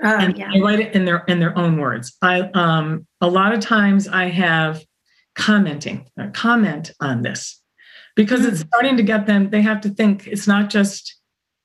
Oh, 0.02 0.18
and 0.18 0.36
yeah. 0.36 0.50
I 0.52 0.58
write 0.58 0.80
it 0.80 0.94
in 0.94 1.04
their 1.04 1.18
in 1.28 1.38
their 1.38 1.56
own 1.56 1.78
words. 1.78 2.16
I 2.20 2.40
um 2.54 3.06
a 3.20 3.28
lot 3.28 3.54
of 3.54 3.60
times 3.60 4.08
I 4.08 4.24
have 4.26 4.82
commenting 5.36 6.06
uh, 6.20 6.28
comment 6.32 6.90
on 7.00 7.22
this 7.22 7.62
because 8.16 8.44
it's 8.44 8.60
starting 8.60 8.96
to 8.96 9.02
get 9.02 9.26
them. 9.26 9.50
They 9.50 9.62
have 9.62 9.80
to 9.82 9.88
think. 9.90 10.26
It's 10.26 10.48
not 10.48 10.68
just 10.68 11.16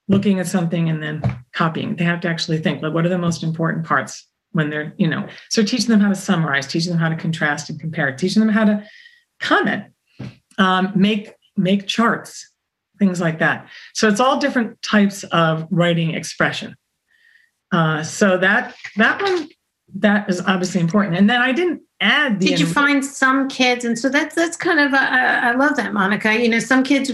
looking 0.08 0.40
at 0.40 0.48
something 0.48 0.90
and 0.90 1.02
then 1.02 1.22
copying. 1.54 1.96
They 1.96 2.04
have 2.04 2.22
to 2.22 2.28
actually 2.28 2.60
think. 2.60 2.82
Like, 2.82 2.94
what 2.94 3.06
are 3.06 3.10
the 3.10 3.18
most 3.18 3.44
important 3.44 3.86
parts 3.86 4.28
when 4.52 4.70
they're 4.70 4.94
you 4.98 5.08
know? 5.08 5.28
So 5.50 5.64
teaching 5.64 5.90
them 5.90 6.00
how 6.00 6.10
to 6.10 6.16
summarize, 6.16 6.68
teaching 6.68 6.92
them 6.92 7.00
how 7.00 7.10
to 7.10 7.16
contrast 7.16 7.70
and 7.72 7.80
compare, 7.80 8.16
teaching 8.16 8.42
them 8.42 8.50
how 8.50 8.66
to 8.66 8.86
comment, 9.40 9.86
um, 10.60 10.92
make 10.96 11.34
make 11.58 11.88
charts, 11.88 12.52
things 13.00 13.20
like 13.20 13.40
that. 13.40 13.68
So 13.94 14.08
it's 14.08 14.20
all 14.20 14.40
different 14.40 14.82
types 14.82 15.24
of 15.26 15.68
writing 15.72 16.14
expression. 16.14 16.76
Uh, 17.72 18.04
so 18.04 18.38
that 18.38 18.76
that 18.98 19.22
one 19.22 19.50
that 19.96 20.30
is 20.30 20.42
obviously 20.42 20.82
important. 20.82 21.18
And 21.18 21.30
then 21.30 21.42
I 21.42 21.52
didn't 21.52 21.82
add 22.00 22.40
the 22.40 22.48
Did 22.48 22.60
you 22.60 22.68
find 22.68 23.04
some 23.04 23.48
kids, 23.48 23.86
and 23.86 23.98
so 23.98 24.10
that's 24.10 24.36
that's 24.36 24.58
kind 24.58 24.80
of 24.80 24.94
a, 24.94 25.00
I 25.00 25.56
love 25.56 25.76
that, 25.78 25.94
Monica. 25.94 26.40
You 26.40 26.50
know, 26.50 26.60
some 26.60 26.84
kids 26.84 27.12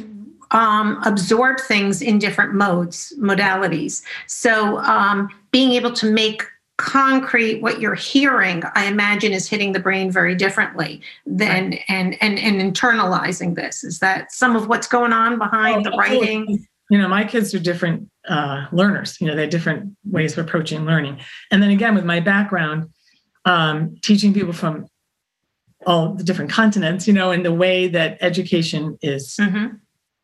um, 0.52 1.02
absorb 1.06 1.60
things 1.60 2.02
in 2.02 2.20
different 2.20 2.54
modes, 2.54 3.14
modalities. 3.20 4.04
So 4.28 4.80
um, 4.80 5.30
being 5.52 5.72
able 5.72 5.94
to 5.94 6.12
make 6.12 6.44
concrete 6.78 7.62
what 7.62 7.80
you're 7.80 7.96
hearing, 7.96 8.64
I 8.76 8.86
imagine, 8.86 9.32
is 9.32 9.48
hitting 9.48 9.72
the 9.72 9.80
brain 9.80 10.12
very 10.12 10.36
differently 10.36 11.02
than 11.26 11.74
and 11.88 12.22
and 12.22 12.38
and 12.40 12.62
internalizing 12.76 13.56
this. 13.56 13.84
Is 13.84 14.00
that 14.00 14.32
some 14.32 14.56
of 14.56 14.68
what's 14.68 14.88
going 14.88 15.14
on 15.14 15.38
behind 15.38 15.88
Oh, 15.88 15.90
the 15.92 15.98
writing? 15.98 16.66
you 16.90 16.98
know, 16.98 17.08
my 17.08 17.24
kids 17.24 17.54
are 17.56 17.60
different 17.60 18.10
uh, 18.28 18.68
learners. 18.72 19.18
You 19.20 19.28
know, 19.28 19.36
they 19.36 19.42
have 19.44 19.50
different 19.50 19.96
ways 20.06 20.38
of 20.38 20.46
approaching 20.46 20.86
learning. 20.86 21.20
And 21.52 21.64
then 21.64 21.72
again, 21.72 21.96
with 21.96 22.06
my 22.06 22.20
background, 22.20 22.90
um, 23.46 23.96
teaching 24.04 24.34
people 24.34 24.54
from 24.54 24.88
all 25.88 26.14
the 26.14 26.24
different 26.24 26.52
continents, 26.52 27.08
you 27.08 27.14
know, 27.14 27.32
and 27.32 27.44
the 27.46 27.54
way 27.54 27.88
that 27.88 28.18
education 28.22 28.98
is 29.02 29.36
Mhm. 29.40 29.80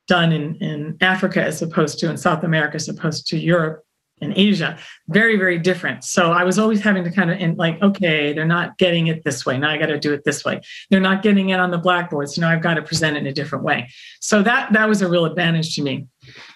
done 0.07 0.31
in, 0.31 0.55
in 0.55 0.97
Africa 1.01 1.43
as 1.43 1.61
opposed 1.61 1.99
to 1.99 2.09
in 2.09 2.17
South 2.17 2.43
America 2.43 2.75
as 2.75 2.89
opposed 2.89 3.27
to 3.27 3.37
Europe 3.37 3.83
and 4.21 4.33
Asia, 4.35 4.77
very, 5.09 5.35
very 5.35 5.57
different. 5.57 6.03
So 6.03 6.31
I 6.31 6.43
was 6.43 6.59
always 6.59 6.81
having 6.81 7.03
to 7.03 7.11
kind 7.11 7.31
of 7.31 7.39
in 7.39 7.55
like, 7.55 7.81
okay, 7.81 8.33
they're 8.33 8.45
not 8.45 8.77
getting 8.77 9.07
it 9.07 9.23
this 9.23 9.45
way. 9.45 9.57
Now 9.57 9.71
I 9.71 9.77
got 9.77 9.87
to 9.87 9.99
do 9.99 10.13
it 10.13 10.23
this 10.23 10.45
way. 10.45 10.61
They're 10.89 10.99
not 10.99 11.23
getting 11.23 11.49
it 11.49 11.59
on 11.59 11.71
the 11.71 11.77
blackboard. 11.77 12.29
So 12.29 12.41
now 12.41 12.49
I've 12.49 12.61
got 12.61 12.75
to 12.75 12.81
present 12.81 13.17
it 13.17 13.21
in 13.21 13.27
a 13.27 13.33
different 13.33 13.63
way. 13.63 13.89
So 14.19 14.43
that 14.43 14.71
that 14.73 14.87
was 14.87 15.01
a 15.01 15.09
real 15.09 15.25
advantage 15.25 15.75
to 15.75 15.81
me. 15.81 16.07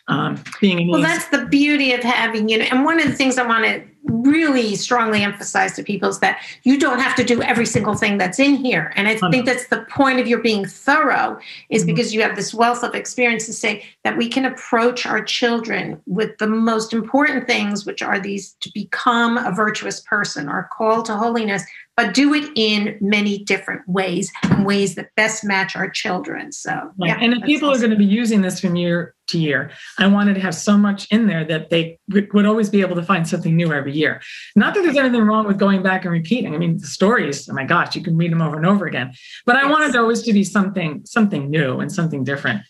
Um, 0.08 0.42
being 0.62 0.88
Well, 0.90 1.02
that's 1.02 1.28
the 1.30 1.46
beauty 1.48 1.94
of 1.94 2.04
having, 2.04 2.48
you 2.48 2.60
know, 2.60 2.66
and 2.66 2.86
one 2.86 3.00
of 3.00 3.08
the 3.08 3.14
things 3.14 3.40
I 3.40 3.48
want 3.48 3.66
to 3.66 3.84
really 4.06 4.76
strongly 4.76 5.24
emphasize 5.24 5.74
to 5.74 5.84
people 5.84 6.10
is 6.10 6.20
that 6.20 6.42
you 6.64 6.80
don't 6.80 7.00
have 7.00 7.16
to 7.16 7.24
do 7.24 7.42
every 7.42 7.66
single 7.66 7.96
thing 7.96 8.18
that's 8.18 8.40
in 8.40 8.56
here. 8.56 8.94
And 8.96 9.08
I 9.08 9.18
think 9.32 9.46
that's 9.46 9.68
the 9.68 9.86
point 9.90 10.20
of 10.20 10.28
your 10.28 10.40
being 10.40 10.66
thorough, 10.66 11.40
is 11.70 11.84
Mhm. 11.84 11.88
because 11.88 12.14
you 12.14 12.22
have 12.22 12.36
this 12.36 12.54
wealth 12.54 12.84
of 12.84 12.96
experience 12.96 13.46
to 13.48 13.54
say 13.54 13.84
that 14.04 14.18
we 14.18 14.30
can 14.30 14.46
approach 14.46 15.06
our 15.06 15.24
children 15.24 16.02
with 16.06 16.38
the 16.38 16.48
most 16.48 16.94
important 16.94 17.48
things, 17.48 17.86
which 17.86 18.02
are 18.02 18.20
these 18.20 18.56
to 18.62 18.72
become 18.74 19.38
a 19.38 19.52
virtuous 19.52 20.00
person, 20.02 20.50
our 20.50 20.70
call 20.72 21.02
to 21.04 21.16
holiness, 21.16 21.64
but 21.98 22.14
do 22.14 22.34
it 22.34 22.50
in 22.56 22.98
many 23.00 23.44
different 23.46 23.88
ways, 23.88 24.32
and 24.44 24.66
ways 24.66 24.96
that 24.96 25.10
best 25.16 25.44
match 25.46 25.76
our 25.76 25.90
children. 25.90 26.52
So, 26.52 26.92
yeah. 27.00 27.18
and 27.22 27.34
if 27.34 27.44
people 27.44 27.72
are 27.72 27.78
going 27.78 27.92
to 27.92 27.96
be 27.96 28.06
using 28.06 28.42
this 28.42 28.60
from 28.60 28.76
year 28.76 29.16
to 29.28 29.40
year, 29.40 29.72
I 29.98 30.08
wanted 30.08 30.34
to 30.34 30.42
have 30.42 30.54
so 30.56 30.78
much 30.78 31.08
in 31.10 31.28
there 31.28 31.46
that 31.46 31.70
they 31.70 31.98
would 32.10 32.46
always 32.46 32.70
be 32.70 32.82
able 32.82 32.96
to 32.96 33.04
find 33.04 33.28
something 33.28 33.56
new 33.56 33.72
every 33.72 33.94
year. 33.94 34.22
Not 34.56 34.74
that 34.74 34.84
there's 34.84 34.98
anything 34.98 35.22
wrong 35.22 35.48
with 35.48 35.58
going 35.58 35.84
back 35.84 36.04
and 36.04 36.12
repeating. 36.12 36.54
I 36.54 36.58
mean, 36.58 36.78
the 36.78 36.88
stories, 36.88 37.48
oh 37.50 37.54
my 37.54 37.64
gosh, 37.64 37.96
you 37.96 38.04
can 38.04 38.18
read 38.18 38.32
them 38.32 38.42
over 38.42 38.58
and 38.58 38.66
over 38.66 38.86
again. 38.86 39.14
But 39.46 39.56
I 39.56 39.62
Yes. 39.64 39.72
wanted 39.72 39.94
there 39.94 40.02
always 40.02 40.22
to 40.24 40.34
be 40.34 40.44
something, 40.44 41.02
something 41.06 41.50
new 41.50 41.80
and 41.80 41.92
something 41.92 42.24
different. 42.24 42.62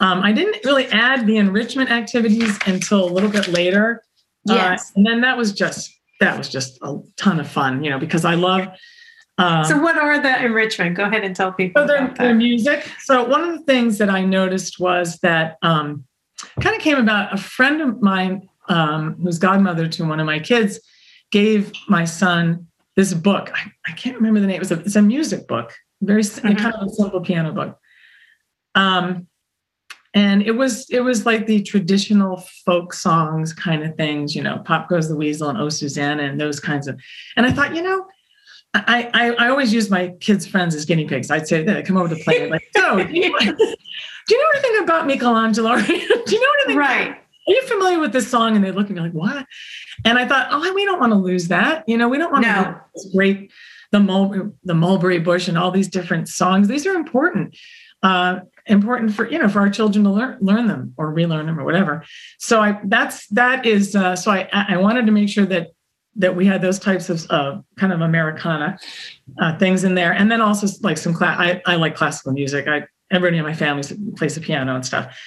Um, 0.00 0.20
I 0.20 0.32
didn't 0.32 0.64
really 0.64 0.86
add 0.86 1.26
the 1.26 1.36
enrichment 1.36 1.90
activities 1.90 2.58
until 2.66 3.04
a 3.04 3.10
little 3.12 3.30
bit 3.30 3.48
later. 3.48 4.02
Uh, 4.50 4.54
Yes. 4.54 4.92
and 4.96 5.06
then 5.06 5.20
that 5.20 5.36
was 5.36 5.52
just 5.52 5.96
that 6.22 6.38
was 6.38 6.48
just 6.48 6.78
a 6.82 6.98
ton 7.16 7.40
of 7.40 7.48
fun, 7.48 7.82
you 7.84 7.90
know, 7.90 7.98
because 7.98 8.24
I 8.24 8.34
love 8.34 8.68
um, 9.38 9.64
So, 9.64 9.80
what 9.80 9.96
are 9.96 10.20
the 10.20 10.44
enrichment? 10.44 10.96
Go 10.96 11.04
ahead 11.04 11.24
and 11.24 11.34
tell 11.34 11.52
people 11.52 11.82
so 11.82 11.86
their, 11.86 12.04
about 12.04 12.18
their 12.18 12.28
that. 12.28 12.34
music. 12.34 12.78
So 13.04 13.24
one 13.24 13.42
of 13.48 13.52
the 13.58 13.64
things 13.64 13.98
that 13.98 14.10
I 14.10 14.24
noticed 14.24 14.78
was 14.78 15.18
that 15.22 15.56
um, 15.62 16.04
kind 16.60 16.76
of 16.76 16.82
came 16.82 16.98
about. 16.98 17.32
A 17.32 17.38
friend 17.38 17.80
of 17.80 18.02
mine, 18.02 18.48
um, 18.68 19.16
who's 19.22 19.38
godmother 19.38 19.88
to 19.88 20.04
one 20.04 20.20
of 20.20 20.26
my 20.26 20.38
kids, 20.38 20.78
gave 21.30 21.72
my 21.88 22.04
son 22.04 22.66
this 22.94 23.14
book. 23.14 23.50
I, 23.54 23.72
I 23.90 23.92
can't 23.92 24.16
remember 24.16 24.38
the 24.40 24.46
name. 24.46 24.56
It 24.56 24.60
was 24.68 24.72
a, 24.72 24.80
it's 24.80 24.96
a 24.96 25.02
music 25.02 25.48
book, 25.48 25.72
very 26.02 26.20
s 26.20 26.38
Mhm. 26.38 26.58
kind 26.58 26.74
of 26.74 26.86
a 26.88 26.90
simple 26.90 27.20
piano 27.22 27.52
book. 27.52 27.78
Um, 28.74 29.26
and 30.14 30.42
it 30.42 30.52
was 30.52 30.88
it 30.90 31.00
was 31.00 31.24
like 31.26 31.46
the 31.46 31.62
traditional 31.62 32.38
folk 32.64 32.92
songs 32.92 33.52
kind 33.52 33.82
of 33.82 33.96
things, 33.96 34.34
you 34.34 34.42
know, 34.42 34.58
"Pop 34.64 34.88
Goes 34.88 35.08
the 35.08 35.16
Weasel" 35.16 35.48
and 35.48 35.58
"Oh 35.58 35.68
Susanna" 35.68 36.22
and 36.24 36.40
those 36.40 36.60
kinds 36.60 36.86
of. 36.88 37.00
And 37.36 37.46
I 37.46 37.52
thought, 37.52 37.74
you 37.74 37.82
know, 37.82 38.06
I, 38.74 39.10
I, 39.12 39.32
I 39.46 39.48
always 39.48 39.72
use 39.72 39.90
my 39.90 40.08
kids' 40.20 40.46
friends 40.46 40.74
as 40.74 40.84
guinea 40.84 41.06
pigs. 41.06 41.30
I'd 41.30 41.46
say, 41.46 41.62
they 41.62 41.82
come 41.82 41.96
over 41.96 42.14
to 42.14 42.22
play. 42.24 42.48
Like, 42.50 42.66
so, 42.74 42.96
do 43.04 43.12
you, 43.12 43.38
do 43.40 44.34
you 44.34 44.38
know 44.38 44.48
anything 44.54 44.84
about 44.84 45.06
Michelangelo? 45.06 45.76
do 45.80 45.92
you 45.92 46.40
know 46.40 46.48
anything? 46.60 46.76
Right. 46.76 47.10
Are 47.10 47.52
you 47.52 47.62
familiar 47.66 47.98
with 47.98 48.12
this 48.12 48.30
song? 48.30 48.56
And 48.56 48.64
they 48.64 48.70
look 48.70 48.88
at 48.88 48.92
me 48.94 49.00
like, 49.00 49.12
what? 49.12 49.46
And 50.04 50.18
I 50.18 50.26
thought, 50.26 50.48
oh, 50.50 50.72
we 50.74 50.84
don't 50.84 51.00
want 51.00 51.12
to 51.12 51.18
lose 51.18 51.48
that. 51.48 51.84
You 51.86 51.98
know, 51.98 52.08
we 52.08 52.16
don't 52.16 52.32
want 52.32 52.46
No. 52.46 52.64
to 52.64 52.80
lose 52.96 53.14
great, 53.14 53.50
the, 53.90 54.00
mul- 54.00 54.52
the 54.64 54.74
mulberry 54.74 55.18
bush 55.18 55.48
and 55.48 55.58
all 55.58 55.70
these 55.70 55.88
different 55.88 56.28
songs. 56.28 56.68
These 56.68 56.86
are 56.86 56.94
important. 56.94 57.56
Uh, 58.02 58.40
important 58.66 59.12
for 59.12 59.28
you 59.28 59.38
know 59.38 59.48
for 59.48 59.58
our 59.58 59.68
children 59.68 60.04
to 60.04 60.10
learn 60.10 60.38
learn 60.40 60.68
them 60.68 60.94
or 60.96 61.10
relearn 61.10 61.46
them 61.46 61.58
or 61.58 61.64
whatever 61.64 62.04
so 62.38 62.60
i 62.60 62.78
that's 62.84 63.26
that 63.26 63.66
is 63.66 63.96
uh, 63.96 64.14
so 64.14 64.30
i 64.30 64.48
i 64.52 64.76
wanted 64.76 65.04
to 65.04 65.10
make 65.10 65.28
sure 65.28 65.44
that 65.44 65.72
that 66.16 66.36
we 66.36 66.46
had 66.46 66.60
those 66.60 66.78
types 66.78 67.08
of 67.08 67.26
uh, 67.30 67.60
kind 67.76 67.92
of 67.92 68.00
Americana 68.00 68.78
uh, 69.40 69.56
things 69.58 69.84
in 69.84 69.94
there, 69.94 70.12
and 70.12 70.30
then 70.30 70.40
also 70.40 70.66
like 70.82 70.98
some 70.98 71.14
class. 71.14 71.38
I, 71.38 71.62
I 71.66 71.76
like 71.76 71.94
classical 71.94 72.32
music. 72.32 72.68
I 72.68 72.84
everybody 73.10 73.38
in 73.38 73.44
my 73.44 73.54
family 73.54 73.82
plays 74.16 74.34
the 74.34 74.40
piano 74.40 74.74
and 74.74 74.84
stuff. 74.84 75.18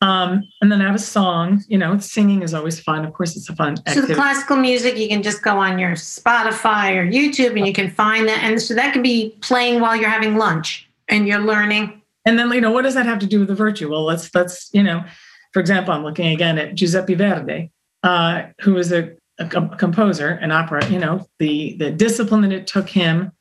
Um, 0.00 0.42
and 0.60 0.70
then 0.70 0.82
I 0.82 0.86
have 0.86 0.94
a 0.94 0.98
song. 0.98 1.62
You 1.68 1.78
know, 1.78 1.98
singing 1.98 2.42
is 2.42 2.52
always 2.52 2.78
fun. 2.80 3.04
Of 3.04 3.14
course, 3.14 3.36
it's 3.36 3.48
a 3.48 3.56
fun. 3.56 3.74
Activity. 3.74 4.00
So 4.00 4.06
the 4.06 4.14
classical 4.14 4.56
music, 4.56 4.98
you 4.98 5.08
can 5.08 5.22
just 5.22 5.42
go 5.42 5.58
on 5.58 5.78
your 5.78 5.92
Spotify 5.92 6.96
or 6.96 7.10
YouTube, 7.10 7.56
and 7.56 7.66
you 7.66 7.72
can 7.72 7.90
find 7.90 8.28
that, 8.28 8.42
and 8.42 8.60
so 8.60 8.74
that 8.74 8.92
can 8.92 9.02
be 9.02 9.34
playing 9.40 9.80
while 9.80 9.96
you're 9.96 10.10
having 10.10 10.36
lunch 10.36 10.88
and 11.08 11.26
you're 11.26 11.40
learning. 11.40 12.02
And 12.24 12.38
then 12.38 12.50
you 12.52 12.60
know, 12.60 12.70
what 12.70 12.82
does 12.82 12.94
that 12.94 13.06
have 13.06 13.18
to 13.20 13.26
do 13.26 13.40
with 13.40 13.48
the 13.48 13.54
virtue? 13.54 13.90
Well, 13.90 14.04
let's 14.04 14.34
let's 14.34 14.70
you 14.72 14.82
know, 14.82 15.04
for 15.52 15.60
example, 15.60 15.92
I'm 15.94 16.04
looking 16.04 16.28
again 16.28 16.58
at 16.58 16.74
Giuseppe 16.74 17.14
Verdi, 17.14 17.70
uh, 18.02 18.44
who 18.60 18.76
is 18.76 18.92
a, 18.92 19.12
a, 19.38 19.46
composer, 19.46 20.30
an 20.30 20.50
opera. 20.50 20.86
You 20.86 20.98
know, 20.98 21.26
the 21.38 21.76
the 21.78 21.90
discipline 21.90 22.42
that 22.42 22.52
it 22.52 22.66
took 22.66 22.88
him. 22.88 23.32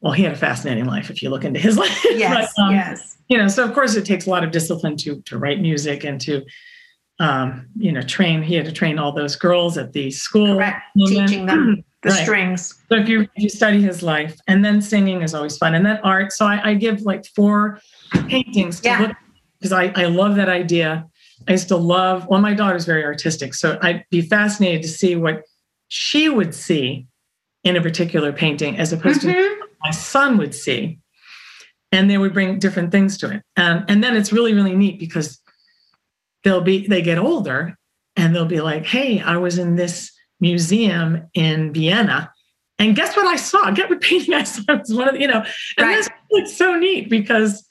Well, 0.00 0.14
he 0.14 0.22
had 0.22 0.32
a 0.32 0.36
fascinating 0.36 0.86
life 0.86 1.10
if 1.10 1.22
you 1.22 1.28
look 1.28 1.44
into 1.44 1.60
his 1.60 1.76
life. 1.78 2.04
Yes, 2.04 2.52
but, 2.56 2.62
um, 2.62 2.72
yes 2.72 3.18
you 3.30 3.38
know, 3.38 3.48
so 3.48 3.64
of 3.64 3.72
course 3.72 3.94
it 3.94 4.04
takes 4.04 4.26
a 4.26 4.30
lot 4.30 4.44
of 4.44 4.50
discipline 4.50 4.96
to 4.98 5.22
to 5.22 5.38
write 5.38 5.60
music 5.60 6.04
and 6.04 6.20
to 6.20 6.42
um, 7.20 7.68
you 7.76 7.92
know, 7.92 8.00
train. 8.02 8.42
He 8.42 8.54
had 8.54 8.64
to 8.64 8.72
train 8.72 8.98
all 8.98 9.12
those 9.12 9.36
girls 9.36 9.76
at 9.76 9.92
the 9.92 10.10
school, 10.10 10.56
Correct. 10.56 10.82
teaching 11.06 11.46
them 11.46 11.84
the 12.02 12.08
right. 12.08 12.22
strings. 12.22 12.82
So 12.88 12.96
if 12.96 13.08
you 13.08 13.22
if 13.22 13.42
you 13.42 13.48
study 13.48 13.80
his 13.80 14.02
life, 14.02 14.38
and 14.48 14.64
then 14.64 14.82
singing 14.82 15.22
is 15.22 15.34
always 15.34 15.56
fun, 15.58 15.74
and 15.74 15.86
then 15.86 15.98
art. 16.02 16.32
So 16.32 16.44
I, 16.44 16.70
I 16.70 16.74
give 16.74 17.02
like 17.02 17.24
four 17.26 17.78
paintings 18.28 18.80
to 18.80 18.88
yeah. 18.88 19.00
look 19.00 19.16
because 19.58 19.72
I 19.72 19.92
I 19.96 20.06
love 20.06 20.36
that 20.36 20.48
idea. 20.48 21.06
I 21.48 21.52
used 21.52 21.68
to 21.68 21.76
love. 21.76 22.26
Well, 22.26 22.40
my 22.40 22.54
daughter's 22.54 22.84
very 22.84 23.04
artistic, 23.04 23.54
so 23.54 23.78
I'd 23.82 24.04
be 24.10 24.20
fascinated 24.20 24.82
to 24.82 24.88
see 24.88 25.16
what 25.16 25.42
she 25.88 26.28
would 26.28 26.54
see 26.54 27.06
in 27.64 27.76
a 27.76 27.82
particular 27.82 28.32
painting 28.32 28.78
as 28.78 28.92
opposed 28.92 29.20
mm-hmm. 29.20 29.32
to 29.32 29.66
my 29.82 29.90
son 29.90 30.38
would 30.38 30.54
see 30.54 30.98
and 31.92 32.08
they 32.08 32.18
would 32.18 32.32
bring 32.32 32.58
different 32.58 32.92
things 32.92 33.18
to 33.18 33.30
it. 33.30 33.42
And, 33.56 33.84
and 33.88 34.02
then 34.02 34.16
it's 34.16 34.32
really, 34.32 34.54
really 34.54 34.74
neat 34.74 34.98
because 34.98 35.40
they'll 36.44 36.60
be, 36.60 36.86
they 36.86 37.02
get 37.02 37.18
older 37.18 37.76
and 38.16 38.34
they'll 38.34 38.46
be 38.46 38.60
like, 38.60 38.86
hey, 38.86 39.20
I 39.20 39.36
was 39.36 39.58
in 39.58 39.76
this 39.76 40.12
museum 40.40 41.28
in 41.34 41.72
Vienna. 41.72 42.32
And 42.78 42.96
guess 42.96 43.16
what 43.16 43.26
I 43.26 43.36
saw? 43.36 43.70
Get 43.72 43.90
what 43.90 44.00
painting 44.00 44.34
I 44.34 44.44
saw. 44.44 44.62
It 44.68 44.80
was 44.80 44.94
one 44.94 45.08
of 45.08 45.14
the, 45.14 45.20
you 45.20 45.28
know, 45.28 45.44
and 45.76 45.86
right. 45.86 45.96
that's 45.96 46.08
it's 46.30 46.56
so 46.56 46.76
neat 46.76 47.10
because 47.10 47.66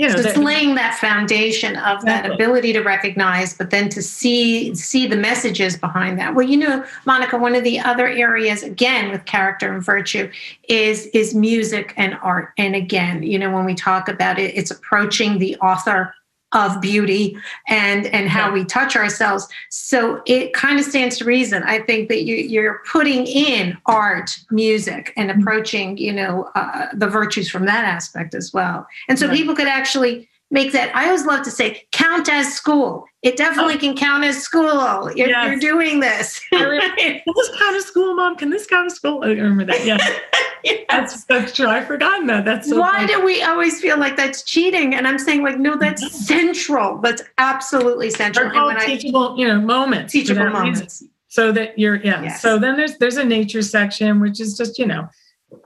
you 0.00 0.08
know, 0.08 0.16
so 0.16 0.28
it's 0.30 0.38
laying 0.38 0.76
that 0.76 0.94
foundation 0.94 1.76
of 1.76 1.98
exactly. 1.98 2.30
that 2.30 2.34
ability 2.34 2.72
to 2.72 2.80
recognize, 2.80 3.52
but 3.52 3.68
then 3.68 3.90
to 3.90 4.02
see 4.02 4.74
see 4.74 5.06
the 5.06 5.16
messages 5.16 5.76
behind 5.76 6.18
that. 6.18 6.34
Well, 6.34 6.46
you 6.46 6.56
know, 6.56 6.86
Monica, 7.04 7.36
one 7.36 7.54
of 7.54 7.64
the 7.64 7.78
other 7.78 8.08
areas 8.08 8.62
again 8.62 9.10
with 9.10 9.26
character 9.26 9.70
and 9.74 9.84
virtue 9.84 10.30
is 10.68 11.06
is 11.08 11.34
music 11.34 11.92
and 11.98 12.16
art. 12.22 12.54
And 12.56 12.74
again, 12.74 13.22
you 13.22 13.38
know, 13.38 13.52
when 13.52 13.66
we 13.66 13.74
talk 13.74 14.08
about 14.08 14.38
it, 14.38 14.56
it's 14.56 14.70
approaching 14.70 15.38
the 15.38 15.56
author 15.56 16.14
of 16.52 16.80
beauty 16.80 17.36
and 17.68 18.06
and 18.06 18.28
how 18.28 18.52
we 18.52 18.64
touch 18.64 18.96
ourselves 18.96 19.46
so 19.68 20.20
it 20.26 20.52
kind 20.52 20.78
of 20.78 20.84
stands 20.84 21.16
to 21.18 21.24
reason 21.24 21.62
i 21.62 21.78
think 21.78 22.08
that 22.08 22.24
you, 22.24 22.36
you're 22.36 22.82
putting 22.90 23.26
in 23.26 23.76
art 23.86 24.36
music 24.50 25.12
and 25.16 25.30
mm-hmm. 25.30 25.40
approaching 25.40 25.96
you 25.96 26.12
know 26.12 26.50
uh, 26.54 26.88
the 26.94 27.06
virtues 27.06 27.48
from 27.48 27.66
that 27.66 27.84
aspect 27.84 28.34
as 28.34 28.52
well 28.52 28.86
and 29.08 29.18
so 29.18 29.28
right. 29.28 29.36
people 29.36 29.54
could 29.54 29.68
actually 29.68 30.28
make 30.50 30.72
that 30.72 30.94
i 30.96 31.06
always 31.06 31.24
love 31.24 31.42
to 31.42 31.50
say 31.50 31.86
count 31.92 32.28
as 32.28 32.52
school 32.52 33.04
it 33.22 33.36
definitely 33.36 33.74
oh. 33.74 33.78
can 33.78 33.96
count 33.96 34.24
as 34.24 34.42
school 34.42 35.10
you're, 35.14 35.28
yes. 35.28 35.46
you're 35.46 35.58
doing 35.58 36.00
this 36.00 36.40
right? 36.52 36.92
this 37.26 37.50
count 37.58 37.76
as 37.76 37.84
school 37.84 38.14
mom 38.14 38.36
can 38.36 38.50
this 38.50 38.66
count 38.66 38.86
as 38.86 38.94
school 38.94 39.20
i 39.22 39.28
remember 39.28 39.64
that 39.64 39.84
yeah 39.84 39.98
yes. 40.64 40.84
that's 40.88 41.24
that's 41.24 41.52
true 41.52 41.66
i've 41.66 41.86
forgotten 41.86 42.26
that 42.26 42.44
that's 42.44 42.68
so 42.68 42.80
why 42.80 43.06
funny. 43.06 43.06
do 43.06 43.24
we 43.24 43.42
always 43.42 43.80
feel 43.80 43.98
like 43.98 44.16
that's 44.16 44.42
cheating 44.42 44.94
and 44.94 45.06
i'm 45.06 45.18
saying 45.18 45.42
like 45.42 45.58
no 45.58 45.76
that's 45.76 46.04
mm-hmm. 46.04 46.14
central 46.14 46.98
that's 46.98 47.22
absolutely 47.38 48.10
central 48.10 48.46
They're 48.46 48.54
called 48.54 48.78
teachable 48.80 49.34
I, 49.34 49.36
you 49.36 49.46
know 49.46 49.60
moments 49.60 50.12
teachable 50.12 50.50
moments 50.50 51.04
so 51.28 51.52
that 51.52 51.78
you're 51.78 51.96
yeah 51.96 52.22
yes. 52.22 52.42
so 52.42 52.58
then 52.58 52.76
there's 52.76 52.98
there's 52.98 53.16
a 53.16 53.24
nature 53.24 53.62
section 53.62 54.20
which 54.20 54.40
is 54.40 54.56
just 54.56 54.78
you 54.78 54.86
know 54.86 55.08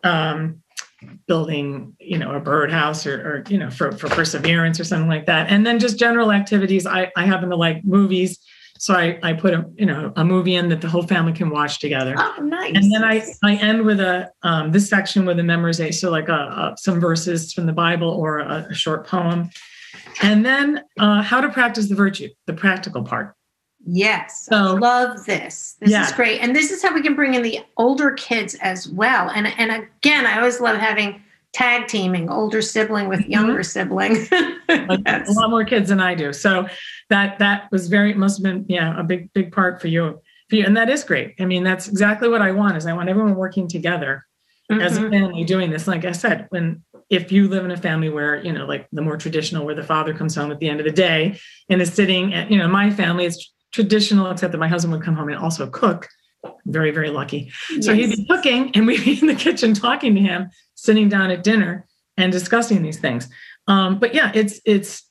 um 0.02 0.62
building 1.26 1.94
you 1.98 2.18
know 2.18 2.34
a 2.34 2.40
birdhouse 2.40 3.06
or, 3.06 3.14
or 3.14 3.44
you 3.48 3.58
know 3.58 3.70
for, 3.70 3.92
for 3.92 4.08
perseverance 4.08 4.78
or 4.78 4.84
something 4.84 5.08
like 5.08 5.26
that. 5.26 5.50
And 5.50 5.66
then 5.66 5.78
just 5.78 5.98
general 5.98 6.32
activities. 6.32 6.86
I 6.86 7.10
i 7.16 7.24
happen 7.24 7.50
to 7.50 7.56
like 7.56 7.84
movies 7.84 8.38
so 8.78 8.94
i 8.94 9.18
i 9.22 9.32
put 9.32 9.54
a 9.54 9.64
you 9.76 9.86
know 9.86 10.12
a 10.16 10.24
movie 10.24 10.56
in 10.56 10.68
that 10.68 10.80
the 10.80 10.88
whole 10.88 11.06
family 11.06 11.32
can 11.32 11.50
watch 11.50 11.78
together. 11.78 12.14
Oh 12.18 12.42
nice. 12.42 12.74
And 12.74 12.92
then 12.92 13.04
i 13.04 13.24
i 13.44 13.54
end 13.56 13.84
with 13.84 14.00
a 14.00 14.30
um, 14.42 14.72
this 14.72 14.88
section 14.88 15.24
with 15.24 15.38
a 15.38 15.42
memorization 15.42 15.94
so 15.94 16.10
like 16.10 16.28
a, 16.28 16.32
a, 16.32 16.74
some 16.76 17.00
verses 17.00 17.52
from 17.52 17.66
the 17.66 17.72
bible 17.72 18.10
or 18.10 18.40
a, 18.40 18.66
a 18.70 18.74
short 18.74 19.06
poem. 19.06 19.50
And 20.22 20.44
then 20.44 20.82
uh, 20.98 21.22
how 21.22 21.40
to 21.40 21.48
practice 21.48 21.88
the 21.88 21.94
virtue 21.94 22.28
the 22.46 22.54
practical 22.54 23.02
part 23.02 23.34
Yes. 23.86 24.46
So 24.46 24.74
love 24.74 25.24
this. 25.26 25.76
This 25.80 25.90
yeah. 25.90 26.04
is 26.04 26.12
great. 26.12 26.40
And 26.40 26.56
this 26.56 26.70
is 26.70 26.82
how 26.82 26.94
we 26.94 27.02
can 27.02 27.14
bring 27.14 27.34
in 27.34 27.42
the 27.42 27.60
older 27.76 28.12
kids 28.12 28.54
as 28.56 28.88
well. 28.88 29.30
And 29.30 29.46
and 29.46 29.70
again, 29.70 30.26
I 30.26 30.38
always 30.38 30.60
love 30.60 30.78
having 30.78 31.22
tag 31.52 31.86
teaming, 31.86 32.28
older 32.28 32.60
sibling 32.62 33.08
with 33.08 33.20
mm-hmm. 33.20 33.30
younger 33.30 33.60
mm-hmm. 33.60 33.62
sibling. 33.62 34.26
yes. 35.06 35.28
A 35.28 35.32
lot 35.32 35.50
more 35.50 35.64
kids 35.64 35.88
than 35.88 36.00
I 36.00 36.14
do. 36.14 36.32
So 36.32 36.68
that 37.10 37.38
that 37.38 37.70
was 37.70 37.88
very 37.88 38.14
must 38.14 38.38
have 38.38 38.42
been 38.42 38.64
yeah, 38.68 38.98
a 38.98 39.04
big, 39.04 39.32
big 39.32 39.52
part 39.52 39.80
for 39.80 39.88
you. 39.88 40.20
For 40.50 40.56
you. 40.56 40.64
And 40.64 40.76
that 40.76 40.90
is 40.90 41.04
great. 41.04 41.34
I 41.40 41.44
mean, 41.44 41.64
that's 41.64 41.88
exactly 41.88 42.28
what 42.28 42.42
I 42.42 42.52
want 42.52 42.76
is 42.76 42.86
I 42.86 42.92
want 42.92 43.08
everyone 43.08 43.34
working 43.34 43.68
together 43.68 44.26
mm-hmm. 44.70 44.80
as 44.80 44.96
a 44.96 45.00
mm-hmm. 45.00 45.10
family 45.10 45.44
doing 45.44 45.70
this. 45.70 45.86
Like 45.86 46.04
I 46.04 46.12
said, 46.12 46.46
when 46.50 46.82
if 47.10 47.30
you 47.30 47.48
live 47.48 47.64
in 47.64 47.70
a 47.70 47.76
family 47.76 48.08
where, 48.08 48.42
you 48.42 48.52
know, 48.52 48.66
like 48.66 48.88
the 48.92 49.02
more 49.02 49.16
traditional 49.16 49.64
where 49.64 49.74
the 49.74 49.82
father 49.82 50.14
comes 50.14 50.34
home 50.34 50.50
at 50.50 50.58
the 50.58 50.68
end 50.68 50.80
of 50.80 50.86
the 50.86 50.92
day 50.92 51.38
and 51.68 51.80
is 51.80 51.92
sitting 51.92 52.34
at, 52.34 52.50
you 52.50 52.58
know, 52.58 52.66
my 52.66 52.90
family 52.90 53.26
is 53.26 53.52
traditional, 53.74 54.30
except 54.30 54.52
that 54.52 54.58
my 54.58 54.68
husband 54.68 54.92
would 54.92 55.02
come 55.02 55.16
home 55.16 55.28
and 55.28 55.38
also 55.38 55.68
cook. 55.68 56.08
Very, 56.66 56.92
very 56.92 57.10
lucky. 57.10 57.50
Yes. 57.70 57.86
So 57.86 57.94
he'd 57.94 58.10
be 58.10 58.24
cooking 58.26 58.70
and 58.74 58.86
we'd 58.86 59.04
be 59.04 59.18
in 59.20 59.26
the 59.26 59.34
kitchen 59.34 59.74
talking 59.74 60.14
to 60.14 60.20
him, 60.20 60.50
sitting 60.74 61.08
down 61.08 61.30
at 61.30 61.42
dinner 61.42 61.86
and 62.16 62.30
discussing 62.30 62.82
these 62.82 63.00
things. 63.00 63.28
Um, 63.66 63.98
but 63.98 64.14
yeah, 64.14 64.30
it's 64.34 64.60
it's 64.64 65.02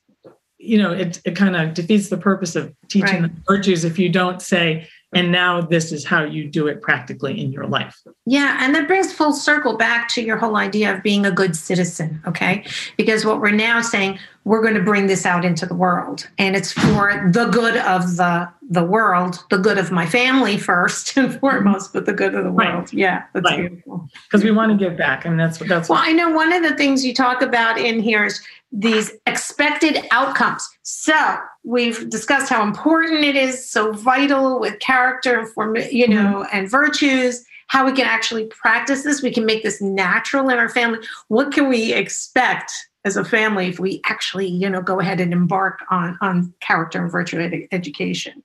you 0.58 0.78
know, 0.78 0.92
it 0.92 1.20
it 1.24 1.36
kind 1.36 1.56
of 1.56 1.74
defeats 1.74 2.08
the 2.08 2.16
purpose 2.16 2.56
of 2.56 2.74
teaching 2.88 3.22
right. 3.22 3.34
the 3.34 3.42
virtues 3.46 3.84
if 3.84 3.98
you 3.98 4.08
don't 4.08 4.40
say, 4.40 4.88
and 5.14 5.30
now 5.30 5.60
this 5.60 5.92
is 5.92 6.04
how 6.04 6.24
you 6.24 6.46
do 6.48 6.66
it 6.66 6.82
practically 6.82 7.40
in 7.40 7.52
your 7.52 7.66
life. 7.66 8.00
Yeah. 8.26 8.58
And 8.60 8.74
that 8.74 8.88
brings 8.88 9.12
full 9.12 9.32
circle 9.32 9.76
back 9.76 10.08
to 10.10 10.22
your 10.22 10.36
whole 10.36 10.56
idea 10.56 10.94
of 10.94 11.02
being 11.02 11.24
a 11.24 11.30
good 11.30 11.56
citizen. 11.56 12.20
Okay. 12.26 12.64
Because 12.96 13.24
what 13.24 13.40
we're 13.40 13.50
now 13.50 13.80
saying, 13.80 14.18
we're 14.44 14.60
going 14.60 14.74
to 14.74 14.82
bring 14.82 15.06
this 15.06 15.24
out 15.24 15.44
into 15.44 15.66
the 15.66 15.74
world 15.74 16.28
and 16.38 16.54
it's 16.54 16.72
for 16.72 17.28
the 17.32 17.46
good 17.46 17.76
of 17.78 18.16
the 18.16 18.48
the 18.70 18.84
world 18.84 19.42
the 19.50 19.58
good 19.58 19.78
of 19.78 19.90
my 19.90 20.06
family 20.06 20.56
first 20.56 21.16
and 21.16 21.38
foremost 21.40 21.92
but 21.92 22.06
the 22.06 22.12
good 22.12 22.34
of 22.34 22.44
the 22.44 22.52
world 22.52 22.74
right. 22.74 22.92
yeah 22.92 23.24
that's 23.32 23.44
right. 23.44 23.68
beautiful 23.68 24.08
because 24.26 24.44
we 24.44 24.50
want 24.50 24.70
to 24.70 24.76
give 24.76 24.96
back 24.96 25.24
I 25.24 25.28
and 25.28 25.36
mean, 25.36 25.46
that's 25.46 25.60
what 25.60 25.68
that's 25.68 25.88
well 25.88 25.98
what. 25.98 26.08
i 26.08 26.12
know 26.12 26.30
one 26.30 26.52
of 26.52 26.62
the 26.62 26.76
things 26.76 27.04
you 27.04 27.14
talk 27.14 27.42
about 27.42 27.78
in 27.78 28.00
here 28.00 28.26
is 28.26 28.42
these 28.72 29.12
expected 29.26 30.04
outcomes 30.10 30.68
so 30.82 31.38
we've 31.64 32.08
discussed 32.10 32.50
how 32.50 32.62
important 32.62 33.24
it 33.24 33.36
is 33.36 33.68
so 33.68 33.92
vital 33.92 34.60
with 34.60 34.78
character 34.78 35.46
for 35.46 35.76
you 35.78 36.06
know 36.06 36.44
mm-hmm. 36.44 36.56
and 36.56 36.70
virtues 36.70 37.44
how 37.68 37.86
we 37.86 37.92
can 37.92 38.06
actually 38.06 38.44
practice 38.46 39.02
this. 39.02 39.22
We 39.22 39.32
can 39.32 39.46
make 39.46 39.62
this 39.62 39.80
natural 39.80 40.50
in 40.50 40.58
our 40.58 40.68
family. 40.68 40.98
What 41.28 41.52
can 41.52 41.68
we 41.68 41.94
expect 41.94 42.70
as 43.06 43.16
a 43.16 43.24
family 43.24 43.68
if 43.68 43.80
we 43.80 44.00
actually 44.04 44.46
you 44.46 44.68
know 44.68 44.82
go 44.82 45.00
ahead 45.00 45.20
and 45.20 45.32
embark 45.32 45.80
on 45.90 46.18
on 46.20 46.52
character 46.60 47.02
and 47.02 47.10
virtue 47.10 47.40
ed- 47.40 47.68
education? 47.72 48.42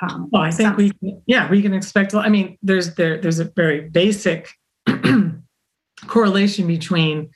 Um, 0.00 0.28
well 0.30 0.42
i 0.42 0.52
think 0.52 0.76
we 0.76 0.92
yeah 1.26 1.50
we 1.50 1.60
can 1.60 1.74
expect 1.74 2.14
i 2.14 2.28
mean 2.28 2.56
there's 2.62 2.94
there 2.94 3.20
there's 3.20 3.40
a 3.40 3.46
very 3.56 3.80
basic 3.80 4.48
correlation 6.06 6.68
between 6.68 7.30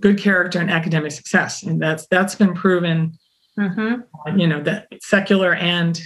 good 0.00 0.18
character 0.18 0.58
and 0.58 0.68
academic 0.68 1.12
success 1.12 1.62
and 1.62 1.80
that's 1.80 2.08
that's 2.08 2.34
been 2.34 2.54
proven 2.54 3.16
mm-hmm. 3.58 4.38
you 4.38 4.46
know 4.46 4.62
that 4.62 4.88
secular 5.00 5.54
and 5.54 6.00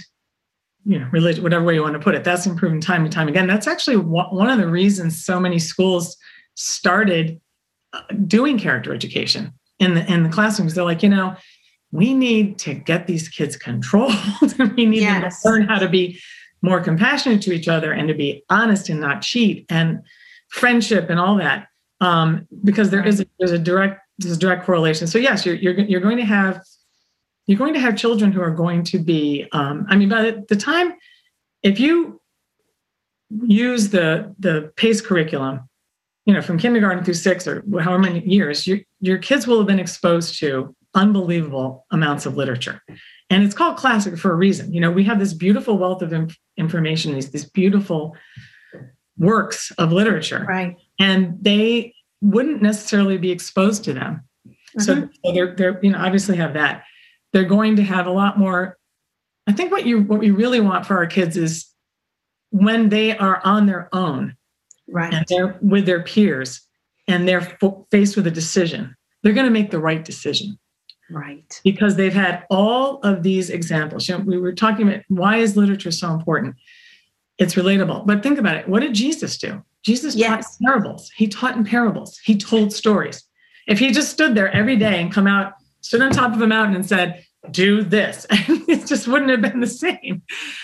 you 0.85 0.99
know 0.99 1.07
religion 1.11 1.43
whatever 1.43 1.65
way 1.65 1.73
you 1.73 1.81
want 1.81 1.93
to 1.93 1.99
put 1.99 2.15
it 2.15 2.23
that's 2.23 2.47
been 2.47 2.55
proven 2.55 2.81
time 2.81 3.03
and 3.03 3.11
time 3.11 3.27
again. 3.27 3.47
That's 3.47 3.67
actually 3.67 3.97
one 3.97 4.49
of 4.49 4.57
the 4.57 4.67
reasons 4.67 5.23
so 5.23 5.39
many 5.39 5.59
schools 5.59 6.17
started 6.55 7.39
uh, 7.93 8.01
doing 8.25 8.57
character 8.57 8.93
education 8.93 9.53
in 9.79 9.93
the 9.93 10.11
in 10.11 10.23
the 10.23 10.29
classrooms. 10.29 10.73
They're 10.73 10.83
like 10.83 11.03
you 11.03 11.09
know 11.09 11.35
we 11.91 12.13
need 12.13 12.57
to 12.59 12.73
get 12.73 13.07
these 13.07 13.29
kids 13.29 13.55
controlled. 13.55 14.13
We 14.75 14.85
need 14.85 15.01
yes. 15.01 15.41
them 15.41 15.51
to 15.51 15.57
learn 15.57 15.67
how 15.67 15.79
to 15.79 15.89
be 15.89 16.19
more 16.61 16.81
compassionate 16.81 17.41
to 17.43 17.53
each 17.53 17.67
other 17.67 17.91
and 17.91 18.07
to 18.07 18.13
be 18.13 18.43
honest 18.49 18.89
and 18.89 18.99
not 18.99 19.21
cheat 19.21 19.65
and 19.69 20.01
friendship 20.49 21.09
and 21.09 21.19
all 21.19 21.37
that 21.37 21.67
um, 22.01 22.47
because 22.63 22.89
there 22.89 23.05
is 23.05 23.21
a, 23.21 23.25
there's 23.39 23.51
a 23.51 23.59
direct 23.59 24.01
there's 24.19 24.35
a 24.35 24.39
direct 24.39 24.65
correlation. 24.65 25.07
So 25.07 25.17
yes 25.17 25.45
you're, 25.45 25.55
you're 25.55 25.79
you're 25.79 26.01
going 26.01 26.17
to 26.17 26.25
have 26.25 26.61
you're 27.47 27.57
going 27.57 27.73
to 27.73 27.79
have 27.79 27.95
children 27.95 28.31
who 28.31 28.41
are 28.41 28.51
going 28.51 28.83
to 28.83 28.99
be 28.99 29.47
um, 29.51 29.85
i 29.89 29.95
mean 29.95 30.09
by 30.09 30.31
the 30.47 30.55
time 30.55 30.93
if 31.63 31.79
you 31.79 32.21
use 33.45 33.89
the 33.89 34.33
the 34.39 34.71
pace 34.75 35.01
curriculum 35.01 35.67
you 36.25 36.33
know 36.33 36.41
from 36.41 36.57
kindergarten 36.57 37.03
through 37.03 37.13
six 37.13 37.47
or 37.47 37.63
however 37.79 37.99
many 37.99 38.19
years 38.25 38.67
your, 38.67 38.79
your 38.99 39.17
kids 39.17 39.47
will 39.47 39.57
have 39.57 39.67
been 39.67 39.79
exposed 39.79 40.39
to 40.39 40.75
unbelievable 40.97 41.85
amounts 41.91 42.25
of 42.25 42.35
literature. 42.35 42.81
And 43.29 43.43
it's 43.43 43.53
called 43.53 43.77
classic 43.77 44.17
for 44.17 44.31
a 44.31 44.35
reason. 44.35 44.73
You 44.73 44.81
know 44.81 44.91
we 44.91 45.03
have 45.05 45.19
this 45.19 45.33
beautiful 45.33 45.77
wealth 45.77 46.01
of 46.01 46.11
inf- 46.11 46.37
information 46.57 47.13
these, 47.13 47.31
these 47.31 47.49
beautiful 47.49 48.15
works 49.17 49.71
of 49.77 49.91
literature. 49.91 50.45
Right. 50.47 50.75
And 50.99 51.37
they 51.41 51.93
wouldn't 52.21 52.61
necessarily 52.61 53.17
be 53.17 53.31
exposed 53.31 53.83
to 53.85 53.93
them. 53.93 54.23
Mm-hmm. 54.47 54.81
so, 54.81 55.09
so 55.23 55.31
they're 55.33 55.55
they're 55.55 55.79
you 55.81 55.91
know 55.91 55.99
obviously 55.99 56.37
have 56.37 56.53
that 56.53 56.83
they're 57.33 57.43
going 57.43 57.75
to 57.77 57.83
have 57.83 58.07
a 58.07 58.11
lot 58.11 58.37
more. 58.37 58.77
I 59.47 59.53
think 59.53 59.71
what 59.71 59.85
you 59.85 60.01
what 60.01 60.19
we 60.19 60.31
really 60.31 60.59
want 60.59 60.85
for 60.85 60.97
our 60.97 61.07
kids 61.07 61.37
is 61.37 61.65
when 62.51 62.89
they 62.89 63.17
are 63.17 63.41
on 63.43 63.65
their 63.65 63.89
own 63.93 64.35
right. 64.87 65.13
and 65.13 65.25
they're 65.27 65.57
with 65.61 65.85
their 65.85 66.03
peers 66.03 66.61
and 67.07 67.27
they're 67.27 67.57
faced 67.91 68.15
with 68.15 68.27
a 68.27 68.31
decision 68.31 68.95
they're 69.23 69.33
going 69.33 69.45
to 69.45 69.51
make 69.51 69.71
the 69.71 69.79
right 69.79 70.03
decision. 70.03 70.57
Right. 71.09 71.59
Because 71.63 71.95
they've 71.95 72.13
had 72.13 72.45
all 72.49 72.99
of 72.99 73.23
these 73.23 73.49
examples. 73.49 74.07
You 74.07 74.17
know, 74.17 74.23
we 74.23 74.37
were 74.37 74.53
talking 74.53 74.87
about 74.87 75.03
why 75.09 75.37
is 75.37 75.55
literature 75.55 75.91
so 75.91 76.13
important? 76.13 76.55
It's 77.37 77.55
relatable 77.55 78.05
but 78.05 78.23
think 78.23 78.39
about 78.39 78.55
it. 78.55 78.67
What 78.67 78.79
did 78.79 78.95
jesus 78.95 79.37
do? 79.37 79.63
Jesus 79.83 80.15
yes. 80.15 80.57
taught 80.57 80.65
parables. 80.65 81.11
He 81.15 81.27
taught 81.27 81.55
in 81.55 81.63
parables. 81.63 82.17
He 82.23 82.37
told 82.37 82.73
stories. 82.73 83.23
If 83.67 83.79
he 83.79 83.91
just 83.91 84.11
stood 84.11 84.33
there 84.33 84.49
every 84.51 84.75
day 84.75 85.01
and 85.01 85.11
come 85.11 85.27
out 85.27 85.53
stood 85.87 86.01
on 86.01 86.11
top 86.11 86.33
of 86.33 86.41
a 86.41 86.47
mountain 86.47 86.75
and 86.75 86.85
said 86.85 87.23
do 87.51 87.81
this. 87.81 88.25
And 88.47 88.63
it 88.67 88.85
just 88.85 89.07
wouldn't 89.07 89.31
have 89.31 89.41
been 89.41 89.61
the 89.61 89.67
same. 89.67 90.21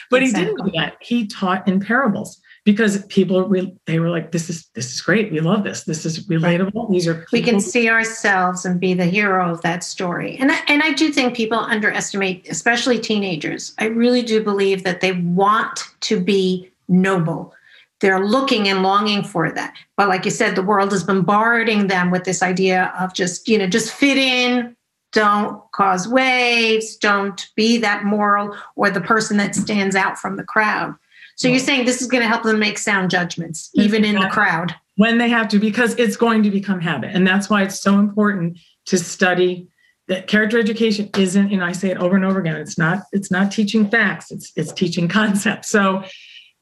But 0.09 0.21
exactly. 0.21 0.45
he 0.45 0.55
didn't 0.55 0.65
do 0.65 0.71
that. 0.77 0.97
He 1.01 1.27
taught 1.27 1.67
in 1.67 1.79
parables 1.79 2.41
because 2.65 3.05
people 3.05 3.49
they 3.85 3.99
were 3.99 4.09
like 4.09 4.31
this 4.31 4.49
is 4.49 4.67
this 4.73 4.93
is 4.93 5.01
great. 5.01 5.31
We 5.31 5.39
love 5.39 5.63
this. 5.63 5.83
This 5.83 6.05
is 6.05 6.27
relatable. 6.27 6.91
These 6.91 7.07
are 7.07 7.15
people. 7.15 7.27
we 7.33 7.41
can 7.41 7.59
see 7.59 7.89
ourselves 7.89 8.65
and 8.65 8.79
be 8.79 8.93
the 8.93 9.05
hero 9.05 9.51
of 9.51 9.61
that 9.61 9.83
story. 9.83 10.37
And 10.37 10.51
I, 10.51 10.59
and 10.67 10.81
I 10.81 10.93
do 10.93 11.11
think 11.11 11.35
people 11.35 11.57
underestimate 11.57 12.47
especially 12.49 12.99
teenagers. 12.99 13.73
I 13.79 13.85
really 13.85 14.21
do 14.21 14.43
believe 14.43 14.83
that 14.83 15.01
they 15.01 15.13
want 15.13 15.85
to 16.01 16.19
be 16.19 16.71
noble. 16.87 17.53
They're 17.99 18.25
looking 18.25 18.67
and 18.67 18.83
longing 18.83 19.23
for 19.23 19.49
that. 19.51 19.73
But 19.95 20.09
like 20.09 20.25
you 20.25 20.31
said 20.31 20.55
the 20.55 20.63
world 20.63 20.93
is 20.93 21.03
bombarding 21.03 21.87
them 21.87 22.11
with 22.11 22.23
this 22.23 22.41
idea 22.43 22.93
of 22.99 23.13
just 23.13 23.47
you 23.47 23.57
know 23.57 23.67
just 23.67 23.91
fit 23.91 24.17
in 24.17 24.72
don't 25.13 25.61
cause 25.71 26.07
waves 26.07 26.97
don't 26.97 27.47
be 27.55 27.77
that 27.77 28.03
moral 28.03 28.55
or 28.75 28.89
the 28.89 29.01
person 29.01 29.37
that 29.37 29.55
stands 29.55 29.95
out 29.95 30.17
from 30.17 30.35
the 30.35 30.43
crowd 30.43 30.93
so 31.35 31.47
you're 31.47 31.59
saying 31.59 31.85
this 31.85 32.01
is 32.01 32.07
going 32.07 32.21
to 32.21 32.27
help 32.27 32.43
them 32.43 32.59
make 32.59 32.77
sound 32.77 33.09
judgments, 33.09 33.69
even 33.73 34.05
in 34.05 34.15
the 34.15 34.29
crowd? 34.29 34.75
When 34.95 35.17
they 35.17 35.29
have 35.29 35.47
to, 35.49 35.59
because 35.59 35.95
it's 35.95 36.15
going 36.15 36.43
to 36.43 36.51
become 36.51 36.79
habit. 36.79 37.11
And 37.13 37.25
that's 37.25 37.49
why 37.49 37.63
it's 37.63 37.79
so 37.79 37.97
important 37.97 38.59
to 38.85 38.97
study 38.97 39.67
that 40.07 40.27
character 40.27 40.59
education 40.59 41.09
isn't, 41.17 41.49
you 41.49 41.57
know, 41.57 41.65
I 41.65 41.71
say 41.71 41.89
it 41.89 41.97
over 41.97 42.15
and 42.15 42.25
over 42.25 42.39
again, 42.39 42.57
it's 42.57 42.77
not, 42.77 43.03
it's 43.11 43.31
not 43.31 43.51
teaching 43.51 43.89
facts, 43.89 44.31
it's 44.31 44.51
it's 44.55 44.71
teaching 44.71 45.07
concepts. 45.19 45.69
So 45.69 46.03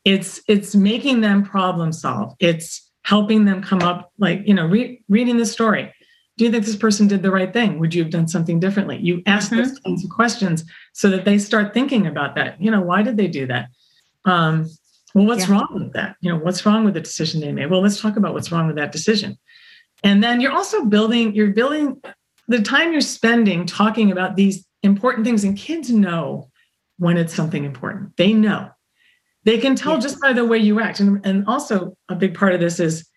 it's 0.06 0.42
it's 0.48 0.76
making 0.76 1.22
them 1.22 1.44
problem 1.44 1.92
solve. 1.92 2.36
It's 2.40 2.90
helping 3.04 3.46
them 3.46 3.62
come 3.62 3.82
up, 3.82 4.12
like, 4.20 4.42
you 4.46 4.54
know, 4.54 4.68
re- 4.68 5.04
reading 5.10 5.38
the 5.38 5.46
story. 5.46 5.94
Do 6.38 6.46
you 6.46 6.52
think 6.52 6.66
this 6.66 6.76
person 6.76 7.08
did 7.08 7.24
the 7.24 7.32
right 7.32 7.52
thing? 7.52 7.78
Would 7.80 7.94
you 7.94 8.04
have 8.04 8.12
done 8.12 8.28
something 8.28 8.60
differently? 8.60 8.98
You 8.98 9.22
ask 9.26 9.52
mm-hmm. 9.52 9.58
those 9.58 9.80
kinds 9.80 10.04
of 10.04 10.10
questions 10.10 10.64
so 10.94 11.10
that 11.10 11.26
they 11.26 11.38
start 11.38 11.74
thinking 11.74 12.08
about 12.08 12.36
that. 12.36 12.62
You 12.62 12.72
know, 12.72 12.82
why 12.82 13.04
did 13.04 13.18
they 13.18 13.28
do 13.28 13.46
that? 13.48 13.70
um, 14.26 14.70
well, 15.14 15.26
what's 15.26 15.48
yeah. 15.48 15.56
wrong 15.56 15.70
with 15.74 15.94
that? 15.94 16.16
You 16.22 16.32
know, 16.32 16.38
what's 16.38 16.66
wrong 16.66 16.86
with 16.86 16.94
the 16.94 17.02
decision 17.02 17.42
they 17.42 17.52
made? 17.52 17.70
Well, 17.70 17.82
let's 17.82 18.00
talk 18.00 18.18
about 18.18 18.34
what's 18.34 18.52
wrong 18.52 18.68
with 18.68 18.78
that 18.78 18.92
decision. 18.92 19.38
And 20.04 20.24
then 20.24 20.42
you're 20.42 20.54
also 20.54 20.86
building, 20.86 21.36
you're 21.36 21.52
building 21.52 22.02
the 22.48 22.62
time 22.62 22.92
you're 22.92 23.02
spending 23.02 23.66
talking 23.66 24.12
about 24.12 24.36
these 24.36 24.66
important 24.84 25.26
things, 25.26 25.44
and 25.44 25.58
kids 25.58 25.92
know 25.92 26.50
when 26.98 27.18
it's 27.18 27.34
something 27.34 27.66
important. 27.66 28.16
They 28.18 28.34
know. 28.34 28.70
They 29.44 29.58
can 29.58 29.76
tell 29.76 30.00
just 30.00 30.22
by 30.22 30.34
the 30.34 30.46
way 30.46 30.58
you 30.60 30.80
act. 30.80 31.00
And, 31.00 31.26
and 31.26 31.46
also, 31.48 31.98
a 32.10 32.16
big 32.16 32.36
part 32.36 32.54
of 32.54 32.60
this 32.60 32.80
is 32.80 33.08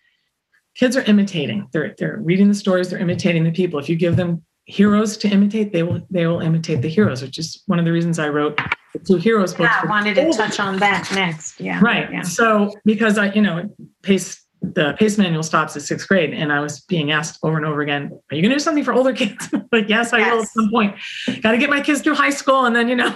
kids 0.75 0.95
are 0.95 1.03
imitating. 1.03 1.67
They're, 1.71 1.95
they're 1.97 2.19
reading 2.21 2.47
the 2.47 2.55
stories, 2.55 2.89
they're 2.89 2.99
imitating 2.99 3.43
the 3.43 3.51
people. 3.51 3.79
If 3.79 3.89
you 3.89 3.95
give 3.95 4.15
them 4.15 4.43
heroes 4.65 5.17
to 5.17 5.29
imitate, 5.29 5.73
they 5.73 5.83
will 5.83 6.01
they 6.09 6.25
will 6.27 6.41
imitate 6.41 6.81
the 6.81 6.89
heroes, 6.89 7.21
which 7.21 7.37
is 7.37 7.63
one 7.67 7.79
of 7.79 7.85
the 7.85 7.91
reasons 7.91 8.19
I 8.19 8.29
wrote 8.29 8.59
the 8.93 8.99
two 8.99 9.17
heroes 9.17 9.53
books. 9.53 9.71
Yeah, 9.71 9.81
I 9.83 9.89
wanted 9.89 10.15
to 10.15 10.31
touch 10.31 10.59
on 10.59 10.77
that 10.79 11.09
next. 11.13 11.59
Yeah. 11.59 11.79
Right. 11.81 12.11
Yeah. 12.11 12.21
So 12.21 12.73
because 12.85 13.17
I, 13.17 13.31
you 13.33 13.41
know, 13.41 13.69
pace 14.01 14.41
the 14.61 14.95
pace 14.97 15.17
manual 15.17 15.43
stops 15.43 15.75
at 15.75 15.83
sixth 15.83 16.07
grade, 16.07 16.33
and 16.33 16.51
I 16.51 16.59
was 16.59 16.81
being 16.81 17.11
asked 17.11 17.39
over 17.43 17.57
and 17.57 17.65
over 17.65 17.81
again, 17.81 18.11
"Are 18.31 18.35
you 18.35 18.41
going 18.41 18.49
to 18.49 18.55
do 18.55 18.59
something 18.59 18.83
for 18.83 18.93
older 18.93 19.13
kids?" 19.13 19.49
like, 19.71 19.87
yes, 19.87 20.11
I 20.11 20.19
yes. 20.19 20.31
will 20.31 20.41
at 20.41 20.47
some 20.49 20.69
point. 20.71 20.95
Got 21.41 21.51
to 21.51 21.57
get 21.57 21.69
my 21.69 21.81
kids 21.81 22.01
through 22.01 22.15
high 22.15 22.31
school, 22.31 22.65
and 22.65 22.75
then 22.75 22.87
you 22.87 22.95
know, 22.95 23.15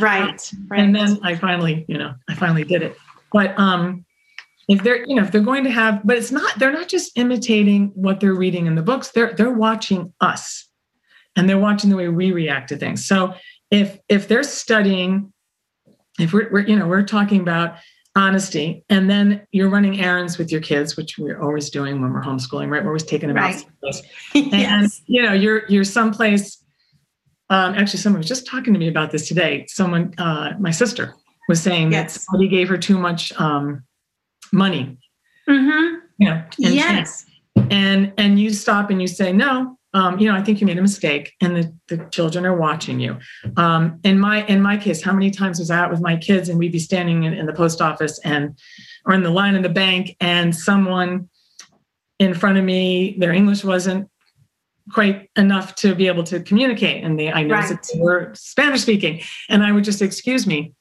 right, 0.00 0.52
right. 0.68 0.80
And 0.80 0.94
then 0.94 1.18
I 1.22 1.34
finally, 1.34 1.84
you 1.88 1.98
know, 1.98 2.14
I 2.28 2.34
finally 2.34 2.64
did 2.64 2.82
it. 2.82 2.96
But 3.32 3.58
um, 3.58 4.06
if 4.68 4.82
they're 4.82 5.06
you 5.06 5.14
know 5.14 5.22
if 5.22 5.30
they're 5.32 5.40
going 5.40 5.64
to 5.64 5.70
have 5.70 6.00
but 6.04 6.16
it's 6.16 6.32
not 6.32 6.58
they're 6.58 6.72
not 6.72 6.88
just 6.88 7.16
imitating 7.16 7.90
what 7.94 8.20
they're 8.20 8.34
reading 8.34 8.66
in 8.66 8.74
the 8.74 8.82
books 8.82 9.10
they're 9.10 9.32
they're 9.34 9.52
watching 9.52 10.12
us 10.20 10.68
and 11.36 11.48
they're 11.48 11.58
watching 11.58 11.90
the 11.90 11.96
way 11.96 12.08
we 12.08 12.32
react 12.32 12.68
to 12.68 12.76
things 12.76 13.04
so 13.04 13.34
if 13.70 13.98
if 14.08 14.28
they're 14.28 14.42
studying 14.42 15.32
if 16.18 16.32
we're, 16.32 16.50
we're 16.50 16.66
you 16.66 16.76
know 16.76 16.86
we're 16.86 17.02
talking 17.02 17.40
about 17.40 17.76
honesty 18.14 18.84
and 18.90 19.08
then 19.08 19.46
you're 19.52 19.70
running 19.70 20.00
errands 20.00 20.36
with 20.36 20.52
your 20.52 20.60
kids 20.60 20.96
which 20.96 21.18
we're 21.18 21.40
always 21.40 21.70
doing 21.70 22.00
when 22.00 22.12
we're 22.12 22.22
homeschooling 22.22 22.68
right 22.68 22.82
we're 22.82 22.90
always 22.90 23.04
taking 23.04 23.28
them 23.28 23.36
right. 23.36 23.54
out 23.54 23.60
someplace. 23.60 24.02
yes. 24.34 24.52
and 24.52 24.92
you 25.06 25.22
know 25.22 25.32
you're 25.32 25.66
you're 25.68 25.84
someplace 25.84 26.58
um, 27.50 27.74
actually 27.74 27.98
someone 27.98 28.18
was 28.18 28.28
just 28.28 28.46
talking 28.46 28.72
to 28.72 28.78
me 28.78 28.88
about 28.88 29.10
this 29.10 29.26
today 29.26 29.64
someone 29.66 30.14
uh, 30.18 30.52
my 30.58 30.70
sister 30.70 31.14
was 31.48 31.60
saying 31.60 31.90
yes. 31.90 32.14
that 32.14 32.20
somebody 32.20 32.48
gave 32.48 32.68
her 32.68 32.76
too 32.76 32.98
much 32.98 33.32
um, 33.40 33.82
money. 34.52 34.98
Mm-hmm. 35.48 35.96
You 36.18 36.28
know, 36.28 36.44
and 36.64 36.74
yes. 36.74 37.26
and 37.70 38.12
and 38.16 38.38
you 38.38 38.50
stop 38.50 38.90
and 38.90 39.00
you 39.00 39.08
say, 39.08 39.32
no, 39.32 39.76
um, 39.94 40.18
you 40.18 40.30
know, 40.30 40.36
I 40.36 40.42
think 40.42 40.60
you 40.60 40.66
made 40.66 40.78
a 40.78 40.82
mistake, 40.82 41.34
and 41.40 41.56
the, 41.56 41.74
the 41.88 42.04
children 42.10 42.46
are 42.46 42.56
watching 42.56 42.98
you. 42.98 43.18
Um, 43.56 44.00
in 44.04 44.18
my 44.18 44.46
in 44.46 44.62
my 44.62 44.76
case, 44.76 45.02
how 45.02 45.12
many 45.12 45.30
times 45.30 45.58
was 45.58 45.70
I 45.70 45.78
out 45.78 45.90
with 45.90 46.00
my 46.00 46.16
kids 46.16 46.48
and 46.48 46.58
we'd 46.58 46.72
be 46.72 46.78
standing 46.78 47.24
in, 47.24 47.34
in 47.34 47.46
the 47.46 47.52
post 47.52 47.82
office 47.82 48.18
and 48.20 48.58
or 49.04 49.14
in 49.14 49.22
the 49.22 49.30
line 49.30 49.54
in 49.54 49.62
the 49.62 49.68
bank, 49.68 50.16
and 50.20 50.54
someone 50.54 51.28
in 52.18 52.34
front 52.34 52.56
of 52.56 52.64
me, 52.64 53.16
their 53.18 53.32
English 53.32 53.64
wasn't 53.64 54.08
quite 54.92 55.28
enough 55.36 55.74
to 55.76 55.94
be 55.94 56.06
able 56.06 56.24
to 56.24 56.40
communicate, 56.40 57.04
and 57.04 57.18
they 57.18 57.30
I 57.30 57.42
noticed 57.42 57.70
right. 57.70 57.82
that 57.82 57.90
they 57.92 58.00
were 58.00 58.32
Spanish 58.34 58.82
speaking, 58.82 59.20
and 59.50 59.62
I 59.62 59.72
would 59.72 59.84
just 59.84 60.00
excuse 60.00 60.46
me, 60.46 60.72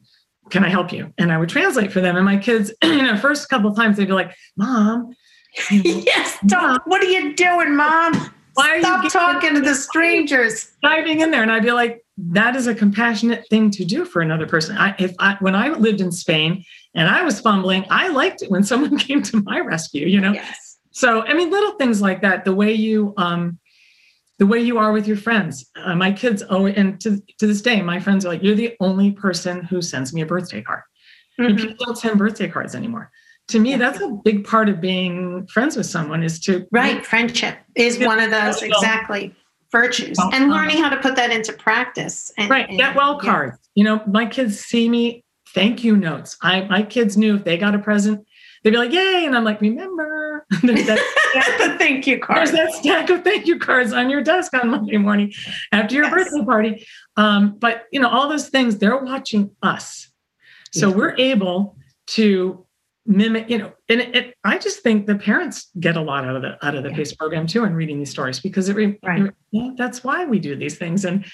can 0.52 0.64
I 0.64 0.70
help 0.70 0.92
you? 0.92 1.12
And 1.18 1.32
I 1.32 1.38
would 1.38 1.50
translate 1.50 1.92
for 1.92 2.02
them. 2.02 2.16
And 2.16 2.26
my 2.26 2.38
kids, 2.38 2.72
you 2.84 3.02
know, 3.02 3.18
first 3.18 3.50
couple 3.50 3.72
of 3.72 3.76
times 3.76 3.98
they'd 3.98 4.06
be 4.06 4.14
like, 4.14 4.36
Mom. 4.58 5.16
yes, 5.72 6.38
Mom, 6.44 6.80
what 6.86 7.02
are 7.02 7.10
you 7.10 7.36
doing, 7.36 7.76
Mom? 7.76 8.34
Why 8.54 8.76
are 8.76 8.80
Stop 8.82 9.04
you 9.04 9.10
talking 9.10 9.56
to 9.56 9.62
the 9.62 9.76
strangers? 9.90 10.72
Diving 10.84 11.22
in 11.22 11.32
there. 11.32 11.42
And 11.42 11.52
I'd 11.52 11.64
be 11.64 11.72
like, 11.72 12.06
that 12.18 12.56
is 12.56 12.68
a 12.68 12.76
compassionate 12.76 13.48
thing 13.50 13.72
to 13.72 13.86
do 13.86 14.06
for 14.06 14.22
another 14.22 14.46
person. 14.46 14.78
I 14.78 14.94
if 15.00 15.16
I 15.20 15.38
when 15.40 15.56
I 15.56 15.70
lived 15.70 16.02
in 16.02 16.12
Spain 16.12 16.64
and 16.94 17.10
I 17.10 17.24
was 17.24 17.40
fumbling, 17.40 17.86
I 17.90 18.10
liked 18.10 18.42
it 18.42 18.52
when 18.52 18.64
someone 18.72 18.98
came 18.98 19.24
to 19.24 19.42
my 19.44 19.60
rescue, 19.60 20.08
you 20.08 20.20
know? 20.20 20.34
Yes. 20.34 20.78
So 20.92 21.22
I 21.22 21.34
mean, 21.34 21.50
little 21.50 21.74
things 21.74 22.02
like 22.02 22.22
that, 22.22 22.46
the 22.46 22.54
way 22.54 22.74
you 22.74 23.14
um 23.18 23.58
the 24.42 24.48
way 24.48 24.60
you 24.60 24.80
are 24.80 24.92
with 24.92 25.08
your 25.08 25.18
friends. 25.18 25.70
Uh, 25.76 25.94
my 25.94 26.12
kids, 26.12 26.42
oh, 26.50 26.66
and 26.66 27.00
to, 27.00 27.22
to 27.38 27.46
this 27.46 27.62
day, 27.62 27.80
my 27.84 28.00
friends 28.00 28.26
are 28.26 28.30
like, 28.30 28.42
you're 28.42 28.56
the 28.56 28.76
only 28.80 29.12
person 29.12 29.62
who 29.62 29.84
sends 29.84 30.16
me 30.16 30.22
a 30.22 30.26
birthday 30.26 30.64
card. 30.64 30.82
Mm-hmm. 31.40 31.58
People 31.58 31.86
don't 31.86 31.96
send 31.96 32.18
birthday 32.18 32.50
cards 32.50 32.74
anymore. 32.74 33.12
To 33.50 33.60
me, 33.60 33.72
yeah. 33.72 33.78
that's 33.78 34.02
a 34.02 34.10
big 34.24 34.44
part 34.44 34.68
of 34.68 34.82
being 34.82 35.46
friends 35.46 35.78
with 35.78 35.86
someone 35.86 36.24
is 36.24 36.40
to 36.40 36.66
right. 36.72 37.06
Friendship 37.06 37.60
is 37.76 38.00
one 38.00 38.20
of 38.20 38.32
those 38.32 38.64
exactly 38.64 39.36
virtues, 39.72 40.18
well, 40.18 40.32
and 40.34 40.50
learning 40.50 40.78
how 40.78 40.90
to 40.90 40.98
put 40.98 41.16
that 41.18 41.30
into 41.30 41.54
practice. 41.54 42.32
And, 42.40 42.50
right, 42.50 42.68
get 42.68 42.96
well 42.96 43.20
yeah. 43.22 43.30
cards. 43.30 43.60
You 43.76 43.84
know, 43.84 44.02
my 44.08 44.26
kids 44.26 44.60
see 44.60 44.90
me 44.90 45.24
thank 45.50 45.84
you 45.84 45.96
notes. 45.96 46.36
I 46.42 46.62
my 46.62 46.82
kids 46.82 47.16
knew 47.16 47.36
if 47.36 47.44
they 47.44 47.58
got 47.58 47.76
a 47.76 47.80
present, 47.80 48.26
they'd 48.64 48.72
be 48.72 48.78
like, 48.78 48.92
"Yay!" 48.92 49.24
And 49.26 49.36
I'm 49.36 49.44
like, 49.44 49.62
"Remember, 49.62 50.48
the 51.34 51.76
thank 51.78 52.08
you 52.08 52.20
card. 52.20 52.38
There's 52.38 52.52
that 52.52 52.74
stack 52.74 53.10
of 53.10 53.24
thank 53.24 53.46
you 53.48 53.60
cards 53.60 53.94
on 53.94 54.10
your 54.10 54.22
desk 54.22 54.54
on 54.54 54.70
Monday 54.70 54.98
morning 54.98 55.34
after 55.72 55.96
your 55.96 56.06
yes. 56.06 56.14
birthday 56.14 56.46
party." 56.46 56.88
Um, 57.18 57.58
but 57.58 57.86
you 57.92 58.00
know, 58.00 58.10
all 58.10 58.30
those 58.30 58.50
things 58.50 58.78
they're 58.78 58.98
watching 58.98 59.52
us, 59.62 60.10
so 60.72 60.90
yeah. 60.90 60.96
we're 60.96 61.16
able 61.18 61.78
to 62.08 62.66
mimic. 63.06 63.50
You 63.50 63.60
know, 63.60 63.74
and 63.90 64.02
it, 64.02 64.16
it, 64.16 64.36
I 64.44 64.58
just 64.58 64.82
think 64.82 65.08
the 65.08 65.16
parents 65.16 65.70
get 65.80 65.98
a 65.98 66.02
lot 66.02 66.26
out 66.26 66.36
of 66.36 66.42
the 66.42 66.66
out 66.66 66.76
of 66.76 66.84
the 66.84 66.90
yeah. 66.90 66.96
PACE 66.96 67.14
program 67.14 67.48
too, 67.48 67.64
and 67.64 67.76
reading 67.76 68.00
these 68.00 68.12
stories 68.12 68.40
because 68.40 68.70
it, 68.70 68.76
right. 68.76 69.32
it 69.52 69.78
that's 69.78 70.04
why 70.04 70.26
we 70.26 70.40
do 70.40 70.56
these 70.56 70.78
things 70.78 71.06
and 71.06 71.26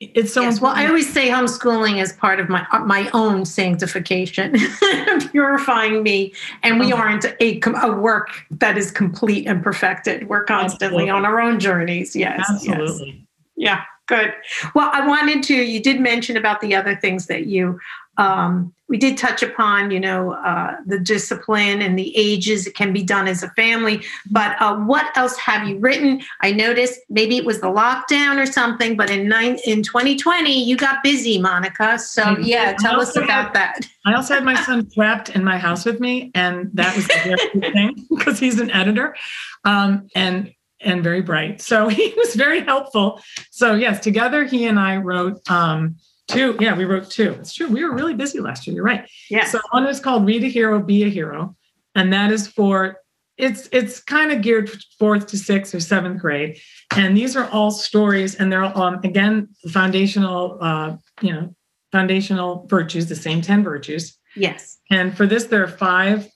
it's 0.00 0.32
so 0.32 0.42
yes, 0.42 0.60
well 0.60 0.72
i 0.74 0.86
always 0.86 1.10
say 1.10 1.28
homeschooling 1.28 2.02
is 2.02 2.12
part 2.12 2.38
of 2.38 2.50
my 2.50 2.66
uh, 2.70 2.80
my 2.80 3.08
own 3.14 3.46
sanctification 3.46 4.54
purifying 5.30 6.02
me 6.02 6.34
and 6.62 6.78
we 6.78 6.92
uh-huh. 6.92 7.02
aren't 7.02 7.24
a, 7.40 7.60
a 7.82 7.92
work 7.92 8.44
that 8.50 8.76
is 8.76 8.90
complete 8.90 9.46
and 9.46 9.62
perfected. 9.62 10.28
We're 10.28 10.44
constantly 10.44 11.04
Absolutely. 11.04 11.10
on 11.10 11.24
our 11.24 11.40
own 11.40 11.58
journeys. 11.58 12.14
Yes 12.14 12.44
Absolutely. 12.48 13.06
yes 13.06 13.16
yeah 13.56 13.82
good. 14.06 14.34
Well 14.74 14.90
i 14.92 15.06
wanted 15.06 15.42
to 15.44 15.54
you 15.54 15.80
did 15.80 15.98
mention 15.98 16.36
about 16.36 16.60
the 16.60 16.74
other 16.74 16.94
things 16.94 17.26
that 17.26 17.46
you 17.46 17.80
um, 18.18 18.72
we 18.88 18.98
did 18.98 19.18
touch 19.18 19.42
upon, 19.42 19.90
you 19.90 19.98
know, 19.98 20.32
uh, 20.32 20.76
the 20.86 20.98
discipline 20.98 21.82
and 21.82 21.98
the 21.98 22.16
ages. 22.16 22.66
It 22.66 22.76
can 22.76 22.92
be 22.92 23.02
done 23.02 23.26
as 23.26 23.42
a 23.42 23.50
family. 23.50 24.04
But 24.30 24.60
uh, 24.60 24.76
what 24.76 25.16
else 25.16 25.36
have 25.38 25.66
you 25.68 25.78
written? 25.78 26.22
I 26.40 26.52
noticed 26.52 27.00
maybe 27.08 27.36
it 27.36 27.44
was 27.44 27.60
the 27.60 27.66
lockdown 27.66 28.40
or 28.40 28.46
something, 28.46 28.96
but 28.96 29.10
in 29.10 29.28
nine, 29.28 29.58
in 29.66 29.82
2020, 29.82 30.62
you 30.62 30.76
got 30.76 31.02
busy, 31.02 31.38
Monica. 31.40 31.98
So 31.98 32.38
yeah, 32.38 32.74
tell 32.78 33.00
us 33.00 33.16
about 33.16 33.46
had, 33.46 33.54
that. 33.54 33.80
I 34.04 34.14
also 34.14 34.34
had 34.34 34.44
my 34.44 34.54
son 34.62 34.88
trapped 34.88 35.30
in 35.30 35.42
my 35.42 35.58
house 35.58 35.84
with 35.84 35.98
me, 35.98 36.30
and 36.34 36.70
that 36.74 36.94
was 36.94 37.08
the 37.08 37.14
very 37.24 37.50
good 37.52 37.72
thing 37.72 38.06
because 38.16 38.38
he's 38.38 38.60
an 38.60 38.70
editor, 38.70 39.16
um, 39.64 40.08
and 40.14 40.52
and 40.80 41.02
very 41.02 41.22
bright. 41.22 41.60
So 41.60 41.88
he 41.88 42.14
was 42.16 42.36
very 42.36 42.60
helpful. 42.60 43.20
So 43.50 43.74
yes, 43.74 43.98
together 43.98 44.44
he 44.44 44.66
and 44.66 44.78
I 44.78 44.98
wrote. 44.98 45.50
Um, 45.50 45.96
Two. 46.28 46.56
Yeah, 46.58 46.76
we 46.76 46.84
wrote 46.84 47.10
two. 47.10 47.32
It's 47.34 47.54
true. 47.54 47.68
We 47.68 47.84
were 47.84 47.94
really 47.94 48.14
busy 48.14 48.40
last 48.40 48.66
year. 48.66 48.74
You're 48.74 48.84
right. 48.84 49.08
Yeah. 49.30 49.44
So 49.44 49.60
one 49.70 49.86
is 49.86 50.00
called 50.00 50.26
Read 50.26 50.42
a 50.42 50.48
Hero, 50.48 50.80
Be 50.82 51.04
a 51.04 51.08
Hero. 51.08 51.56
And 51.94 52.12
that 52.12 52.32
is 52.32 52.48
for 52.48 52.98
it's 53.36 53.68
it's 53.70 54.00
kind 54.00 54.32
of 54.32 54.40
geared 54.40 54.70
fourth 54.98 55.26
to 55.28 55.38
sixth 55.38 55.74
or 55.74 55.80
seventh 55.80 56.20
grade. 56.20 56.58
And 56.96 57.16
these 57.16 57.36
are 57.36 57.48
all 57.50 57.70
stories, 57.70 58.34
and 58.34 58.50
they're 58.50 58.64
um 58.64 59.00
again 59.04 59.48
foundational 59.70 60.58
uh, 60.60 60.96
you 61.20 61.32
know, 61.32 61.54
foundational 61.92 62.66
virtues, 62.66 63.08
the 63.08 63.16
same 63.16 63.40
10 63.40 63.64
virtues. 63.64 64.18
Yes. 64.34 64.78
And 64.90 65.16
for 65.16 65.26
this, 65.26 65.44
there 65.44 65.62
are 65.62 65.68
five 65.68 66.28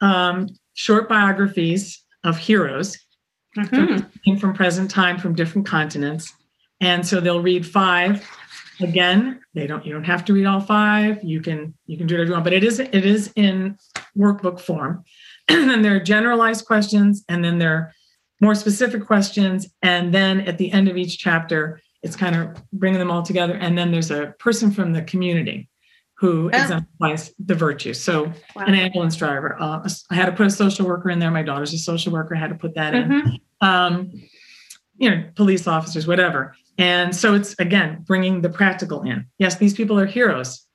um, 0.00 0.48
short 0.74 1.08
biographies 1.08 2.04
of 2.24 2.36
heroes 2.36 2.98
mm-hmm. 3.56 3.98
from, 4.24 4.38
from 4.38 4.54
present 4.54 4.90
time 4.90 5.18
from 5.18 5.34
different 5.34 5.66
continents. 5.66 6.32
And 6.80 7.06
so 7.06 7.20
they'll 7.20 7.42
read 7.42 7.66
five 7.66 8.28
Again, 8.80 9.40
they 9.54 9.66
don't 9.66 9.84
you 9.86 9.92
don't 9.92 10.04
have 10.04 10.24
to 10.26 10.32
read 10.32 10.46
all 10.46 10.60
five. 10.60 11.22
You 11.22 11.40
can 11.40 11.74
you 11.86 11.96
can 11.96 12.06
do 12.06 12.14
whatever 12.14 12.28
you 12.28 12.32
want, 12.32 12.44
but 12.44 12.52
it 12.52 12.64
is 12.64 12.78
it 12.78 12.94
is 12.94 13.32
in 13.36 13.78
workbook 14.16 14.60
form. 14.60 15.04
and 15.48 15.70
then 15.70 15.82
there 15.82 15.96
are 15.96 16.00
generalized 16.00 16.66
questions, 16.66 17.24
and 17.28 17.44
then 17.44 17.58
there 17.58 17.72
are 17.72 17.92
more 18.40 18.54
specific 18.54 19.06
questions, 19.06 19.66
and 19.82 20.12
then 20.12 20.40
at 20.42 20.58
the 20.58 20.70
end 20.72 20.88
of 20.88 20.96
each 20.96 21.18
chapter, 21.18 21.80
it's 22.02 22.16
kind 22.16 22.36
of 22.36 22.62
bringing 22.72 22.98
them 22.98 23.10
all 23.10 23.22
together. 23.22 23.54
And 23.54 23.76
then 23.76 23.90
there's 23.90 24.10
a 24.10 24.34
person 24.38 24.70
from 24.70 24.92
the 24.92 25.02
community 25.02 25.68
who 26.18 26.50
oh. 26.52 26.56
exemplifies 26.56 27.32
the 27.38 27.54
virtues. 27.54 28.00
So 28.02 28.32
wow. 28.54 28.64
an 28.66 28.74
ambulance 28.74 29.16
driver. 29.16 29.56
Uh, 29.60 29.88
I 30.10 30.14
had 30.14 30.26
to 30.26 30.32
put 30.32 30.46
a 30.46 30.50
social 30.50 30.86
worker 30.86 31.10
in 31.10 31.18
there. 31.18 31.30
My 31.30 31.42
daughter's 31.42 31.74
a 31.74 31.78
social 31.78 32.12
worker. 32.12 32.34
I 32.34 32.38
had 32.38 32.50
to 32.50 32.56
put 32.56 32.74
that 32.74 32.94
mm-hmm. 32.94 33.28
in. 33.28 33.40
Um, 33.60 34.12
you 34.98 35.10
know, 35.10 35.24
police 35.34 35.66
officers, 35.66 36.06
whatever. 36.06 36.54
And 36.78 37.14
so 37.14 37.34
it's 37.34 37.54
again 37.58 38.04
bringing 38.06 38.42
the 38.42 38.50
practical 38.50 39.02
in. 39.02 39.26
Yes, 39.38 39.56
these 39.56 39.74
people 39.74 39.98
are 39.98 40.06
heroes. 40.06 40.66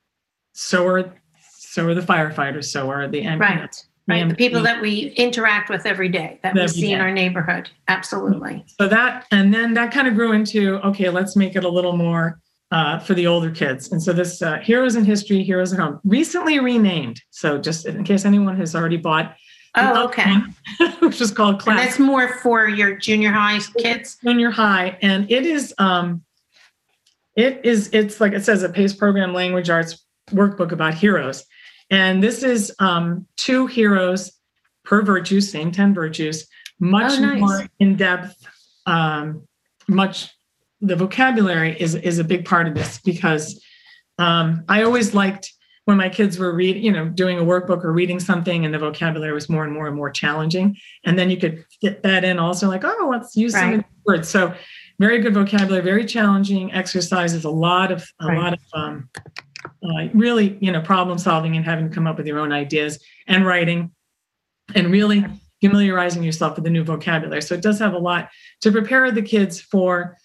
So 0.53 0.85
are 0.87 1.13
so 1.41 1.87
are 1.87 1.93
the 1.93 2.01
firefighters. 2.01 2.65
So 2.65 2.89
are 2.89 3.07
the 3.07 3.23
ambulance. 3.23 3.59
right. 3.59 3.87
Right. 4.07 4.27
The 4.27 4.35
people 4.35 4.61
that 4.63 4.81
we 4.81 5.09
interact 5.11 5.69
with 5.69 5.85
every 5.85 6.09
day 6.09 6.39
that 6.43 6.55
we 6.55 6.67
see 6.67 6.91
in 6.91 6.99
our 6.99 7.11
neighborhood. 7.11 7.69
Absolutely. 7.87 8.65
So 8.79 8.87
that, 8.87 9.25
and 9.31 9.53
then 9.53 9.75
that 9.75 9.93
kind 9.93 10.07
of 10.07 10.15
grew 10.15 10.33
into 10.33 10.77
okay, 10.87 11.09
let's 11.09 11.35
make 11.35 11.55
it 11.55 11.63
a 11.63 11.69
little 11.69 11.95
more 11.95 12.39
uh, 12.71 12.99
for 12.99 13.13
the 13.13 13.27
older 13.27 13.51
kids. 13.51 13.91
And 13.91 14.01
so 14.01 14.11
this 14.11 14.41
uh, 14.41 14.57
Heroes 14.57 14.95
in 14.95 15.05
History, 15.05 15.43
Heroes 15.43 15.71
at 15.71 15.79
Home, 15.79 15.99
recently 16.03 16.59
renamed. 16.59 17.21
So 17.29 17.57
just 17.57 17.85
in 17.85 18.03
case 18.03 18.25
anyone 18.25 18.57
has 18.57 18.75
already 18.75 18.97
bought 18.97 19.35
Oh, 19.75 20.05
okay. 20.05 20.35
which 20.99 21.21
is 21.21 21.31
called 21.31 21.59
class. 21.59 21.79
And 21.79 21.87
that's 21.87 21.99
more 21.99 22.39
for 22.39 22.67
your 22.67 22.95
junior 22.95 23.31
high 23.31 23.59
kids. 23.77 24.17
Junior 24.23 24.51
high, 24.51 24.97
and 25.01 25.31
it 25.31 25.45
is 25.45 25.73
um, 25.77 26.23
it 27.35 27.61
is 27.63 27.89
it's 27.93 28.19
like 28.19 28.33
it 28.33 28.43
says 28.43 28.63
a 28.63 28.69
PACE 28.69 28.93
program 28.93 29.33
language 29.33 29.69
arts 29.69 30.05
workbook 30.31 30.71
about 30.71 30.93
heroes, 30.93 31.45
and 31.89 32.21
this 32.21 32.43
is 32.43 32.73
um, 32.79 33.25
two 33.37 33.67
heroes 33.67 34.31
per 34.83 35.01
virtue, 35.01 35.39
same 35.39 35.71
ten 35.71 35.93
virtues, 35.93 36.47
much 36.79 37.13
oh, 37.13 37.21
nice. 37.21 37.39
more 37.39 37.67
in 37.79 37.95
depth. 37.95 38.35
Um, 38.85 39.47
much 39.87 40.33
the 40.81 40.97
vocabulary 40.97 41.79
is 41.79 41.95
is 41.95 42.19
a 42.19 42.23
big 42.25 42.43
part 42.43 42.67
of 42.67 42.75
this 42.75 42.99
because 42.99 43.63
um, 44.17 44.65
I 44.67 44.83
always 44.83 45.13
liked 45.13 45.53
when 45.85 45.97
my 45.97 46.09
kids 46.09 46.37
were 46.37 46.53
reading, 46.53 46.83
you 46.83 46.91
know, 46.91 47.09
doing 47.09 47.39
a 47.39 47.43
workbook 47.43 47.83
or 47.83 47.91
reading 47.91 48.19
something 48.19 48.65
and 48.65 48.73
the 48.73 48.79
vocabulary 48.79 49.33
was 49.33 49.49
more 49.49 49.63
and 49.63 49.73
more 49.73 49.87
and 49.87 49.95
more 49.95 50.11
challenging. 50.11 50.77
And 51.05 51.17
then 51.17 51.29
you 51.29 51.37
could 51.37 51.65
fit 51.81 52.03
that 52.03 52.23
in 52.23 52.37
also 52.37 52.67
like, 52.67 52.83
oh, 52.83 53.09
let's 53.11 53.35
use 53.35 53.53
right. 53.53 53.75
some 53.75 53.85
words. 54.05 54.29
So 54.29 54.53
very 54.99 55.19
good 55.19 55.33
vocabulary, 55.33 55.83
very 55.83 56.05
challenging 56.05 56.71
exercises, 56.71 57.45
a 57.45 57.49
lot 57.49 57.91
of, 57.91 58.07
a 58.19 58.27
right. 58.27 58.37
lot 58.37 58.53
of 58.53 58.59
um, 58.73 59.09
uh, 59.65 60.07
really, 60.13 60.57
you 60.61 60.71
know, 60.71 60.81
problem 60.81 61.17
solving 61.17 61.55
and 61.55 61.65
having 61.65 61.89
to 61.89 61.93
come 61.93 62.05
up 62.05 62.17
with 62.17 62.27
your 62.27 62.39
own 62.39 62.51
ideas 62.51 62.99
and 63.27 63.45
writing 63.45 63.91
and 64.75 64.91
really 64.91 65.25
familiarizing 65.61 66.23
yourself 66.23 66.55
with 66.55 66.63
the 66.63 66.69
new 66.69 66.83
vocabulary. 66.83 67.41
So 67.41 67.55
it 67.55 67.61
does 67.61 67.79
have 67.79 67.93
a 67.93 67.99
lot 67.99 68.29
to 68.61 68.71
prepare 68.71 69.11
the 69.11 69.21
kids 69.21 69.59
for, 69.59 70.17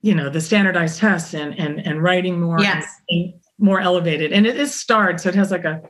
you 0.00 0.14
know, 0.14 0.30
the 0.30 0.40
standardized 0.40 0.98
tests 0.98 1.34
and 1.34 1.58
and 1.58 1.84
and 1.86 2.02
writing 2.02 2.40
more 2.40 2.60
yes. 2.60 2.86
and, 3.08 3.34
more 3.58 3.80
elevated. 3.80 4.32
And 4.32 4.46
it 4.46 4.56
is 4.56 4.74
starred, 4.74 5.20
so 5.20 5.28
it 5.28 5.34
has 5.34 5.50
like 5.50 5.64
a 5.64 5.82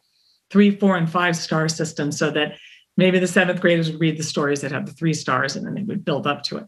three, 0.50 0.70
four, 0.70 0.96
and 0.96 1.10
five 1.10 1.36
star 1.36 1.68
system 1.68 2.10
so 2.10 2.30
that 2.30 2.56
maybe 2.96 3.18
the 3.18 3.26
seventh 3.26 3.60
graders 3.60 3.90
would 3.90 4.00
read 4.00 4.18
the 4.18 4.22
stories 4.22 4.60
that 4.60 4.72
have 4.72 4.86
the 4.86 4.92
three 4.92 5.14
stars 5.14 5.56
and 5.56 5.66
then 5.66 5.74
they 5.74 5.82
would 5.82 6.04
build 6.04 6.26
up 6.26 6.42
to 6.44 6.58
it. 6.58 6.66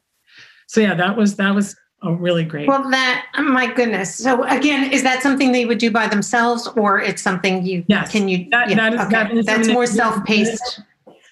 So 0.66 0.80
yeah, 0.80 0.94
that 0.94 1.16
was 1.16 1.36
that 1.36 1.54
was 1.54 1.76
a 2.02 2.14
really 2.14 2.44
great. 2.44 2.68
Well, 2.68 2.88
that 2.90 3.26
oh 3.36 3.42
my 3.42 3.72
goodness. 3.72 4.14
So 4.14 4.44
again, 4.44 4.92
is 4.92 5.02
that 5.02 5.22
something 5.22 5.52
they 5.52 5.66
would 5.66 5.78
do 5.78 5.90
by 5.90 6.06
themselves, 6.06 6.68
or 6.76 7.00
it's 7.00 7.20
something 7.20 7.66
you 7.66 7.84
yes, 7.88 8.12
can 8.12 8.28
you? 8.28 8.46
That, 8.50 8.70
yeah, 8.70 8.76
that 8.76 8.94
is, 8.94 9.00
okay. 9.00 9.10
that 9.10 9.32
is 9.32 9.46
that's 9.46 9.68
more 9.68 9.86
self 9.86 10.24
paced. 10.24 10.80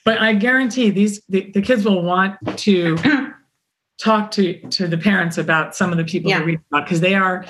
But 0.05 0.19
I 0.19 0.35
guarantee 0.35 0.91
these 0.91 1.23
the, 1.29 1.51
the 1.53 1.63
kids 1.63 1.85
will 1.85 2.03
want 2.03 2.37
to 2.59 2.97
talk 3.99 4.31
to 4.33 4.61
to 4.71 4.89
the 4.89 4.99
parents 4.99 5.39
about 5.39 5.77
some 5.77 5.93
of 5.93 5.99
the 5.99 6.05
people 6.05 6.31
yeah. 6.31 6.41
they 6.41 6.45
read 6.45 6.61
about 6.71 6.85
because 6.85 7.01
they 7.01 7.15
are. 7.15 7.45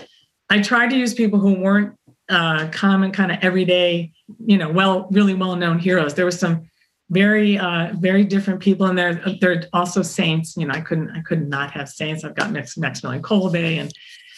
I 0.50 0.60
tried 0.60 0.90
to 0.90 0.96
use 0.96 1.14
people 1.14 1.38
who 1.38 1.54
weren't 1.54 1.97
uh, 2.28 2.68
common 2.68 3.12
kind 3.12 3.32
of 3.32 3.38
everyday, 3.42 4.12
you 4.44 4.58
know, 4.58 4.70
well, 4.70 5.08
really 5.10 5.34
well-known 5.34 5.78
heroes. 5.78 6.14
There 6.14 6.24
was 6.24 6.38
some 6.38 6.68
very, 7.10 7.58
uh, 7.58 7.92
very 7.94 8.24
different 8.24 8.60
people 8.60 8.86
in 8.86 8.96
there. 8.96 9.22
They're 9.40 9.64
also 9.72 10.02
saints. 10.02 10.56
You 10.56 10.66
know, 10.66 10.74
I 10.74 10.80
couldn't, 10.80 11.10
I 11.10 11.22
could 11.22 11.48
not 11.48 11.70
have 11.70 11.88
saints. 11.88 12.24
I've 12.24 12.34
got 12.34 12.50
Max, 12.50 12.76
Maximilian 12.76 13.22
Kolbe 13.22 13.78
and 13.78 13.92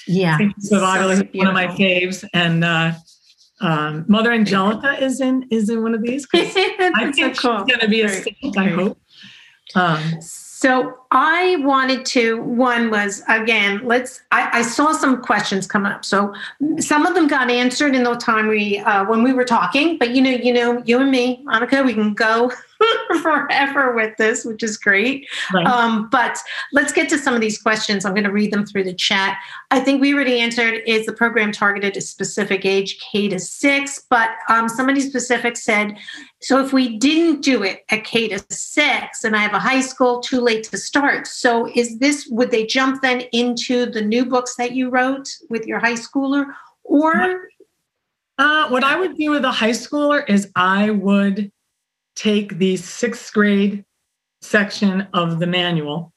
yeah, 0.07 0.39
so 0.59 0.81
one 0.81 1.47
of 1.47 1.55
my 1.55 1.67
faves. 1.69 2.27
And 2.33 2.65
uh, 2.65 2.93
um, 3.61 4.05
Mother 4.09 4.33
Angelica 4.33 5.03
is 5.03 5.21
in 5.21 5.47
is 5.51 5.69
in 5.69 5.83
one 5.83 5.95
of 5.95 6.03
these. 6.03 6.27
I 6.35 7.13
think 7.13 7.37
so 7.37 7.49
cool. 7.49 7.67
she's 7.67 7.77
going 7.77 7.81
to 7.81 7.89
be 7.89 8.03
a 8.03 8.09
saint. 8.09 8.57
I 8.57 8.69
hope. 8.69 8.99
Um, 9.75 10.21
so 10.61 10.99
I 11.11 11.57
wanted 11.61 12.05
to, 12.05 12.43
one 12.43 12.91
was 12.91 13.23
again, 13.31 13.81
let's, 13.83 14.21
I, 14.31 14.59
I, 14.59 14.61
saw 14.61 14.93
some 14.93 15.23
questions 15.23 15.67
come 15.67 15.87
up. 15.87 16.05
So 16.05 16.35
some 16.77 17.07
of 17.07 17.15
them 17.15 17.29
got 17.29 17.51
answered 17.51 17.95
in 17.95 18.03
the 18.03 18.15
time 18.17 18.47
we, 18.47 18.79
uh, 18.81 19.07
when 19.07 19.23
we 19.23 19.33
were 19.33 19.47
talking, 19.47 19.97
but 19.97 20.11
you 20.11 20.21
know, 20.21 20.29
you 20.29 20.53
know, 20.53 20.83
you 20.85 20.99
and 20.99 21.11
me, 21.11 21.41
Monica, 21.45 21.83
we 21.83 21.95
can 21.95 22.13
go 22.13 22.53
forever 23.23 23.95
with 23.95 24.17
this, 24.17 24.45
which 24.45 24.63
is 24.63 24.77
great. 24.77 25.29
Right. 25.53 25.67
Um, 25.67 26.09
but 26.11 26.39
let's 26.73 26.93
get 26.93 27.09
to 27.11 27.19
some 27.19 27.35
of 27.35 27.41
these 27.41 27.61
questions. 27.61 28.05
I'm 28.05 28.15
going 28.15 28.25
to 28.25 28.33
read 28.33 28.53
them 28.53 28.65
through 28.65 28.85
the 28.85 28.95
chat. 28.95 29.39
I 29.71 29.81
think 29.81 30.01
we 30.01 30.15
already 30.15 30.41
answered 30.41 30.83
is 30.87 31.07
the 31.07 31.13
program 31.13 31.53
targeted 31.53 31.97
a 31.97 32.01
specific 32.01 32.65
age, 32.65 32.99
K 33.01 33.29
to 33.29 33.39
six? 33.39 34.05
But 34.09 34.31
um, 34.49 34.69
somebody 34.69 35.01
specific 35.01 35.57
said, 35.57 35.97
so 36.41 36.65
if 36.65 36.73
we 36.73 36.99
didn't 36.99 37.43
do 37.43 37.63
it 37.63 37.85
at 37.91 38.05
K 38.05 38.29
to 38.29 38.43
six 38.51 39.25
and 39.25 39.37
I 39.37 39.41
have 39.41 39.55
a 39.55 39.59
high 39.59 39.81
school, 39.81 40.21
too 40.21 40.41
late 40.41 40.65
to 40.65 40.79
start. 40.79 41.27
So 41.27 41.69
is 41.75 41.99
this, 41.99 42.27
would 42.29 42.51
they 42.51 42.67
jump 42.67 43.03
then 43.03 43.23
into 43.33 43.87
the 43.87 44.03
new 44.03 44.25
books 44.25 44.57
that 44.57 44.73
you 44.73 44.91
wrote 44.91 45.29
with 45.49 45.67
your 45.67 45.79
high 45.79 45.95
schooler? 45.95 46.47
Or 46.85 47.49
uh, 48.39 48.69
what 48.69 48.85
I 48.85 48.99
would 48.99 49.17
do 49.17 49.31
with 49.31 49.45
a 49.45 49.53
high 49.53 49.71
schooler 49.71 50.29
is 50.29 50.51
I 50.57 50.91
would 50.91 51.53
take 52.21 52.59
the 52.59 52.77
sixth 52.77 53.33
grade 53.33 53.83
section 54.43 55.07
of 55.15 55.41
the 55.41 55.47
manual 55.47 56.13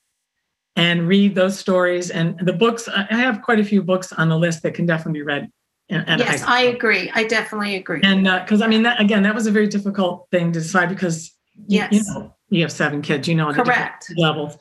and 0.75 1.07
read 1.07 1.33
those 1.33 1.57
stories 1.57 2.09
and 2.09 2.37
the 2.39 2.51
books. 2.51 2.89
I 2.89 3.05
have 3.09 3.41
quite 3.41 3.59
a 3.59 3.63
few 3.63 3.81
books 3.81 4.11
on 4.11 4.27
the 4.27 4.37
list 4.37 4.63
that 4.63 4.73
can 4.73 4.85
definitely 4.85 5.19
be 5.19 5.23
read. 5.23 5.49
yes, 5.89 6.43
I 6.43 6.61
agree. 6.61 7.09
I 7.13 7.23
definitely 7.23 7.75
agree. 7.75 8.01
And 8.03 8.23
because 8.23 8.61
uh, 8.61 8.65
I 8.65 8.67
mean, 8.67 8.83
that 8.83 8.99
again, 8.99 9.23
that 9.23 9.33
was 9.33 9.47
a 9.47 9.51
very 9.51 9.67
difficult 9.67 10.27
thing 10.29 10.51
to 10.51 10.59
decide 10.59 10.89
because 10.89 11.31
yes. 11.67 11.93
you 11.93 12.03
know 12.05 12.33
you 12.49 12.61
have 12.61 12.71
seven 12.71 13.01
kids, 13.01 13.27
you 13.27 13.35
know, 13.35 13.53
Correct. 13.53 14.11
levels. 14.17 14.57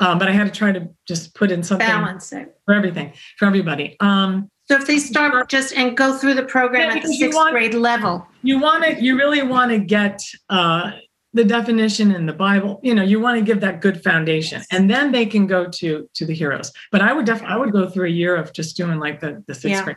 Um, 0.00 0.18
but 0.18 0.28
I 0.28 0.32
had 0.32 0.52
to 0.52 0.58
try 0.58 0.72
to 0.72 0.88
just 1.06 1.34
put 1.34 1.50
in 1.50 1.62
something 1.62 1.86
Balance 1.86 2.32
it. 2.32 2.56
for 2.64 2.74
everything, 2.74 3.12
for 3.38 3.44
everybody. 3.44 3.96
Um, 4.00 4.50
So 4.68 4.76
if 4.76 4.86
they 4.86 4.98
start 4.98 5.48
just 5.48 5.72
and 5.74 5.96
go 5.96 6.16
through 6.18 6.34
the 6.34 6.42
program 6.42 6.90
Yeah, 6.90 6.96
at 6.96 7.02
the 7.04 7.12
sixth 7.14 7.36
want- 7.36 7.52
grade 7.52 7.74
level, 7.74 8.26
you 8.42 8.58
want 8.58 8.84
to, 8.84 9.00
you 9.02 9.16
really 9.16 9.42
want 9.42 9.70
to 9.70 9.78
get 9.78 10.20
uh, 10.50 10.90
the 11.34 11.44
definition 11.44 12.10
in 12.12 12.26
the 12.26 12.32
Bible. 12.32 12.80
You 12.82 12.94
know, 12.94 13.02
you 13.04 13.20
want 13.20 13.38
to 13.38 13.44
give 13.44 13.60
that 13.60 13.80
good 13.80 14.02
foundation, 14.02 14.62
and 14.72 14.90
then 14.90 15.12
they 15.12 15.26
can 15.26 15.46
go 15.46 15.66
to 15.66 16.08
to 16.14 16.26
the 16.26 16.34
heroes. 16.34 16.72
But 16.90 17.00
I 17.02 17.12
would 17.12 17.26
definitely, 17.26 17.54
I 17.54 17.58
would 17.58 17.72
go 17.72 17.88
through 17.88 18.06
a 18.06 18.10
year 18.10 18.34
of 18.34 18.52
just 18.52 18.76
doing 18.76 18.98
like 18.98 19.20
the 19.20 19.42
the 19.46 19.54
sixth 19.54 19.68
Yeah. 19.78 19.84
grade. 19.84 19.96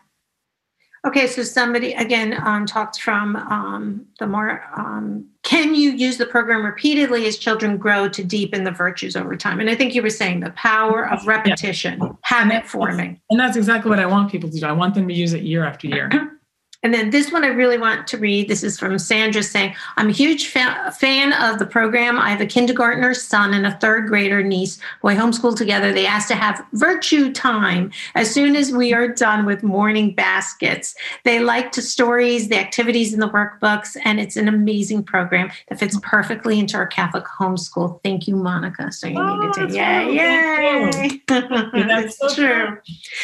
Okay, 1.05 1.27
so 1.27 1.43
somebody 1.43 1.93
again 1.93 2.37
um, 2.45 2.65
talked 2.65 3.01
from 3.01 3.35
um, 3.37 4.05
the 4.19 4.27
more. 4.27 4.63
Um, 4.75 5.25
can 5.43 5.73
you 5.73 5.91
use 5.91 6.17
the 6.17 6.25
program 6.25 6.65
repeatedly 6.65 7.25
as 7.25 7.37
children 7.37 7.77
grow 7.77 8.09
to 8.09 8.23
deepen 8.23 8.65
the 8.65 8.71
virtues 8.71 9.15
over 9.15 9.35
time? 9.37 9.61
And 9.61 9.69
I 9.69 9.75
think 9.75 9.95
you 9.95 10.01
were 10.01 10.09
saying 10.09 10.41
the 10.41 10.51
power 10.51 11.07
of 11.07 11.25
repetition, 11.25 12.17
habit 12.21 12.67
forming. 12.67 13.19
And 13.29 13.39
that's 13.39 13.55
exactly 13.55 13.89
what 13.89 13.99
I 13.99 14.05
want 14.05 14.29
people 14.29 14.49
to 14.49 14.59
do. 14.59 14.65
I 14.65 14.73
want 14.73 14.93
them 14.93 15.07
to 15.07 15.13
use 15.13 15.33
it 15.33 15.43
year 15.43 15.63
after 15.63 15.87
year. 15.87 16.09
And 16.81 16.93
then 16.93 17.09
this 17.09 17.29
one 17.29 17.43
I 17.43 17.47
really 17.47 17.77
want 17.77 18.07
to 18.07 18.17
read. 18.17 18.47
This 18.47 18.63
is 18.63 18.79
from 18.79 18.97
Sandra 18.97 19.43
saying, 19.43 19.75
I'm 19.97 20.07
a 20.07 20.13
huge 20.13 20.47
fa- 20.47 20.95
fan 20.97 21.33
of 21.33 21.59
the 21.59 21.65
program. 21.65 22.17
I 22.17 22.29
have 22.29 22.39
a 22.39 22.45
kindergartner 22.45 23.13
son 23.13 23.53
and 23.53 23.67
a 23.67 23.75
third 23.79 24.07
grader 24.07 24.41
niece 24.41 24.79
who 25.01 25.09
I 25.09 25.15
homeschool 25.15 25.57
together. 25.57 25.91
They 25.91 26.05
asked 26.05 26.29
to 26.29 26.35
have 26.35 26.65
virtue 26.71 27.33
time 27.33 27.91
as 28.15 28.31
soon 28.33 28.55
as 28.55 28.71
we 28.71 28.93
are 28.93 29.09
done 29.09 29.45
with 29.45 29.61
morning 29.61 30.15
baskets. 30.15 30.95
They 31.25 31.41
like 31.41 31.73
the 31.73 31.81
stories, 31.81 32.47
the 32.47 32.57
activities 32.57 33.13
in 33.13 33.19
the 33.19 33.29
workbooks, 33.29 33.97
and 34.05 34.17
it's 34.19 34.37
an 34.37 34.47
amazing 34.47 35.03
program 35.03 35.51
that 35.67 35.79
fits 35.79 35.99
perfectly 36.01 36.59
into 36.59 36.77
our 36.77 36.87
Catholic 36.87 37.25
homeschool. 37.25 38.01
Thank 38.03 38.25
you, 38.25 38.37
Monica. 38.37 38.89
So 38.93 39.07
you 39.07 39.19
Oh, 39.19 39.35
needed 39.35 39.53
to, 39.53 39.59
that's 39.61 39.75
yay, 39.75 40.13
yay. 40.15 41.21
That's 41.27 41.49
it's 42.05 42.17
so 42.19 42.29
true. 42.33 42.77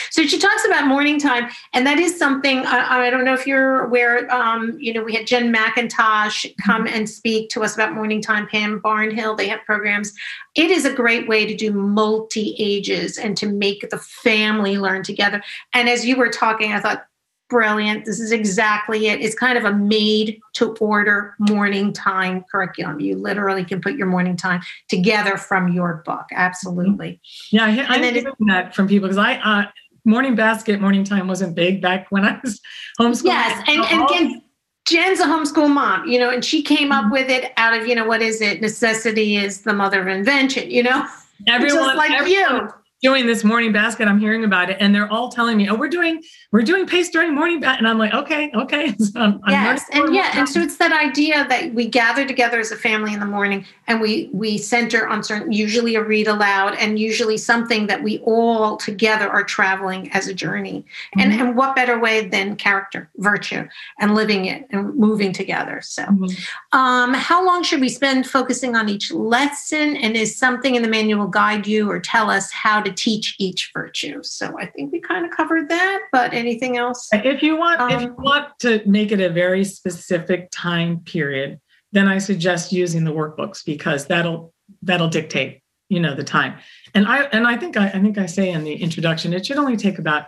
So 0.09 0.23
she 0.25 0.37
talks 0.39 0.65
about 0.65 0.87
morning 0.87 1.19
time, 1.19 1.49
and 1.73 1.87
that 1.87 1.99
is 1.99 2.19
something 2.19 2.65
I, 2.65 3.05
I 3.05 3.09
don't 3.09 3.23
know 3.23 3.33
if 3.33 3.44
you're 3.45 3.85
aware. 3.85 4.31
Um, 4.33 4.77
you 4.79 4.93
know, 4.93 5.03
we 5.03 5.13
had 5.13 5.27
Jen 5.27 5.53
Mackintosh 5.53 6.45
come 6.65 6.87
and 6.87 7.09
speak 7.09 7.49
to 7.49 7.63
us 7.63 7.75
about 7.75 7.93
morning 7.93 8.21
time. 8.21 8.47
Pam 8.47 8.81
Barnhill, 8.81 9.37
they 9.37 9.47
have 9.47 9.59
programs. 9.65 10.13
It 10.55 10.71
is 10.71 10.85
a 10.85 10.93
great 10.93 11.27
way 11.27 11.45
to 11.45 11.55
do 11.55 11.71
multi 11.71 12.55
ages 12.59 13.17
and 13.17 13.35
to 13.37 13.47
make 13.47 13.89
the 13.89 13.97
family 13.97 14.77
learn 14.77 15.03
together. 15.03 15.43
And 15.73 15.89
as 15.89 16.05
you 16.05 16.17
were 16.17 16.29
talking, 16.29 16.73
I 16.73 16.79
thought, 16.79 17.05
brilliant. 17.49 18.05
This 18.05 18.19
is 18.19 18.31
exactly 18.31 19.07
it. 19.07 19.21
It's 19.21 19.35
kind 19.35 19.57
of 19.57 19.65
a 19.65 19.73
made 19.73 20.39
to 20.53 20.75
order 20.79 21.35
morning 21.39 21.93
time 21.93 22.43
curriculum. 22.51 22.99
You 22.99 23.15
literally 23.15 23.63
can 23.63 23.81
put 23.81 23.95
your 23.95 24.07
morning 24.07 24.35
time 24.35 24.61
together 24.89 25.37
from 25.37 25.71
your 25.71 26.01
book. 26.05 26.25
Absolutely. 26.31 27.21
Yeah, 27.51 27.65
I, 27.65 27.67
I 27.67 27.95
And 27.95 28.03
then 28.03 28.13
hear 28.15 28.33
that 28.47 28.75
from 28.75 28.87
people 28.87 29.07
because 29.07 29.17
I 29.17 29.35
uh, 29.35 29.65
morning 30.05 30.35
basket, 30.35 30.79
morning 30.79 31.03
time 31.03 31.27
wasn't 31.27 31.55
big 31.55 31.81
back 31.81 32.07
when 32.11 32.23
I 32.23 32.39
was 32.43 32.61
homeschooling. 32.99 33.25
Yes, 33.25 33.63
and, 33.67 33.83
and 33.85 34.03
again, 34.03 34.41
Jen's 34.85 35.19
a 35.19 35.25
homeschool 35.25 35.73
mom, 35.73 36.07
you 36.07 36.19
know, 36.19 36.29
and 36.29 36.45
she 36.45 36.61
came 36.61 36.91
up 36.91 37.05
mm-hmm. 37.05 37.11
with 37.11 37.29
it 37.29 37.51
out 37.57 37.77
of, 37.77 37.87
you 37.87 37.95
know, 37.95 38.05
what 38.05 38.21
is 38.21 38.39
it? 38.39 38.61
Necessity 38.61 39.35
is 39.35 39.61
the 39.61 39.73
mother 39.73 40.01
of 40.01 40.07
invention, 40.07 40.69
you 40.69 40.83
know, 40.83 41.05
everyone 41.47 41.83
just 41.83 41.97
like 41.97 42.11
everyone 42.11 42.61
you. 42.61 42.73
Doing 43.05 43.27
this 43.27 43.43
morning 43.43 43.71
basket. 43.71 44.07
I'm 44.07 44.19
hearing 44.19 44.43
about 44.45 44.71
it, 44.71 44.77
and 44.79 44.93
they're 44.93 45.11
all 45.11 45.29
telling 45.29 45.57
me, 45.57 45.69
"Oh, 45.69 45.75
we're 45.75 45.89
doing 45.99 46.23
we're 46.51 46.63
doing 46.63 46.87
pace 46.87 47.11
during 47.11 47.35
morning 47.35 47.59
basket," 47.59 47.81
and 47.81 47.87
I'm 47.87 47.99
like, 47.99 48.13
"Okay, 48.13 48.51
okay." 48.55 48.95
So 49.05 49.19
I'm, 49.19 49.39
I'm 49.43 49.51
Yes, 49.53 49.83
and 49.91 50.05
more 50.05 50.13
yeah, 50.13 50.31
and 50.39 50.49
so 50.49 50.59
it's 50.59 50.77
that 50.77 50.91
idea 50.91 51.45
that 51.47 51.73
we 51.75 51.85
gather 51.87 52.25
together 52.25 52.59
as 52.59 52.71
a 52.71 52.75
family 52.75 53.13
in 53.13 53.19
the 53.19 53.25
morning, 53.37 53.63
and 53.87 54.01
we 54.01 54.29
we 54.33 54.57
center 54.57 55.07
on 55.07 55.21
certain, 55.23 55.51
usually 55.51 55.93
a 55.95 56.03
read 56.03 56.27
aloud, 56.27 56.73
and 56.75 56.97
usually 56.97 57.37
something 57.37 57.85
that 57.87 58.01
we 58.01 58.13
all 58.19 58.77
together 58.77 59.29
are 59.29 59.43
traveling 59.43 60.11
as 60.11 60.27
a 60.27 60.33
journey. 60.33 60.83
And 61.19 61.31
Mhm. 61.31 61.39
and 61.39 61.55
what 61.55 61.75
better 61.75 61.99
way 61.99 62.27
than 62.27 62.55
character, 62.55 63.01
virtue, 63.17 63.63
and 63.99 64.15
living 64.15 64.45
it 64.45 64.65
and 64.71 64.95
moving 64.95 65.31
together. 65.31 65.77
So. 65.83 66.03
Mhm. 66.03 66.29
Um, 66.71 67.13
how 67.13 67.45
long 67.45 67.61
should 67.63 67.81
we 67.81 67.89
spend 67.89 68.27
focusing 68.27 68.75
on 68.75 68.89
each 68.89 69.11
lesson? 69.11 69.95
And 70.03 70.15
is 70.17 70.35
something 70.35 70.73
in 70.75 70.81
the 70.81 70.89
manual 70.89 71.27
guide 71.27 71.67
you 71.67 71.89
or 71.89 71.99
tell 71.99 72.29
us 72.37 72.51
how 72.51 72.81
to 72.81 72.91
teach 72.95 73.35
each 73.39 73.71
virtue? 73.73 74.21
So 74.23 74.57
I 74.59 74.65
think 74.65 74.91
we 74.91 74.99
kind 74.99 75.25
of 75.25 75.31
covered 75.31 75.69
that, 75.69 75.99
but 76.11 76.33
anything 76.33 76.77
else? 76.77 77.07
If 77.11 77.43
you 77.43 77.57
want, 77.57 77.81
if 77.91 78.01
you 78.01 78.07
Um, 78.09 78.15
want 78.17 78.47
to 78.59 78.81
make 78.85 79.11
it 79.11 79.19
a 79.19 79.29
very 79.29 79.63
specific 79.63 80.49
time 80.51 80.99
period, 81.01 81.59
then 81.91 82.07
I 82.07 82.17
suggest 82.17 82.71
using 82.71 83.03
the 83.03 83.11
workbooks 83.13 83.63
because 83.65 84.05
that'll 84.07 84.53
that'll 84.81 85.09
dictate, 85.09 85.61
you 85.89 85.99
know, 85.99 86.15
the 86.15 86.23
time. 86.23 86.55
And 86.93 87.07
I 87.07 87.23
and 87.25 87.47
I 87.47 87.57
think 87.57 87.77
I, 87.77 87.87
I 87.87 87.99
think 88.01 88.17
I 88.17 88.25
say 88.25 88.51
in 88.51 88.63
the 88.63 88.73
introduction, 88.73 89.33
it 89.33 89.45
should 89.45 89.57
only 89.57 89.77
take 89.77 89.99
about 89.99 90.25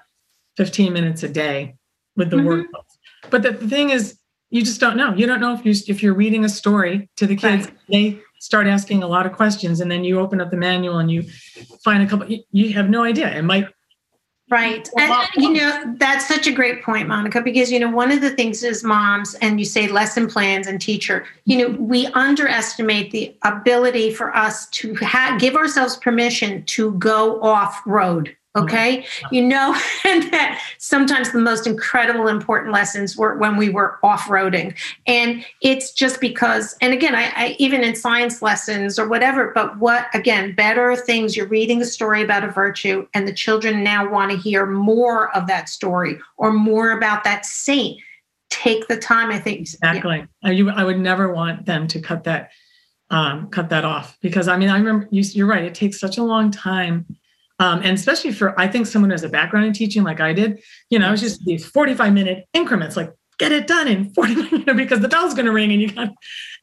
15 0.57 0.93
minutes 0.93 1.23
a 1.23 1.29
day 1.29 1.75
with 2.15 2.29
the 2.29 2.37
Mhm. 2.37 2.45
workbooks. 2.47 3.29
But 3.29 3.43
the, 3.43 3.51
the 3.51 3.67
thing 3.67 3.89
is, 3.89 4.17
you 4.49 4.61
just 4.63 4.79
don't 4.79 4.95
know. 4.95 5.13
You 5.13 5.25
don't 5.27 5.41
know 5.41 5.53
if 5.53 5.65
you 5.65 5.73
if 5.93 6.01
you're 6.01 6.13
reading 6.13 6.45
a 6.45 6.49
story 6.49 7.09
to 7.17 7.27
the 7.27 7.35
kids, 7.35 7.67
Right. 7.67 7.77
they 7.89 8.19
start 8.39 8.67
asking 8.67 9.03
a 9.03 9.07
lot 9.07 9.25
of 9.25 9.33
questions, 9.33 9.79
and 9.79 9.89
then 9.89 10.03
you 10.03 10.19
open 10.19 10.41
up 10.41 10.51
the 10.51 10.57
manual 10.57 10.99
and 10.99 11.11
you 11.11 11.23
find 11.83 12.03
a 12.03 12.07
couple. 12.07 12.27
You, 12.51 12.73
have 12.73 12.89
no 12.89 13.03
idea. 13.03 13.35
It 13.35 13.43
might 13.43 13.67
Right. 14.49 14.87
And, 14.97 15.13
you 15.35 15.51
know, 15.51 15.95
that's 15.97 16.25
such 16.25 16.47
a 16.47 16.53
great 16.53 16.81
point, 16.81 17.09
Monica, 17.09 17.41
because, 17.41 17.69
you 17.69 17.79
know, 17.79 17.89
one 17.89 18.13
of 18.13 18.21
the 18.21 18.29
things 18.29 18.63
is 18.63 18.81
moms, 18.81 19.33
and 19.35 19.59
you 19.59 19.65
say 19.65 19.89
lesson 19.89 20.27
plans 20.27 20.67
and 20.67 20.79
teacher, 20.79 21.25
you 21.43 21.57
know, 21.57 21.75
we 21.77 22.07
underestimate 22.07 23.11
the 23.11 23.35
ability 23.43 24.13
for 24.13 24.33
us 24.35 24.69
to 24.69 24.95
ha- 24.95 25.35
give 25.37 25.55
ourselves 25.55 25.97
permission 25.97 26.63
to 26.63 26.93
go 26.93 27.41
off 27.41 27.81
road. 27.85 28.35
Okay. 28.57 29.05
You 29.31 29.43
know, 29.43 29.75
and 30.05 30.23
that 30.31 30.61
sometimes 30.77 31.31
the 31.31 31.39
most 31.39 31.67
incredible, 31.67 32.27
important 32.27 32.73
lessons 32.73 33.15
were 33.15 33.37
when 33.37 33.57
we 33.57 33.69
were 33.69 33.99
off 34.03 34.23
roading. 34.23 34.75
And 35.05 35.45
it's 35.61 35.91
just 35.91 36.19
because, 36.19 36.75
and 36.81 36.93
again, 36.93 37.15
I, 37.15 37.31
I 37.35 37.55
even 37.59 37.83
in 37.83 37.95
science 37.95 38.41
lessons 38.41 38.97
or 38.97 39.07
whatever, 39.07 39.51
but 39.53 39.77
what 39.79 40.07
again, 40.13 40.55
better 40.55 40.95
things, 40.95 41.37
you're 41.37 41.47
reading 41.47 41.81
a 41.81 41.85
story 41.85 42.23
about 42.23 42.43
a 42.43 42.49
virtue, 42.49 43.07
and 43.13 43.27
the 43.27 43.33
children 43.33 43.83
now 43.83 44.09
want 44.09 44.31
to 44.31 44.37
hear 44.37 44.65
more 44.65 45.35
of 45.35 45.47
that 45.47 45.69
story 45.69 46.17
or 46.37 46.51
more 46.51 46.91
about 46.91 47.23
that 47.23 47.45
saint. 47.45 47.99
Take 48.49 48.87
the 48.87 48.97
time, 48.97 49.29
I 49.29 49.39
think. 49.39 49.59
Exactly. 49.59 50.25
I, 50.43 50.51
you, 50.51 50.69
I 50.69 50.83
would 50.83 50.99
never 50.99 51.31
want 51.31 51.65
them 51.65 51.87
to 51.87 51.99
cut 51.99 52.23
that 52.23 52.51
um, 53.09 53.49
cut 53.49 53.69
that 53.69 53.85
off 53.85 54.17
because 54.21 54.47
I 54.47 54.57
mean 54.57 54.69
I 54.69 54.77
remember 54.77 55.07
you, 55.11 55.21
you're 55.21 55.47
right. 55.47 55.63
It 55.63 55.75
takes 55.75 55.99
such 55.99 56.17
a 56.17 56.23
long 56.23 56.51
time, 56.51 57.05
um, 57.59 57.79
and 57.83 57.97
especially 57.97 58.31
for 58.31 58.59
I 58.59 58.67
think 58.67 58.87
someone 58.87 59.09
who 59.09 59.13
has 59.13 59.23
a 59.23 59.29
background 59.29 59.65
in 59.65 59.73
teaching 59.73 60.03
like 60.03 60.19
I 60.19 60.33
did. 60.33 60.61
You 60.89 60.99
know, 60.99 61.11
it's 61.11 61.21
just 61.21 61.43
these 61.45 61.65
45 61.65 62.13
minute 62.13 62.45
increments. 62.53 62.95
Like 62.95 63.11
get 63.39 63.51
it 63.51 63.67
done 63.67 63.87
in 63.87 64.13
40 64.13 64.35
minutes 64.51 64.73
because 64.75 64.99
the 64.99 65.09
bell's 65.09 65.33
going 65.33 65.45
to 65.45 65.51
ring 65.51 65.71
and 65.71 65.81
you 65.81 65.91
got. 65.91 66.09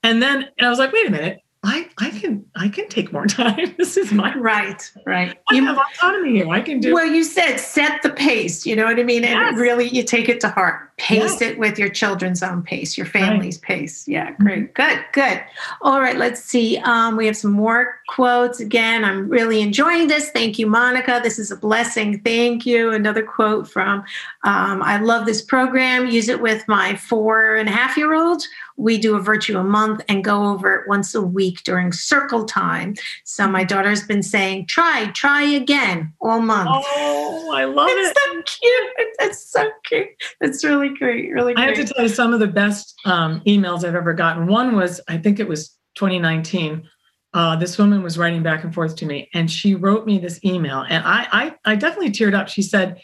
And 0.02 0.22
then 0.22 0.48
and 0.58 0.66
I 0.66 0.70
was 0.70 0.78
like, 0.78 0.92
wait 0.92 1.08
a 1.08 1.10
minute. 1.10 1.38
I, 1.66 1.88
I 1.98 2.10
can 2.10 2.44
I 2.56 2.68
can 2.68 2.88
take 2.88 3.12
more 3.12 3.26
time. 3.42 3.74
This 3.78 3.96
is 3.96 4.12
my 4.12 4.36
Right, 4.36 4.90
right. 5.06 5.38
I 5.48 5.54
You- 5.54 5.64
have 5.64 5.78
autonomy 5.78 6.32
here. 6.36 6.48
I 6.48 6.60
can 6.60 6.78
do 6.80 6.92
well, 6.92 7.06
you 7.06 7.24
said 7.24 7.56
set 7.56 8.02
the 8.02 8.10
pace, 8.10 8.66
you 8.66 8.76
know 8.76 8.84
what 8.84 8.98
I 9.00 9.02
mean? 9.02 9.24
And 9.24 9.40
Yes. 9.40 9.56
really 9.58 9.88
you 9.88 10.02
take 10.02 10.28
it 10.28 10.40
to 10.42 10.48
heart. 10.48 10.90
Pace 10.96 11.42
it 11.42 11.58
with 11.58 11.76
your 11.76 11.88
children's 11.88 12.40
own 12.40 12.62
pace, 12.62 12.96
your 12.96 13.06
family's 13.06 13.58
pace. 13.58 14.06
Yeah, 14.06 14.30
great. 14.38 14.74
Good, 14.74 15.04
good. 15.12 15.42
All 15.82 16.00
right, 16.00 16.16
let's 16.16 16.40
see. 16.40 16.78
Um, 16.84 17.16
we 17.16 17.26
have 17.26 17.36
some 17.36 17.50
more 17.50 17.96
quotes. 18.06 18.60
Again, 18.60 19.04
I'm 19.04 19.28
really 19.28 19.60
enjoying 19.60 20.06
this. 20.06 20.30
Thank 20.30 20.56
you, 20.56 20.68
Monica. 20.68 21.18
This 21.20 21.40
is 21.40 21.50
a 21.50 21.56
blessing. 21.56 22.20
Thank 22.20 22.64
you. 22.64 22.92
Another 22.92 23.24
quote 23.24 23.68
from 23.68 24.04
um, 24.44 24.82
I 24.84 25.00
love 25.00 25.26
this 25.26 25.42
program. 25.42 26.06
Use 26.06 26.28
it 26.28 26.40
with 26.40 26.62
my 26.68 26.94
four 26.94 27.56
and 27.56 27.68
a 27.68 27.72
half 27.72 27.96
year 27.96 28.14
old. 28.14 28.44
We 28.76 28.98
do 28.98 29.16
a 29.16 29.20
virtue 29.20 29.58
a 29.58 29.64
month 29.64 30.02
and 30.08 30.24
go 30.24 30.46
over 30.46 30.74
it 30.74 30.88
once 30.88 31.14
a 31.14 31.22
week 31.22 31.62
during 31.64 31.92
circle 31.92 32.44
time. 32.44 32.94
So 33.24 33.46
my 33.46 33.64
daughter's 33.64 34.06
been 34.06 34.22
saying, 34.22 34.66
try, 34.66 35.10
try 35.14 35.42
again 35.42 36.12
all 36.20 36.40
month. 36.40 36.70
Oh, 36.72 37.52
I 37.54 37.64
love 37.64 37.88
it. 37.88 37.92
It's 37.92 38.20
so 38.20 38.42
cute. 38.60 39.08
That's 39.18 39.50
so 39.50 39.70
cute. 39.84 40.08
That's 40.40 40.64
really 40.64 40.88
great. 40.88 41.32
Really 41.32 41.52
I 41.56 41.66
great. 41.66 41.76
have 41.76 41.86
to 41.86 41.94
tell 41.94 42.02
you 42.02 42.08
some 42.08 42.32
of 42.32 42.40
the 42.40 42.48
best 42.48 42.94
um, 43.04 43.40
emails 43.46 43.84
I've 43.84 43.94
ever 43.94 44.12
gotten. 44.12 44.46
One 44.46 44.74
was, 44.74 45.00
I 45.08 45.18
think 45.18 45.38
it 45.38 45.48
was 45.48 45.76
2019. 45.94 46.88
Uh, 47.34 47.56
this 47.56 47.78
woman 47.78 48.02
was 48.02 48.16
writing 48.16 48.42
back 48.44 48.62
and 48.62 48.72
forth 48.72 48.94
to 48.94 49.06
me, 49.06 49.28
and 49.34 49.50
she 49.50 49.74
wrote 49.74 50.06
me 50.06 50.20
this 50.20 50.38
email, 50.44 50.84
and 50.88 51.02
I, 51.04 51.26
I, 51.32 51.72
I 51.72 51.74
definitely 51.74 52.12
teared 52.12 52.32
up. 52.32 52.46
She 52.46 52.62
said, 52.62 53.00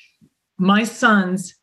"My 0.56 0.84
sons 0.84 1.56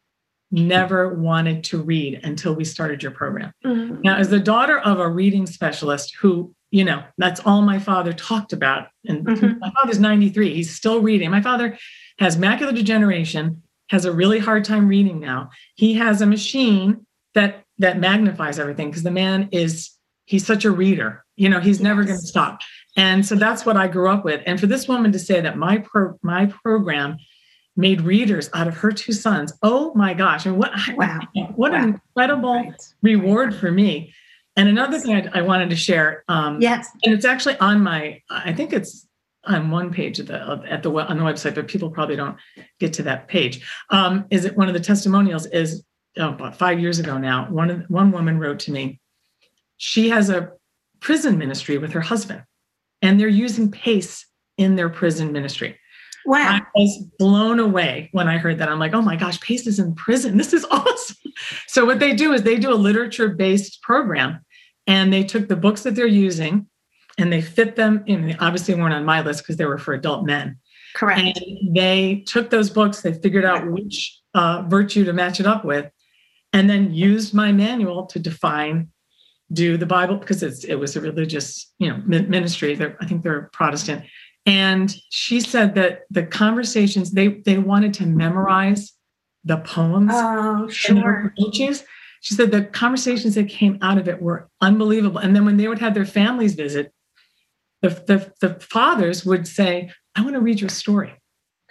never 0.52 1.14
wanted 1.14 1.64
to 1.66 1.82
read 1.82 2.20
until 2.24 2.54
we 2.54 2.64
started 2.64 3.02
your 3.04 3.12
program." 3.12 3.52
Mhm. 3.66 4.04
Now, 4.04 4.16
as 4.18 4.30
the 4.30 4.40
daughter 4.40 4.80
of 4.80 5.00
a 5.00 5.10
reading 5.10 5.46
specialist, 5.46 6.16
who 6.22 6.54
you 6.70 6.84
know, 6.84 7.02
that's 7.18 7.40
all 7.46 7.62
my 7.62 7.80
father 7.80 8.12
talked 8.12 8.52
about, 8.52 8.90
and 9.08 9.26
Mhm. 9.26 9.58
my 9.60 9.72
father's 9.72 10.02
93. 10.02 10.54
He's 10.54 10.76
still 10.76 11.02
reading. 11.02 11.32
My 11.32 11.40
father 11.42 11.78
has 12.20 12.36
macular 12.36 12.76
degeneration, 12.76 13.62
has 13.90 14.04
a 14.04 14.12
really 14.12 14.40
hard 14.40 14.66
time 14.66 14.90
reading 14.90 15.22
now. 15.22 15.50
He 15.76 15.94
has 15.94 16.22
a 16.22 16.26
machine 16.26 17.06
that 17.36 17.64
that 17.80 18.00
magnifies 18.00 18.60
everything 18.60 18.90
because 18.90 19.04
the 19.04 19.12
man 19.12 19.48
is 19.54 19.92
he's 20.26 20.46
such 20.46 20.66
a 20.66 20.72
reader. 20.72 21.24
You 21.38 21.48
know, 21.48 21.62
he's 21.62 21.80
never 21.80 22.04
going 22.04 22.20
to 22.20 22.26
stop. 22.28 22.60
And 22.98 23.26
so 23.26 23.36
that's 23.36 23.66
what 23.66 23.78
I 23.78 23.88
grew 23.88 24.10
up 24.10 24.26
with. 24.26 24.42
And 24.46 24.60
for 24.60 24.66
this 24.68 24.88
woman 24.90 25.12
to 25.14 25.20
say 25.20 25.40
that 25.40 25.58
my 25.58 25.78
pro- 25.78 26.18
my 26.22 26.48
program 26.48 27.16
made 27.78 28.02
readers 28.02 28.50
out 28.54 28.68
of 28.68 28.76
her 28.76 28.92
two 28.92 29.14
sons, 29.14 29.54
oh 29.64 29.94
my 29.94 30.14
gosh! 30.14 30.46
And 30.46 30.58
what 30.58 30.72
wow. 30.96 31.20
what 31.56 31.72
wow. 31.72 31.78
an 31.78 31.84
incredible 31.90 32.56
right. 32.56 32.94
reward 33.02 33.56
for 33.56 33.72
me. 33.72 34.14
And 34.56 34.68
another 34.68 34.98
thing 35.00 35.16
I, 35.16 35.40
I 35.40 35.42
wanted 35.44 35.70
to 35.70 35.76
share, 35.76 36.24
um, 36.28 36.60
yes, 36.60 36.90
and 37.04 37.14
it's 37.14 37.26
actually 37.26 37.58
on 37.60 37.82
my, 37.84 38.20
I 38.32 38.54
think 38.54 38.74
it's 38.74 39.08
on 39.46 39.70
one 39.70 39.92
page 39.92 40.20
at 40.20 40.28
the 40.28 40.62
at 40.68 40.84
the 40.84 40.92
on 40.92 41.18
the 41.18 41.24
website, 41.24 41.56
but 41.56 41.68
people 41.68 41.90
probably 41.90 42.16
don't 42.16 42.38
get 42.80 42.94
to 42.94 43.04
that 43.04 43.28
page. 43.28 43.66
Um, 43.92 44.26
is 44.32 44.46
it 44.46 44.58
one 44.58 44.68
of 44.68 44.74
the 44.74 44.80
testimonials? 44.80 45.46
Is 45.46 45.84
oh, 46.18 46.30
about 46.30 46.58
five 46.58 46.80
years 46.80 47.00
ago 47.00 47.18
now. 47.18 47.48
One 47.50 47.86
one 47.88 48.12
woman 48.12 48.40
wrote 48.40 48.60
to 48.60 48.72
me. 48.72 49.00
She 49.78 50.10
has 50.10 50.30
a 50.30 50.52
prison 51.00 51.38
ministry 51.38 51.78
with 51.78 51.92
her 51.94 52.02
husband, 52.02 52.44
and 53.02 53.20
they're 53.20 53.28
using 53.28 53.70
PACE 53.70 54.26
in 54.58 54.76
their 54.76 54.90
prison 54.90 55.32
ministry. 55.32 55.80
Wow. 56.28 56.60
I 56.60 56.62
was 56.76 57.06
blown 57.18 57.58
away 57.58 58.10
when 58.12 58.28
I 58.28 58.38
heard 58.38 58.58
that. 58.58 58.68
I'm 58.68 58.80
like, 58.80 58.94
oh 58.94 59.02
my 59.02 59.16
gosh, 59.16 59.40
PACE 59.40 59.66
is 59.66 59.80
in 59.80 59.96
prison. 59.96 60.36
This 60.36 60.52
is 60.52 60.66
awesome. 60.72 61.16
So, 61.68 61.86
what 61.86 62.00
they 62.00 62.14
do 62.14 62.34
is 62.34 62.44
they 62.44 62.58
do 62.58 62.72
a 62.72 62.76
literature 62.76 63.30
based 63.30 63.82
program 63.82 64.44
and 64.86 65.12
they 65.14 65.24
took 65.24 65.48
the 65.48 65.56
books 65.56 65.84
that 65.84 65.96
they're 65.96 66.06
using 66.06 66.68
and 67.18 67.32
they 67.32 67.42
fit 67.42 67.78
them 67.78 68.04
in. 68.08 68.36
Obviously, 68.42 68.76
weren't 68.76 68.94
on 68.94 69.06
my 69.06 69.22
list 69.22 69.44
because 69.44 69.56
they 69.56 69.66
were 69.66 69.78
for 69.78 69.94
adult 69.94 70.26
men. 70.26 70.58
Correct. 70.96 71.40
And 71.40 71.76
they 71.76 72.26
took 72.28 72.50
those 72.50 72.70
books, 72.70 73.02
they 73.02 73.14
figured 73.14 73.46
out 73.46 73.72
which 73.72 74.20
uh, 74.34 74.64
virtue 74.68 75.06
to 75.06 75.14
match 75.14 75.40
it 75.40 75.46
up 75.46 75.64
with, 75.64 75.90
and 76.52 76.70
then 76.70 76.94
used 76.94 77.34
my 77.34 77.54
manual 77.54 78.06
to 78.08 78.20
define 78.20 78.90
do 79.54 79.78
the 79.78 79.86
bible 79.86 80.18
because 80.18 80.44
it's 80.44 80.66
it 80.66 80.76
was 80.76 80.98
a 80.98 81.00
religious 81.00 81.72
you 81.80 81.88
know 81.88 81.96
ministry 82.06 82.76
they're, 82.76 82.98
i 83.00 83.06
think 83.06 83.24
they're 83.24 83.50
protestant 83.54 84.04
and 84.48 84.96
she 85.10 85.42
said 85.42 85.76
that 85.76 86.06
the 86.10 86.24
conversations 86.24 87.12
they 87.12 87.28
they 87.28 87.58
wanted 87.58 87.94
to 87.94 88.06
memorize 88.06 88.94
the 89.44 89.58
poems 89.58 90.12
oh 90.14 90.68
sure. 90.70 91.34
speeches 91.38 91.84
she 92.22 92.34
said 92.34 92.50
the 92.50 92.64
conversations 92.64 93.36
that 93.36 93.48
came 93.48 93.78
out 93.84 94.00
of 94.00 94.08
it 94.08 94.20
were 94.20 94.50
unbelievable. 94.60 95.20
And 95.20 95.36
then 95.36 95.46
when 95.46 95.58
they 95.58 95.68
would 95.68 95.78
have 95.78 95.94
their 95.94 96.06
families 96.06 96.56
visit 96.56 96.92
the, 97.84 97.90
the, 97.90 98.34
the 98.42 98.60
fathers 98.60 99.26
would 99.26 99.48
say 99.48 99.92
i 100.16 100.22
want 100.22 100.34
to 100.34 100.42
read 100.42 100.60
your 100.60 100.70
story 100.70 101.14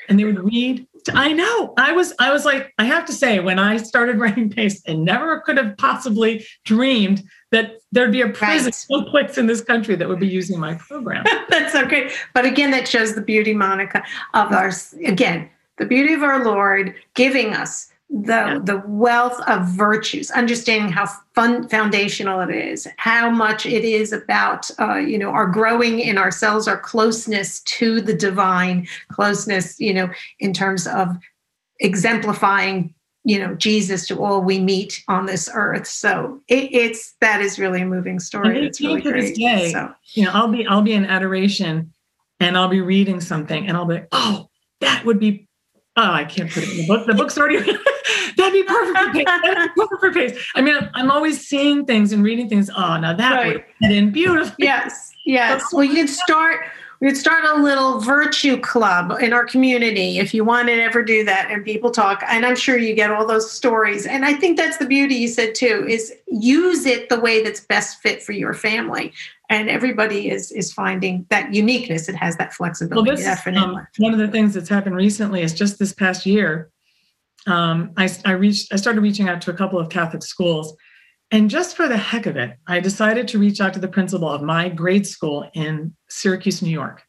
and 0.08 0.18
they 0.18 0.24
would 0.24 0.38
read. 0.38 0.86
I 1.14 1.32
know. 1.32 1.72
I 1.76 1.92
was 1.92 2.12
i 2.18 2.32
was 2.32 2.44
like 2.44 2.74
i 2.78 2.84
have 2.84 3.04
to 3.06 3.12
say 3.12 3.38
when 3.38 3.58
i 3.58 3.76
started 3.76 4.18
writing 4.22 4.50
PACE 4.50 4.82
and 4.86 5.04
never 5.04 5.40
could 5.40 5.56
have 5.56 5.76
possibly 5.76 6.44
dreamed 6.64 7.22
that 7.52 7.76
there'd 7.92 8.12
be 8.12 8.22
a 8.22 8.28
prison 8.28 8.72
right. 9.14 9.38
in 9.38 9.46
this 9.46 9.60
country 9.60 9.94
that 9.94 10.08
would 10.08 10.18
be 10.18 10.26
using 10.26 10.58
my 10.58 10.74
program. 10.74 11.24
That's 11.48 11.72
so 11.72 11.86
great. 11.86 12.10
But 12.34 12.44
again 12.44 12.70
that 12.72 12.88
shows 12.88 13.14
the 13.14 13.22
beauty 13.22 13.54
monica 13.54 14.02
of 14.34 14.52
our 14.52 14.72
again 15.04 15.48
the 15.78 15.86
beauty 15.86 16.14
of 16.14 16.22
our 16.22 16.44
lord 16.44 16.94
giving 17.14 17.54
us 17.54 17.92
the 18.08 18.26
yeah. 18.26 18.58
the 18.62 18.82
wealth 18.86 19.38
of 19.48 19.66
virtues 19.66 20.30
understanding 20.30 20.92
how 20.92 21.06
fun 21.34 21.68
foundational 21.68 22.40
it 22.40 22.50
is 22.50 22.86
how 22.98 23.28
much 23.28 23.66
it 23.66 23.84
is 23.84 24.12
about 24.12 24.70
uh, 24.78 24.94
you 24.94 25.18
know 25.18 25.30
our 25.30 25.46
growing 25.46 25.98
in 25.98 26.16
ourselves 26.16 26.68
our 26.68 26.78
closeness 26.78 27.60
to 27.62 28.00
the 28.00 28.14
divine 28.14 28.86
closeness 29.08 29.78
you 29.80 29.92
know 29.92 30.08
in 30.38 30.52
terms 30.52 30.86
of 30.86 31.16
exemplifying 31.80 32.94
you 33.24 33.40
know 33.40 33.54
jesus 33.56 34.06
to 34.06 34.22
all 34.24 34.40
we 34.40 34.60
meet 34.60 35.02
on 35.08 35.26
this 35.26 35.50
earth. 35.52 35.86
So 35.86 36.40
it, 36.46 36.72
it's 36.72 37.14
that 37.20 37.40
is 37.40 37.58
really 37.58 37.82
a 37.82 37.86
moving 37.86 38.20
story. 38.20 38.64
It's 38.64 38.80
really 38.80 39.02
great. 39.02 39.34
day, 39.34 39.72
so 39.72 39.92
you 40.14 40.24
know 40.24 40.30
i'll 40.32 40.48
be 40.48 40.64
i'll 40.66 40.80
be 40.80 40.92
in 40.92 41.04
adoration 41.04 41.92
and 42.38 42.56
i'll 42.56 42.68
be 42.68 42.80
reading 42.80 43.20
something 43.20 43.66
and 43.66 43.76
i'll 43.76 43.84
be 43.84 44.00
oh 44.12 44.48
that 44.80 45.04
would 45.04 45.18
be 45.18 45.45
oh, 45.96 46.10
I 46.10 46.24
can't 46.24 46.50
put 46.50 46.62
it 46.62 46.70
in 46.70 46.76
the 46.78 46.86
book. 46.86 47.06
The 47.06 47.14
book's 47.14 47.38
already 47.38 47.58
that'd 48.36 48.52
be 48.52 48.62
perfect 48.62 48.98
for 48.98 49.12
PACE. 49.12 49.24
That'd 49.24 49.74
be 49.74 49.80
perfect 49.80 50.00
for 50.00 50.12
PACE. 50.12 50.46
I 50.54 50.62
mean, 50.62 50.76
I'm 50.94 51.10
always 51.10 51.46
seeing 51.46 51.84
things 51.86 52.12
and 52.12 52.22
reading 52.22 52.48
things. 52.48 52.70
Oh, 52.70 52.96
now 52.96 53.14
that 53.14 53.32
right. 53.32 53.54
would 53.54 53.64
fit 53.80 53.92
in 53.92 54.10
beautifully. 54.10 54.56
Yes, 54.58 55.12
yes. 55.24 55.72
Well, 55.72 55.84
you 55.84 55.94
could 55.94 56.10
start. 56.10 56.66
We 57.00 57.08
could 57.08 57.18
start 57.18 57.44
a 57.44 57.62
little 57.62 58.00
virtue 58.00 58.58
club 58.58 59.18
in 59.20 59.34
our 59.34 59.44
community 59.44 60.18
if 60.18 60.32
you 60.32 60.44
want 60.44 60.68
to 60.68 60.82
ever 60.82 61.02
do 61.02 61.24
that 61.26 61.50
and 61.50 61.62
people 61.62 61.90
talk. 61.90 62.22
And 62.26 62.46
I'm 62.46 62.56
sure 62.56 62.78
you 62.78 62.94
get 62.94 63.10
all 63.10 63.26
those 63.26 63.50
stories. 63.50 64.06
And 64.06 64.24
I 64.24 64.32
think 64.32 64.56
that's 64.56 64.78
the 64.78 64.86
beauty 64.86 65.14
you 65.14 65.28
said 65.28 65.54
too, 65.54 65.84
is 65.86 66.14
use 66.26 66.86
it 66.86 67.10
the 67.10 67.20
way 67.20 67.42
that's 67.42 67.60
best 67.60 68.00
fit 68.00 68.22
for 68.22 68.32
your 68.32 68.54
family 68.54 69.12
and 69.48 69.68
everybody 69.68 70.30
is 70.30 70.50
is 70.52 70.72
finding 70.72 71.26
that 71.30 71.54
uniqueness. 71.54 72.08
It 72.08 72.16
has 72.16 72.36
that 72.36 72.52
flexibility. 72.52 73.08
Well, 73.08 73.16
this, 73.16 73.24
definitely. 73.24 73.76
Um, 73.76 73.86
one 73.98 74.12
of 74.12 74.18
the 74.18 74.28
things 74.28 74.54
that's 74.54 74.68
happened 74.68 74.96
recently 74.96 75.42
is 75.42 75.54
just 75.54 75.78
this 75.78 75.92
past 75.92 76.26
year, 76.26 76.70
um, 77.46 77.92
I, 77.96 78.08
I 78.24 78.32
reached 78.32 78.72
I 78.72 78.76
started 78.76 79.00
reaching 79.00 79.28
out 79.28 79.40
to 79.42 79.50
a 79.50 79.54
couple 79.54 79.78
of 79.78 79.88
Catholic 79.88 80.22
schools, 80.22 80.76
and 81.30 81.50
just 81.50 81.76
for 81.76 81.88
the 81.88 81.96
heck 81.96 82.26
of 82.26 82.36
it, 82.36 82.56
I 82.66 82.80
decided 82.80 83.28
to 83.28 83.38
reach 83.38 83.60
out 83.60 83.74
to 83.74 83.80
the 83.80 83.88
principal 83.88 84.28
of 84.28 84.42
my 84.42 84.68
grade 84.68 85.06
school 85.06 85.48
in 85.54 85.94
Syracuse, 86.08 86.62
New 86.62 86.70
York, 86.70 87.02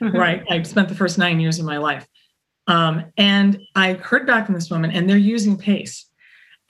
mm-hmm. 0.00 0.16
where 0.16 0.26
I, 0.26 0.42
I, 0.50 0.62
spent 0.62 0.88
the 0.88 0.94
first 0.94 1.18
nine 1.18 1.40
years 1.40 1.58
of 1.58 1.64
my 1.64 1.78
life. 1.78 2.06
Um, 2.66 3.06
and 3.16 3.60
I 3.74 3.94
heard 3.94 4.26
back 4.26 4.46
from 4.46 4.54
this 4.54 4.70
woman, 4.70 4.90
and 4.90 5.08
they're 5.08 5.16
using 5.16 5.56
PACE. 5.56 6.06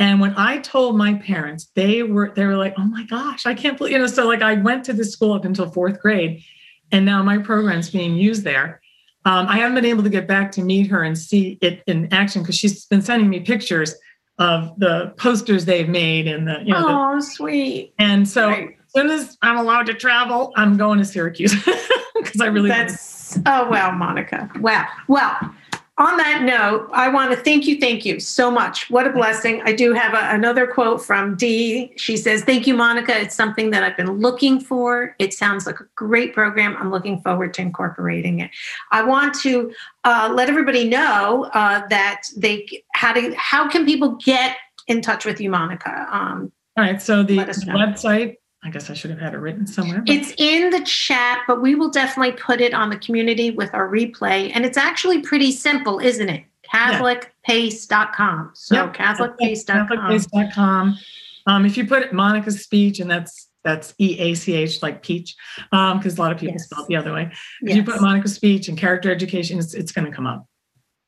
And 0.03 0.21
when 0.21 0.35
I 0.37 0.59
told 0.59 0.97
my 0.97 1.15
parents, 1.15 1.71
they 1.77 2.03
were 2.03 2.33
they 2.35 2.45
were 2.45 2.57
like, 2.57 2.75
"Oh 2.77 2.83
my 2.85 3.05
gosh, 3.05 3.47
I 3.47 3.55
can't 3.55 3.79
believe 3.79 3.93
you 3.93 3.99
know." 4.01 4.09
So 4.09 4.27
like 4.27 4.43
I 4.43 4.55
went 4.55 4.85
to 4.87 4.93
this 4.93 5.13
school 5.13 5.33
up 5.33 5.45
until 5.45 5.71
fourth 5.71 6.01
grade, 6.01 6.43
and 6.91 7.07
now 7.07 7.23
my 7.23 7.39
program's 7.39 7.89
being 7.89 8.17
used 8.17 8.43
there. 8.43 8.81
Um, 9.25 9.47
I 9.47 9.59
haven't 9.59 9.77
been 9.77 9.85
able 9.85 10.03
to 10.03 10.11
get 10.11 10.27
back 10.27 10.51
to 10.53 10.63
meet 10.63 10.89
her 10.89 11.05
and 11.05 11.17
see 11.17 11.57
it 11.63 11.85
in 11.87 12.13
action 12.13 12.43
because 12.43 12.57
she's 12.57 12.85
been 12.87 13.01
sending 13.01 13.31
me 13.31 13.39
pictures 13.39 13.95
of 14.41 14.77
the 14.77 15.15
posters 15.19 15.67
they've 15.67 15.89
made 15.89 16.27
and 16.27 16.49
the 16.49 16.59
you 16.65 16.73
know. 16.73 16.85
Oh, 16.85 17.15
the, 17.15 17.23
sweet! 17.23 17.95
And 18.01 18.29
so 18.29 18.49
right. 18.49 18.71
as 18.71 18.93
soon 18.97 19.09
as 19.09 19.39
I'm 19.41 19.57
allowed 19.57 19.87
to 19.87 19.95
travel, 19.95 20.53
I'm 20.57 20.77
going 20.77 20.99
to 20.99 21.05
Syracuse 21.05 21.55
because 22.17 22.41
I 22.41 22.47
really. 22.47 22.71
That's 22.71 23.39
oh 23.47 23.71
well, 23.71 23.93
Monica. 23.93 24.51
Wow. 24.59 24.89
Well 25.07 25.55
on 25.99 26.17
that 26.17 26.43
note, 26.43 26.89
I 26.95 27.11
want 27.11 27.33
to 27.33 27.37
thank 27.37 27.67
you, 27.67 27.79
thank 27.79 28.07
you 28.07 28.19
so 28.19 28.51
much. 28.51 28.89
What 28.89 29.07
a 29.07 29.11
blessing. 29.11 29.61
I 29.65 29.75
do 29.75 29.93
have 29.93 30.15
a, 30.15 30.35
another 30.35 30.67
quote 30.67 31.05
from 31.05 31.37
Dee. 31.37 31.93
She 31.97 32.17
says, 32.17 32.43
Thank 32.45 32.67
you, 32.67 32.75
Monica. 32.75 33.15
It's 33.21 33.35
something 33.35 33.71
that 33.73 33.83
I've 33.83 33.97
been 33.97 34.19
looking 34.19 34.59
for. 34.59 35.15
It 35.19 35.35
sounds 35.35 35.67
like 35.67 35.81
a 35.81 35.85
great 35.95 36.33
program. 36.33 36.77
I'm 36.79 36.91
looking 36.91 37.21
forward 37.21 37.53
to 37.55 37.63
incorporating 37.63 38.41
it. 38.41 38.51
I 38.91 39.03
want 39.03 39.35
to 39.43 39.73
uh, 40.05 40.33
let 40.35 40.49
everybody 40.49 40.89
know 40.89 41.51
uh, 41.53 41.87
that 41.89 42.23
they 42.37 42.85
how 42.95 43.13
to 43.13 43.35
how 43.37 43.69
can 43.69 43.85
people 43.85 44.17
get 44.17 44.57
in 44.89 45.03
touch 45.03 45.27
with 45.27 45.43
you, 45.43 45.51
Monica? 45.51 46.07
Um, 46.11 46.51
All 46.79 46.85
right. 46.85 47.03
So 47.03 47.23
the, 47.23 47.37
the 47.37 47.53
website 47.69 48.37
I 48.65 48.71
guess 48.71 48.91
I 48.91 48.95
should 48.95 49.11
have 49.11 49.19
had 49.19 49.35
it 49.35 49.39
written 49.39 49.67
somewhere. 49.67 50.03
But. 50.07 50.15
It's 50.15 50.33
in 50.39 50.71
the 50.71 50.83
chat, 50.85 51.41
but 51.49 51.61
we 51.61 51.75
will 51.75 51.91
definitely 51.91 52.33
put 52.33 52.61
it 52.61 52.73
on 52.73 52.91
the 52.91 52.97
community 52.97 53.51
with 53.51 53.75
our 53.75 53.89
replay. 53.89 54.53
And 54.55 54.65
it's 54.65 54.77
actually 54.77 55.21
pretty 55.21 55.51
simple, 55.51 55.99
isn't 55.99 56.29
it? 56.29 56.45
CatholicPace.com. 56.73 58.53
So 58.55 58.75
yep. 58.77 58.95
CatholicPace.com. 58.95 59.89
CatholicPace.com. 59.89 60.99
Um, 61.47 61.67
if 61.67 61.77
you 61.77 61.87
put 61.87 62.13
Monica 62.13 62.53
Speach, 62.53 63.01
and 63.01 63.11
that's 63.11 63.49
that's 63.65 63.95
E 63.99 64.19
A 64.19 64.35
C 64.35 64.55
H, 64.55 64.81
like 64.81 65.03
peach, 65.03 65.35
because 65.71 66.19
um, 66.19 66.19
a 66.19 66.21
lot 66.21 66.33
of 66.33 66.39
people 66.39 66.55
yes. 66.55 66.65
spell 66.65 66.85
it 66.85 66.89
the 66.89 66.97
other 66.97 67.13
way. 67.13 67.31
If 67.63 67.69
yes. 67.69 67.77
you 67.77 67.85
put 67.85 68.01
Monica 68.01 68.29
Speach 68.29 68.69
and 68.69 68.79
character 68.79 69.11
education, 69.11 69.59
it's, 69.59 69.75
it's 69.75 69.91
going 69.93 70.09
to 70.09 70.13
come 70.15 70.27
up. 70.27 70.47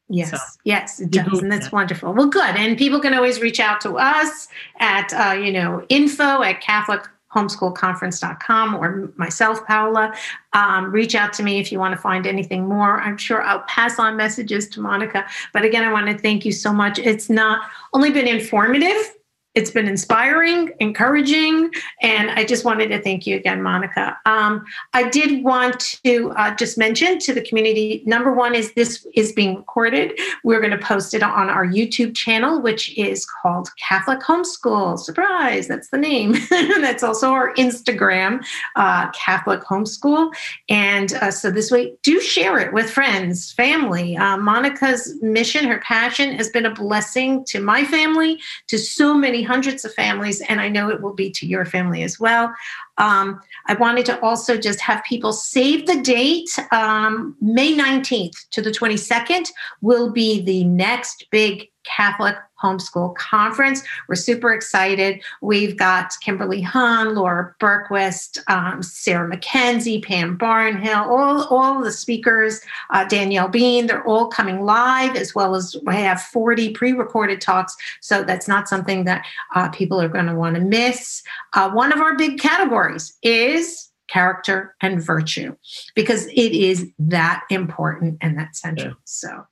Yes, 0.09 0.33
so, 0.33 0.37
yes, 0.65 1.01
it 1.01 1.11
does, 1.11 1.41
and 1.41 1.51
that's 1.51 1.73
wonderful. 1.73 2.13
Well, 2.13 2.27
good, 2.27 2.57
and 2.57 2.77
people 2.77 3.01
can 3.01 3.15
always 3.15 3.41
reach 3.41 3.59
out 3.59 3.81
to 3.83 3.97
us 3.97 4.49
at 4.79 5.13
uh, 5.15 5.33
you 5.33 5.51
know 5.51 5.87
info 5.89 6.43
at 6.43 6.61
Catholic 6.61 7.09
homeschoolconference.com 7.35 8.75
or 8.77 9.13
myself, 9.17 9.67
Paola. 9.67 10.15
Um, 10.53 10.91
reach 10.93 11.15
out 11.15 11.33
to 11.35 11.43
me 11.43 11.59
if 11.59 11.73
you 11.73 11.79
want 11.79 11.95
to 11.95 12.01
find 12.01 12.27
anything 12.27 12.67
more. 12.69 13.01
I'm 13.01 13.19
sure 13.19 13.43
I'll 13.43 13.63
pass 13.63 13.99
on 13.99 14.17
messages 14.17 14.69
to 14.71 14.81
Monica. 14.81 15.27
But 15.53 15.65
again, 15.65 15.85
I 15.85 15.93
want 15.93 16.07
to 16.07 16.17
thank 16.17 16.45
you 16.45 16.53
so 16.53 16.73
much. 16.73 16.99
It's 16.99 17.29
not 17.29 17.69
only 17.93 18.11
been 18.11 18.29
informative, 18.29 19.15
it's 19.55 19.71
been 19.71 19.87
inspiring, 19.87 20.73
encouraging, 20.81 21.71
and 22.03 22.31
I 22.33 22.45
just 22.45 22.65
wanted 22.65 22.89
to 22.89 23.01
thank 23.01 23.25
you 23.25 23.37
again, 23.37 23.63
Monica. 23.63 24.19
Um, 24.27 24.65
I 24.95 25.09
did 25.09 25.45
want 25.45 26.01
to 26.05 26.33
uh, 26.33 26.57
just 26.57 26.77
mention 26.77 27.19
to 27.21 27.33
the 27.33 27.41
community 27.41 28.03
number 28.05 28.33
one 28.33 28.57
is 28.57 28.73
this 28.73 29.07
is 29.15 29.33
being 29.33 29.55
recorded. 29.55 30.19
We're 30.43 30.61
going 30.61 30.73
to 30.73 30.85
post 30.85 31.15
it 31.15 31.23
on 31.23 31.51
our 31.51 31.65
YouTube 31.65 32.17
channel, 32.17 32.61
which 32.61 32.97
is 32.99 33.25
called 33.25 33.69
Catholic 33.77 34.21
Homeschool. 34.21 34.99
Surprise, 34.99 35.69
that's 35.69 35.91
the 35.91 35.99
name. 35.99 36.35
that's 36.51 37.05
also 37.05 37.31
our 37.31 37.55
Instagram, 37.55 38.45
uh, 38.75 39.11
Catholic 39.13 39.61
Homeschool. 39.61 40.33
And 40.69 41.15
uh, 41.15 41.31
so 41.31 41.53
this 41.53 41.71
way, 41.71 41.95
do 42.03 42.21
share 42.21 42.59
it 42.59 42.73
with 42.73 42.91
friends, 42.91 43.53
family. 43.53 44.17
Uh, 44.17 44.37
Monica's 44.37 45.17
mission, 45.23 45.67
her 45.67 45.79
passion 45.79 46.33
has 46.35 46.49
been 46.49 46.67
a 46.67 46.75
blessing 46.75 47.45
to 47.45 47.61
my 47.61 47.85
family, 47.85 48.41
to 48.67 48.79
so 48.79 49.15
many 49.15 49.44
hundreds 49.45 49.85
of 49.85 49.95
families, 49.95 50.41
and 50.41 50.61
I 50.61 50.69
know 50.69 50.91
it 50.91 51.01
will 51.01 51.15
be 51.15 51.31
to 51.31 51.47
your 51.47 51.65
family 51.65 52.03
as 52.03 52.19
well. 52.19 52.53
Um, 52.99 53.41
I 53.67 53.75
wanted 53.75 54.07
to 54.07 54.21
also 54.21 54.57
just 54.57 54.81
have 54.81 55.03
people 55.05 55.33
save 55.33 55.87
the 55.87 56.01
date. 56.01 56.51
Um, 56.71 57.37
May 57.41 57.75
19th 57.75 58.49
to 58.51 58.63
the 58.63 58.71
22nd 58.71 59.49
will 59.81 60.11
be 60.13 60.41
the 60.43 60.65
next 60.65 61.27
big 61.31 61.71
Catholic 61.85 62.37
Homeschool 62.63 63.15
Conference. 63.17 63.83
We're 64.09 64.15
super 64.15 64.53
excited. 64.53 65.23
We've 65.43 65.77
got 65.77 66.13
Kimberly 66.23 66.63
Hahn, 66.63 67.15
Laura 67.15 67.55
Berquist, 67.61 68.39
um, 68.49 68.83
Sarah 68.83 69.29
Mackenzie, 69.29 70.01
Pam 70.01 70.39
Barnhill, 70.39 71.07
all, 71.07 71.45
all 71.45 71.83
the 71.83 71.93
speakers, 71.93 72.61
uh, 72.91 73.05
Danielle 73.05 73.49
Bean, 73.49 73.87
they're 73.87 74.05
all 74.05 74.29
coming 74.29 74.65
live, 74.65 75.15
as 75.15 75.35
well 75.35 75.55
as 75.55 75.77
we 75.85 75.95
have 75.95 76.23
40 76.23 76.71
pre 76.71 76.93
recorded 76.93 77.41
talks. 77.41 77.77
So 78.01 78.25
that's 78.25 78.49
not 78.49 78.69
something 78.69 79.05
that 79.05 79.27
uh, 79.55 79.69
people 79.69 80.01
are 80.01 80.09
going 80.09 80.27
to 80.27 80.35
want 80.35 80.55
to 80.57 80.63
miss. 80.63 81.23
Uh, 81.53 81.71
one 81.71 81.93
of 81.93 82.01
our 82.01 82.17
big 82.17 82.39
categories 82.39 82.84
is 83.23 83.91
character 84.09 84.75
and 84.81 85.03
virtue 85.03 85.57
because 85.95 86.27
it 86.27 86.53
is 86.53 86.87
that 86.99 87.45
important 87.51 88.19
and 88.21 88.39
that 88.39 88.55
central. 88.55 88.91
Yeah. 88.91 88.95
So 89.05 89.47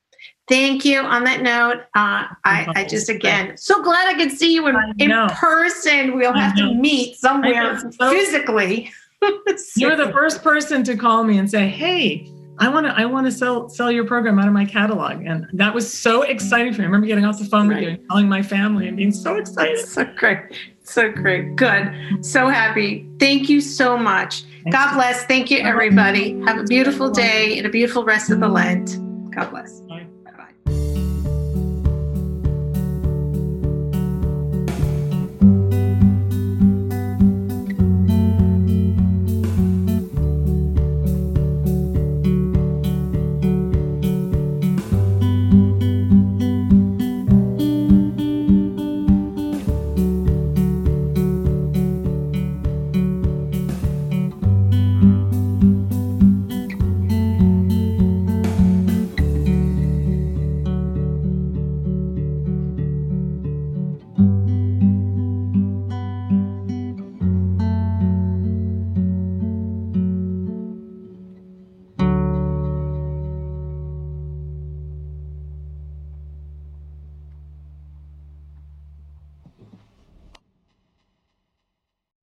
Thank 0.49 0.85
you. 0.85 1.01
On 1.01 1.25
that 1.25 1.43
note, 1.43 1.83
uh, 1.95 2.27
I, 2.45 2.67
I, 2.75 2.85
just 2.85 3.09
again 3.09 3.57
so 3.57 3.83
glad 3.83 4.09
I 4.09 4.15
could 4.15 4.33
see 4.33 4.53
you 4.53 4.67
in, 4.67 4.77
in 4.99 5.11
person. 5.29 6.17
We'll 6.17 6.33
have 6.33 6.57
to 6.57 6.75
meet 6.75 7.17
somewhere 7.17 7.79
so, 7.79 8.11
physically. 8.11 8.93
You're 9.77 9.97
the 9.97 10.11
first 10.13 10.43
person 10.43 10.83
to 10.85 10.97
call 10.97 11.25
me 11.25 11.39
and 11.39 11.49
say, 11.49 11.69
"Hey, 11.69 12.29
I 12.59 12.69
want 12.69 12.87
to 12.87 12.93
I 12.93 13.05
want 13.07 13.27
to 13.27 13.33
sell 13.33 13.69
sell 13.69 13.91
your 13.91 14.05
program 14.05 14.39
out 14.39 14.47
of 14.47 14.53
my 14.53 14.65
catalog," 14.65 15.25
and 15.25 15.47
that 15.55 15.75
was 15.75 15.93
so 15.93 16.23
exciting 16.23 16.73
for 16.73 16.81
me. 16.81 16.85
I 16.85 16.87
remember 16.87 17.07
getting 17.07 17.25
off 17.25 17.39
the 17.39 17.45
phone 17.45 17.69
right. 17.69 17.77
with 17.77 17.85
you 17.85 17.91
and 17.91 18.09
calling 18.09 18.29
my 18.29 18.43
family 18.43 18.89
and 18.89 18.97
being 18.97 19.13
so 19.13 19.37
excited. 19.37 19.79
So 19.79 20.05
great, 20.17 20.39
so 20.83 21.11
great, 21.11 21.57
good, 21.57 21.93
so 22.21 22.49
happy. 22.49 23.09
Thank 23.19 23.49
you 23.49 23.61
so 23.61 23.97
much. 23.97 24.45
God 24.71 24.95
bless. 24.95 25.25
Thank 25.25 25.51
you, 25.51 25.59
everybody. 25.59 26.41
Have 26.43 26.59
a 26.59 26.65
beautiful 26.65 27.11
day 27.11 27.59
and 27.59 27.67
a 27.67 27.71
beautiful 27.71 28.05
rest 28.05 28.31
of 28.31 28.41
the 28.41 28.49
Lent. 28.49 28.99
God 29.33 29.51
bless. 29.51 29.81